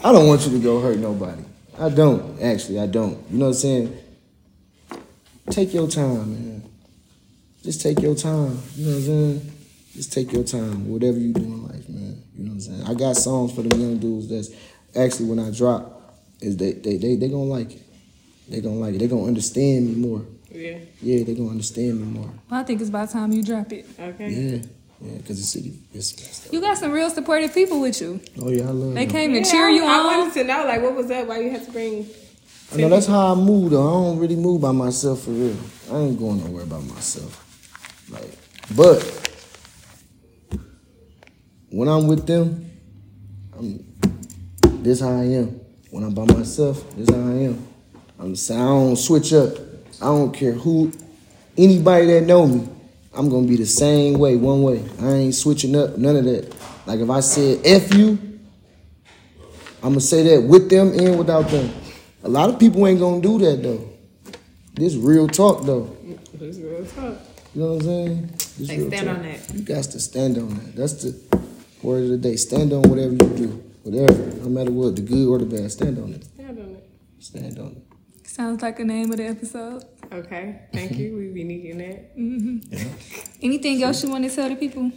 I 0.04 0.12
don't 0.12 0.26
want 0.26 0.46
you 0.46 0.52
to 0.52 0.58
go 0.58 0.80
hurt 0.80 0.98
nobody. 0.98 1.42
I 1.78 1.90
don't, 1.90 2.40
actually, 2.40 2.80
I 2.80 2.86
don't. 2.86 3.22
You 3.30 3.38
know 3.38 3.46
what 3.46 3.50
I'm 3.50 3.54
saying? 3.54 3.98
Take 5.50 5.74
your 5.74 5.88
time, 5.88 6.32
man. 6.32 6.62
Just 7.62 7.82
take 7.82 8.00
your 8.00 8.14
time. 8.14 8.58
You 8.74 8.86
know 8.86 8.90
what 8.92 8.96
I'm 8.96 9.02
saying? 9.02 9.52
Just 9.98 10.12
take 10.12 10.32
your 10.32 10.44
time, 10.44 10.88
whatever 10.88 11.18
you 11.18 11.32
do 11.32 11.42
in 11.42 11.64
life, 11.66 11.88
man. 11.88 12.22
You 12.36 12.44
know 12.44 12.50
what 12.50 12.52
I'm 12.52 12.60
saying? 12.60 12.82
I 12.84 12.94
got 12.94 13.16
songs 13.16 13.52
for 13.52 13.62
them 13.62 13.80
young 13.80 13.98
dudes 13.98 14.28
that's 14.28 14.50
actually 14.96 15.28
when 15.28 15.40
I 15.40 15.50
drop, 15.50 16.14
is 16.40 16.56
they 16.56 16.70
they 16.70 16.98
they, 16.98 17.16
they 17.16 17.28
gonna 17.28 17.42
like 17.42 17.72
it. 17.72 17.82
They 18.48 18.60
gonna 18.60 18.76
like 18.76 18.94
it. 18.94 18.98
They 18.98 19.08
gonna 19.08 19.24
understand 19.24 19.88
me 19.88 19.96
more. 19.96 20.24
Yeah. 20.52 20.78
Yeah, 21.02 21.24
they 21.24 21.34
gonna 21.34 21.50
understand 21.50 21.98
me 22.00 22.06
more. 22.06 22.30
Well, 22.48 22.60
I 22.60 22.62
think 22.62 22.80
it's 22.80 22.90
about 22.90 23.10
time 23.10 23.32
you 23.32 23.42
drop 23.42 23.72
it. 23.72 23.86
Okay. 23.98 24.30
Yeah, 24.30 24.58
yeah, 25.00 25.16
because 25.18 25.40
the 25.40 25.44
city 25.44 25.80
is 25.92 26.16
messed. 26.16 26.52
You 26.52 26.60
got 26.60 26.78
some 26.78 26.92
real 26.92 27.10
supportive 27.10 27.52
people 27.52 27.80
with 27.80 28.00
you. 28.00 28.20
Oh 28.40 28.50
yeah, 28.50 28.68
I 28.68 28.70
love 28.70 28.80
them. 28.80 28.94
They 28.94 29.06
them. 29.06 29.12
came 29.12 29.32
to 29.32 29.38
Yeah, 29.38 29.50
cheer 29.50 29.66
I, 29.66 29.70
you 29.70 29.82
I 29.82 29.98
on. 29.98 30.14
I 30.14 30.16
wanted 30.18 30.34
to 30.34 30.44
know, 30.44 30.64
like, 30.64 30.80
what 30.80 30.94
was 30.94 31.10
up? 31.10 31.26
Why 31.26 31.40
you 31.40 31.50
had 31.50 31.64
to 31.64 31.72
bring? 31.72 32.06
I 32.72 32.76
know 32.76 32.88
that's 32.88 33.06
how 33.08 33.32
I 33.32 33.34
move 33.34 33.72
though. 33.72 33.82
I 33.82 33.90
don't 33.90 34.18
really 34.20 34.36
move 34.36 34.60
by 34.60 34.70
myself 34.70 35.22
for 35.22 35.30
real. 35.30 35.56
I 35.90 35.98
ain't 35.98 36.20
going 36.20 36.44
nowhere 36.44 36.66
by 36.66 36.78
myself. 36.78 37.44
Like, 38.08 38.30
but 38.76 39.27
when 41.70 41.88
I'm 41.88 42.06
with 42.06 42.26
them, 42.26 42.70
I'm 43.58 43.84
this 44.82 45.00
how 45.00 45.08
I 45.10 45.24
am. 45.24 45.60
When 45.90 46.04
I'm 46.04 46.14
by 46.14 46.24
myself, 46.26 46.84
this 46.96 47.08
how 47.10 47.16
I 47.16 47.32
am. 47.44 47.66
I'm 48.18 48.36
saying 48.36 48.60
I 48.60 48.64
don't 48.66 48.96
switch 48.96 49.32
up. 49.32 49.56
I 50.00 50.06
don't 50.06 50.32
care 50.32 50.52
who, 50.52 50.92
anybody 51.56 52.06
that 52.06 52.24
know 52.24 52.46
me. 52.46 52.68
I'm 53.14 53.28
gonna 53.28 53.46
be 53.48 53.56
the 53.56 53.66
same 53.66 54.18
way, 54.18 54.36
one 54.36 54.62
way. 54.62 54.84
I 55.00 55.12
ain't 55.12 55.34
switching 55.34 55.74
up, 55.74 55.96
none 55.98 56.16
of 56.16 56.24
that. 56.24 56.54
Like 56.86 57.00
if 57.00 57.10
I 57.10 57.20
said 57.20 57.60
F 57.64 57.94
you, 57.94 58.18
I'm 59.82 59.90
gonna 59.90 60.00
say 60.00 60.22
that 60.36 60.42
with 60.46 60.70
them 60.70 60.92
and 60.92 61.18
without 61.18 61.48
them. 61.48 61.70
A 62.22 62.28
lot 62.28 62.50
of 62.50 62.58
people 62.58 62.86
ain't 62.86 63.00
gonna 63.00 63.20
do 63.20 63.38
that 63.38 63.62
though. 63.62 63.88
This 64.74 64.94
real 64.94 65.26
talk 65.26 65.64
though. 65.64 65.96
Who's 66.38 66.60
real 66.60 66.84
talk? 66.86 67.18
You 67.54 67.62
know 67.62 67.72
what 67.74 67.80
I'm 67.80 67.82
saying? 67.82 68.26
This 68.58 68.68
Like, 68.68 68.78
real 68.78 68.88
stand 68.88 69.06
talk. 69.06 69.16
on 69.16 69.22
that. 69.22 69.54
You 69.54 69.60
got 69.62 69.84
to 69.84 70.00
stand 70.00 70.38
on 70.38 70.48
that. 70.54 70.76
That's 70.76 70.92
the 71.04 71.12
word 71.82 72.04
of 72.04 72.10
the 72.10 72.16
day. 72.18 72.36
Stand 72.36 72.72
on 72.72 72.82
whatever 72.82 73.12
you 73.12 73.18
do. 73.36 73.64
Whatever. 73.84 74.22
No 74.42 74.48
matter 74.48 74.70
what, 74.70 74.96
the 74.96 75.02
good 75.02 75.28
or 75.28 75.38
the 75.38 75.46
bad. 75.46 75.70
Stand 75.72 75.98
on 75.98 76.12
it. 76.14 76.24
Stand 76.24 76.58
on 76.58 76.70
it. 76.76 76.88
Stand 77.20 77.58
on 77.58 77.66
it. 77.72 78.28
Sounds 78.28 78.62
like 78.62 78.76
the 78.76 78.84
name 78.84 79.10
of 79.10 79.16
the 79.16 79.26
episode. 79.26 79.84
Okay. 80.12 80.60
Thank 80.72 80.92
you. 80.96 81.16
We 81.16 81.28
be 81.28 81.44
needing 81.44 81.78
that. 81.78 82.10
Anything 83.42 83.82
else 83.82 84.02
you 84.02 84.10
want 84.10 84.24
to 84.24 84.30
tell 84.34 84.48
the 84.48 84.56
people? 84.56 84.90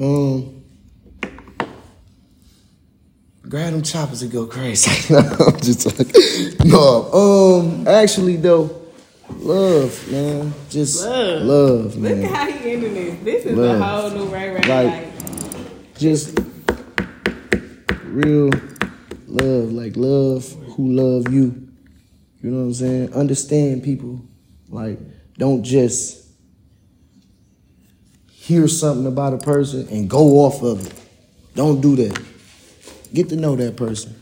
Um 0.00 0.58
grab 3.42 3.72
them 3.72 3.82
choppers 3.82 4.22
and 4.22 4.32
go 4.32 4.46
crazy. 4.46 5.12
no, 5.12 5.18
I'm 5.20 5.60
just 5.60 5.86
like 5.86 6.64
no. 6.64 7.12
Um 7.12 7.86
actually 7.88 8.36
though, 8.36 8.82
love, 9.30 10.10
man. 10.10 10.54
Just 10.70 11.04
Love. 11.04 11.42
love, 11.42 11.96
Look 11.96 12.16
man. 12.16 12.24
at 12.24 12.30
how 12.34 12.50
he 12.50 12.72
ended 12.72 12.94
this. 12.94 13.18
This 13.24 13.46
is 13.46 13.56
Love. 13.58 13.80
a 13.80 13.84
whole 13.84 14.10
new 14.10 14.24
right, 14.32 14.54
right. 14.54 14.66
Like- 14.68 14.86
Like, 14.86 15.11
just 16.02 16.36
real 18.04 18.50
love, 19.28 19.72
like 19.72 19.96
love 19.96 20.52
who 20.74 20.92
love 20.92 21.32
you. 21.32 21.68
You 22.42 22.50
know 22.50 22.58
what 22.58 22.64
I'm 22.64 22.74
saying? 22.74 23.14
Understand 23.14 23.84
people. 23.84 24.20
Like, 24.68 24.98
don't 25.38 25.62
just 25.62 26.26
hear 28.28 28.66
something 28.66 29.06
about 29.06 29.34
a 29.34 29.38
person 29.38 29.86
and 29.88 30.10
go 30.10 30.40
off 30.40 30.62
of 30.62 30.84
it. 30.84 30.92
Don't 31.54 31.80
do 31.80 31.94
that. 31.96 32.20
Get 33.14 33.28
to 33.28 33.36
know 33.36 33.54
that 33.54 33.76
person. 33.76 34.20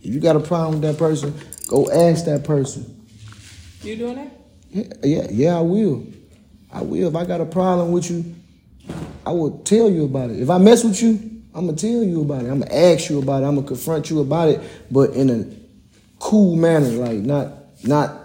If 0.00 0.14
you 0.14 0.20
got 0.20 0.36
a 0.36 0.40
problem 0.40 0.80
with 0.80 0.90
that 0.90 0.98
person, 0.98 1.34
go 1.68 1.90
ask 1.90 2.24
that 2.24 2.44
person. 2.44 3.06
You 3.82 3.96
doing 3.96 4.16
that? 4.16 4.32
Yeah, 4.70 4.84
yeah, 5.02 5.26
yeah, 5.30 5.58
I 5.58 5.60
will. 5.60 6.06
I 6.72 6.80
will. 6.80 7.08
If 7.08 7.16
I 7.16 7.26
got 7.26 7.42
a 7.42 7.46
problem 7.46 7.92
with 7.92 8.10
you, 8.10 8.34
I 9.26 9.32
will 9.32 9.58
tell 9.58 9.90
you 9.90 10.04
about 10.04 10.30
it. 10.30 10.40
If 10.40 10.50
I 10.50 10.58
mess 10.58 10.84
with 10.84 11.02
you, 11.02 11.42
I'm 11.54 11.66
gonna 11.66 11.76
tell 11.76 12.02
you 12.02 12.22
about 12.22 12.44
it. 12.44 12.50
I'm 12.50 12.60
gonna 12.60 12.74
ask 12.74 13.10
you 13.10 13.18
about 13.20 13.42
it. 13.42 13.46
I'm 13.46 13.56
gonna 13.56 13.66
confront 13.66 14.10
you 14.10 14.20
about 14.20 14.48
it, 14.48 14.60
but 14.90 15.10
in 15.10 15.30
a 15.30 15.44
cool 16.18 16.56
manner, 16.56 16.88
like 16.88 17.18
not 17.18 17.52
not. 17.84 18.16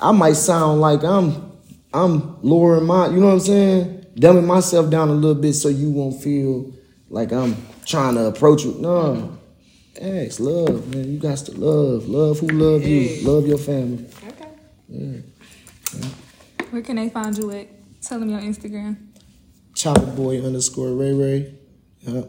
I 0.00 0.12
might 0.12 0.34
sound 0.34 0.80
like 0.80 1.04
I'm 1.04 1.52
I'm 1.94 2.42
lowering 2.42 2.86
my, 2.86 3.06
you 3.06 3.20
know 3.20 3.26
what 3.26 3.34
I'm 3.34 3.40
saying, 3.40 4.06
dumbing 4.16 4.46
myself 4.46 4.90
down 4.90 5.08
a 5.10 5.12
little 5.12 5.40
bit 5.40 5.52
so 5.52 5.68
you 5.68 5.90
won't 5.90 6.20
feel 6.20 6.72
like 7.08 7.32
I'm 7.32 7.56
trying 7.86 8.16
to 8.16 8.26
approach 8.26 8.64
you. 8.64 8.74
No, 8.80 9.38
ask 10.00 10.40
love, 10.40 10.92
man. 10.92 11.12
You 11.12 11.18
got 11.20 11.38
to 11.38 11.52
love, 11.52 12.08
love 12.08 12.40
who 12.40 12.48
love 12.48 12.82
you, 12.82 13.24
love 13.24 13.46
your 13.46 13.58
family. 13.58 14.06
Okay. 14.90 15.22
Where 16.70 16.82
can 16.82 16.96
they 16.96 17.08
find 17.10 17.38
you 17.38 17.52
at? 17.52 17.68
Tell 18.02 18.18
them 18.18 18.30
your 18.30 18.40
Instagram. 18.40 18.96
Choppa 19.74 20.14
Boy 20.16 20.40
underscore 20.44 20.92
Ray 20.94 21.12
Ray. 21.12 21.54
Yep, 22.00 22.28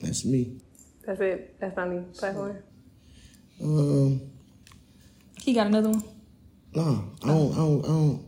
that's 0.00 0.24
me. 0.24 0.60
That's 1.06 1.20
it. 1.20 1.56
That's 1.60 1.76
on 1.78 1.96
the 1.96 2.02
platform. 2.18 2.58
Um, 3.62 4.20
He 5.42 5.52
got 5.54 5.66
another 5.68 5.90
one. 5.90 6.04
no, 6.74 7.04
I 7.22 7.26
don't, 7.28 7.52
I 7.52 7.56
don't, 7.56 7.84
I 7.84 7.88
don't. 7.88 8.24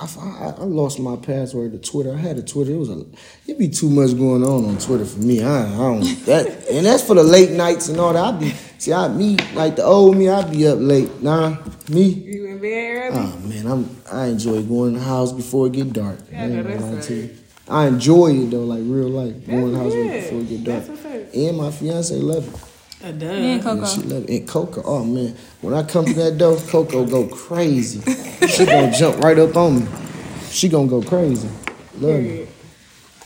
I, 0.00 0.04
I, 0.04 0.50
I 0.60 0.64
lost 0.64 1.00
my 1.00 1.16
password 1.16 1.72
to 1.72 1.78
Twitter. 1.78 2.14
I 2.14 2.18
had 2.18 2.38
a 2.38 2.42
Twitter. 2.42 2.72
It 2.72 2.76
was 2.78 2.90
a, 2.90 3.04
it 3.48 3.58
be 3.58 3.68
too 3.68 3.90
much 3.90 4.16
going 4.16 4.44
on 4.44 4.64
on 4.64 4.78
Twitter 4.78 5.04
for 5.04 5.18
me. 5.18 5.42
I, 5.42 5.64
I 5.66 5.76
don't 5.76 6.02
that, 6.26 6.68
and 6.70 6.86
that's 6.86 7.02
for 7.02 7.14
the 7.14 7.24
late 7.24 7.50
nights 7.50 7.88
and 7.88 7.98
all 7.98 8.12
that. 8.12 8.34
I 8.34 8.38
be 8.38 8.50
see, 8.78 8.92
I 8.92 9.08
me 9.08 9.36
like 9.54 9.76
the 9.76 9.82
old 9.82 10.16
me. 10.16 10.28
I'd 10.28 10.52
be 10.52 10.68
up 10.68 10.78
late. 10.80 11.20
Nah, 11.20 11.56
me. 11.88 12.04
You 12.10 12.46
in 12.46 12.60
bed? 12.60 13.12
Oh 13.12 13.38
man, 13.48 13.66
I'm 13.66 13.96
I 14.10 14.26
enjoy 14.26 14.62
going 14.62 14.94
in 14.94 15.00
the 15.00 15.04
house 15.04 15.32
before 15.32 15.66
it 15.66 15.72
get 15.72 15.92
dark. 15.92 16.20
I 16.32 16.44
ain't 16.44 16.54
Yeah, 16.54 17.28
gonna 17.68 17.80
lie 17.80 17.90
that's 17.90 18.04
to 18.04 18.12
right. 18.12 18.18
you. 18.18 18.24
I 18.24 18.34
enjoy 18.34 18.46
it 18.46 18.50
though, 18.50 18.64
like 18.64 18.80
real 18.82 19.08
life. 19.10 19.46
Going 19.46 19.62
in 19.64 19.72
the 19.72 19.78
house 19.78 19.92
good. 19.92 20.12
before 20.12 20.40
it 20.40 20.48
get 20.48 20.64
dark. 20.64 20.84
That's 20.86 20.88
what's. 21.04 21.36
And 21.36 21.56
my 21.58 21.70
fiance 21.70 22.14
love 22.16 22.48
it. 22.48 22.60
A 23.04 23.12
Me 23.12 23.52
and. 23.54 23.62
Coco. 23.62 23.80
Yeah, 23.80 23.86
she 23.86 24.02
love 24.02 24.24
it. 24.24 24.30
And 24.30 24.48
Coco, 24.48 24.82
oh 24.84 25.04
man, 25.04 25.36
when 25.60 25.74
I 25.74 25.82
come 25.84 26.06
to 26.06 26.14
that 26.14 26.38
door, 26.38 26.56
Coco 26.56 27.06
go 27.06 27.28
crazy. 27.28 28.00
She 28.48 28.66
gonna 28.66 28.90
jump 28.98 29.22
right 29.22 29.38
up 29.38 29.56
on 29.56 29.80
me. 29.80 29.86
She 30.50 30.68
gonna 30.68 30.88
go 30.88 31.02
crazy. 31.02 31.48
Love 31.98 32.20
it. 32.20 32.48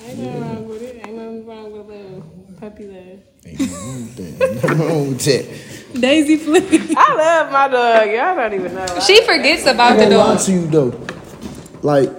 Ain't 0.04 0.18
nothing 0.18 0.40
wrong 0.42 0.68
with 0.68 0.82
it. 0.82 0.96
Ain't 1.06 1.14
nothing 1.16 1.46
wrong 1.46 1.72
with 1.72 1.86
little 1.86 2.24
puppy 2.60 2.86
love. 2.86 3.20
Ain't 3.46 3.60
nothing 3.60 3.72
wrong 3.78 4.02
with 4.02 4.16
that. 4.16 4.42
Ain't 4.42 4.62
nothing 4.62 4.78
wrong 4.88 5.08
with 5.08 5.24
that. 5.24 6.00
Daisy 6.00 6.36
Flick. 6.36 6.96
I 6.96 7.14
love 7.14 7.52
my 7.52 7.68
dog. 7.68 8.08
Y'all 8.10 8.34
don't 8.36 8.54
even 8.54 8.74
know. 8.74 9.00
she 9.00 9.22
forgets 9.24 9.66
I 9.66 9.70
about 9.72 9.96
the 9.96 10.04
gonna 10.04 10.18
lie 10.18 10.34
dog. 10.34 10.40
to 10.46 10.52
you 10.52 10.66
though. 10.66 11.06
Like, 11.82 12.10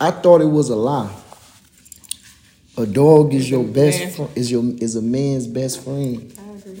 I 0.00 0.10
thought 0.10 0.40
it 0.40 0.46
was 0.46 0.70
a 0.70 0.76
lie. 0.76 1.10
A 2.76 2.86
dog 2.86 3.34
is 3.34 3.50
your 3.50 3.64
best 3.64 4.16
friend. 4.16 4.30
Is 4.36 4.50
your 4.50 4.64
is 4.78 4.96
a 4.96 5.02
man's 5.02 5.46
best 5.46 5.82
friend. 5.84 6.32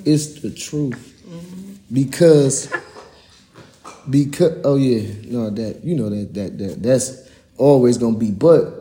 It's 0.04 0.40
the 0.40 0.50
truth. 0.50 1.06
Because 1.92 2.72
because 4.08 4.60
oh 4.64 4.76
yeah, 4.76 5.12
no 5.26 5.50
that 5.50 5.84
you 5.84 5.94
know 5.96 6.08
that 6.08 6.32
that 6.34 6.58
that 6.58 6.82
that's 6.82 7.28
always 7.58 7.98
gonna 7.98 8.16
be. 8.16 8.30
But 8.30 8.76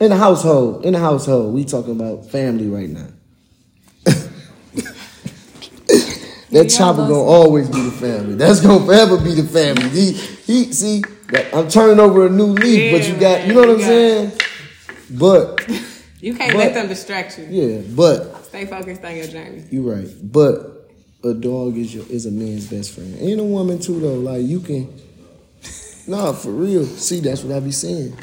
in 0.00 0.10
the 0.10 0.16
household, 0.16 0.84
in 0.84 0.92
the 0.92 0.98
household, 1.00 1.52
we 1.54 1.64
talking 1.64 1.92
about 1.92 2.26
family 2.30 2.68
right 2.68 2.88
now. 2.88 3.08
that 6.50 6.70
chopper 6.70 6.98
gonna 7.02 7.14
always 7.14 7.68
be 7.68 7.80
the 7.82 7.90
family. 7.90 8.34
That's 8.36 8.60
gonna 8.60 8.84
forever 8.84 9.18
be 9.18 9.34
the 9.34 9.42
family. 9.42 9.88
He, 9.88 10.12
he 10.12 10.72
see, 10.72 11.02
that- 11.30 11.52
I'm 11.54 11.68
turning 11.68 11.98
over 11.98 12.26
a 12.26 12.30
new 12.30 12.46
leaf, 12.46 12.92
but 12.92 13.08
you 13.08 13.16
got, 13.18 13.46
you 13.46 13.54
know 13.54 13.60
what 13.60 13.70
I'm 13.70 13.80
Yeah, 13.80 13.86
saying? 13.86 14.32
But 15.10 15.68
You 16.20 16.34
can't 16.34 16.52
But- 16.52 16.58
let 16.58 16.74
them 16.74 16.88
distract 16.88 17.38
you. 17.38 17.46
yeah, 17.50 17.80
but 17.94 18.44
Stay 18.46 18.64
focused 18.66 19.04
on 19.04 19.16
your 19.16 19.26
journey. 19.26 19.62
you're 19.70 19.82
right. 19.82 20.08
But 20.22 20.88
a 21.22 21.34
dog 21.34 21.76
is 21.76 21.94
your 21.94 22.04
is 22.10 22.26
a 22.26 22.30
man's 22.30 22.66
best 22.66 22.92
friend, 22.92 23.14
and 23.20 23.40
a 23.40 23.44
woman 23.44 23.78
too. 23.78 24.00
Though, 24.00 24.14
like 24.14 24.44
you 24.46 24.60
can, 24.60 24.88
nah, 26.06 26.32
for 26.32 26.50
real. 26.50 26.84
See, 26.84 27.20
that's 27.20 27.42
what 27.42 27.54
I 27.56 27.60
be 27.60 27.72
saying. 27.72 28.16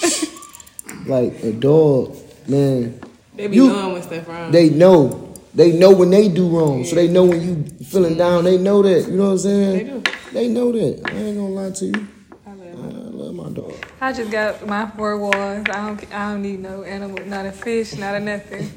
like 1.06 1.42
a 1.42 1.52
dog, 1.52 2.16
man. 2.48 3.00
They 3.36 3.46
be 3.46 3.56
You- 3.56 3.68
knowing 3.68 3.92
when 3.94 4.02
stuff 4.02 4.28
wrong. 4.28 4.50
They 4.50 4.68
know. 4.70 5.28
They 5.54 5.72
know 5.72 5.92
when 5.92 6.08
they 6.10 6.28
do 6.28 6.48
wrong. 6.48 6.82
So 6.84 6.94
they 6.96 7.08
know 7.08 7.24
when 7.24 7.42
you 7.42 7.64
feeling 7.84 8.16
down. 8.16 8.44
They 8.44 8.56
know 8.56 8.82
that. 8.82 9.06
You 9.08 9.16
know 9.16 9.26
what 9.26 9.30
I'm 9.32 9.38
saying? 9.38 9.76
They 9.78 9.84
do. 9.84 10.02
They 10.32 10.48
know 10.48 10.72
that. 10.72 11.02
I 11.04 11.12
ain't 11.14 11.36
gonna 11.36 11.48
lie 11.48 11.70
to 11.70 11.84
you. 11.86 12.08
I 12.46 12.50
love 12.54 12.60
I 12.60 12.88
it. 12.88 13.14
love 13.14 13.34
my 13.34 13.41
dog. 13.52 13.74
I 14.00 14.12
just 14.12 14.30
got 14.30 14.66
my 14.66 14.86
four 14.90 15.18
walls. 15.18 15.34
I 15.36 15.62
don't. 15.62 16.14
I 16.14 16.32
don't 16.32 16.42
need 16.42 16.60
no 16.60 16.82
animal. 16.82 17.24
Not 17.26 17.46
a 17.46 17.52
fish. 17.52 17.96
Not 17.96 18.14
a 18.14 18.20
nothing. 18.20 18.70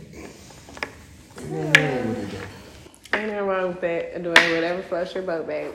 Ain't 3.13 3.27
nothing 3.27 3.47
wrong 3.47 3.67
with 3.69 3.81
that. 3.81 4.21
Doing 4.21 4.53
whatever 4.53 4.81
floats 4.83 5.13
your 5.13 5.23
boat, 5.23 5.47
babe. 5.47 5.71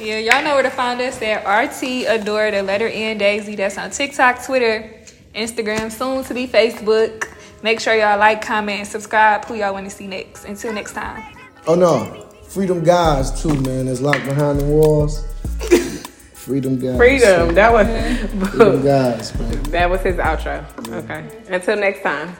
Yeah, 0.00 0.18
y'all 0.18 0.44
know 0.44 0.54
where 0.54 0.62
to 0.62 0.70
find 0.70 1.00
us 1.00 1.20
at 1.22 1.44
RT 1.44 2.06
Adore 2.06 2.50
the 2.50 2.62
letter 2.62 2.88
N 2.88 3.18
Daisy. 3.18 3.56
That's 3.56 3.78
on 3.78 3.90
TikTok, 3.90 4.44
Twitter, 4.44 4.94
Instagram, 5.34 5.90
soon 5.90 6.22
to 6.24 6.34
be 6.34 6.46
Facebook. 6.46 7.32
Make 7.62 7.80
sure 7.80 7.94
y'all 7.94 8.18
like, 8.18 8.40
comment, 8.40 8.80
and 8.80 8.88
subscribe. 8.88 9.44
Who 9.46 9.54
y'all 9.54 9.72
want 9.72 9.88
to 9.88 9.94
see 9.94 10.06
next? 10.06 10.44
Until 10.44 10.72
next 10.72 10.92
time. 10.92 11.34
Oh 11.66 11.74
no, 11.74 12.28
freedom 12.44 12.84
guys 12.84 13.42
too, 13.42 13.54
man. 13.62 13.86
That's 13.86 14.00
locked 14.00 14.24
behind 14.24 14.60
the 14.60 14.64
walls. 14.66 15.24
Freedom 16.48 16.78
guys. 16.78 16.96
Freedom. 16.96 17.54
That 17.54 17.70
was 17.74 17.86
Freedom 18.52 18.82
guys, 18.82 19.38
man. 19.38 19.62
that 19.64 19.90
was 19.90 20.00
his 20.00 20.16
outro. 20.16 20.64
Okay. 21.04 21.28
Until 21.50 21.76
next 21.76 22.00
time. 22.00 22.34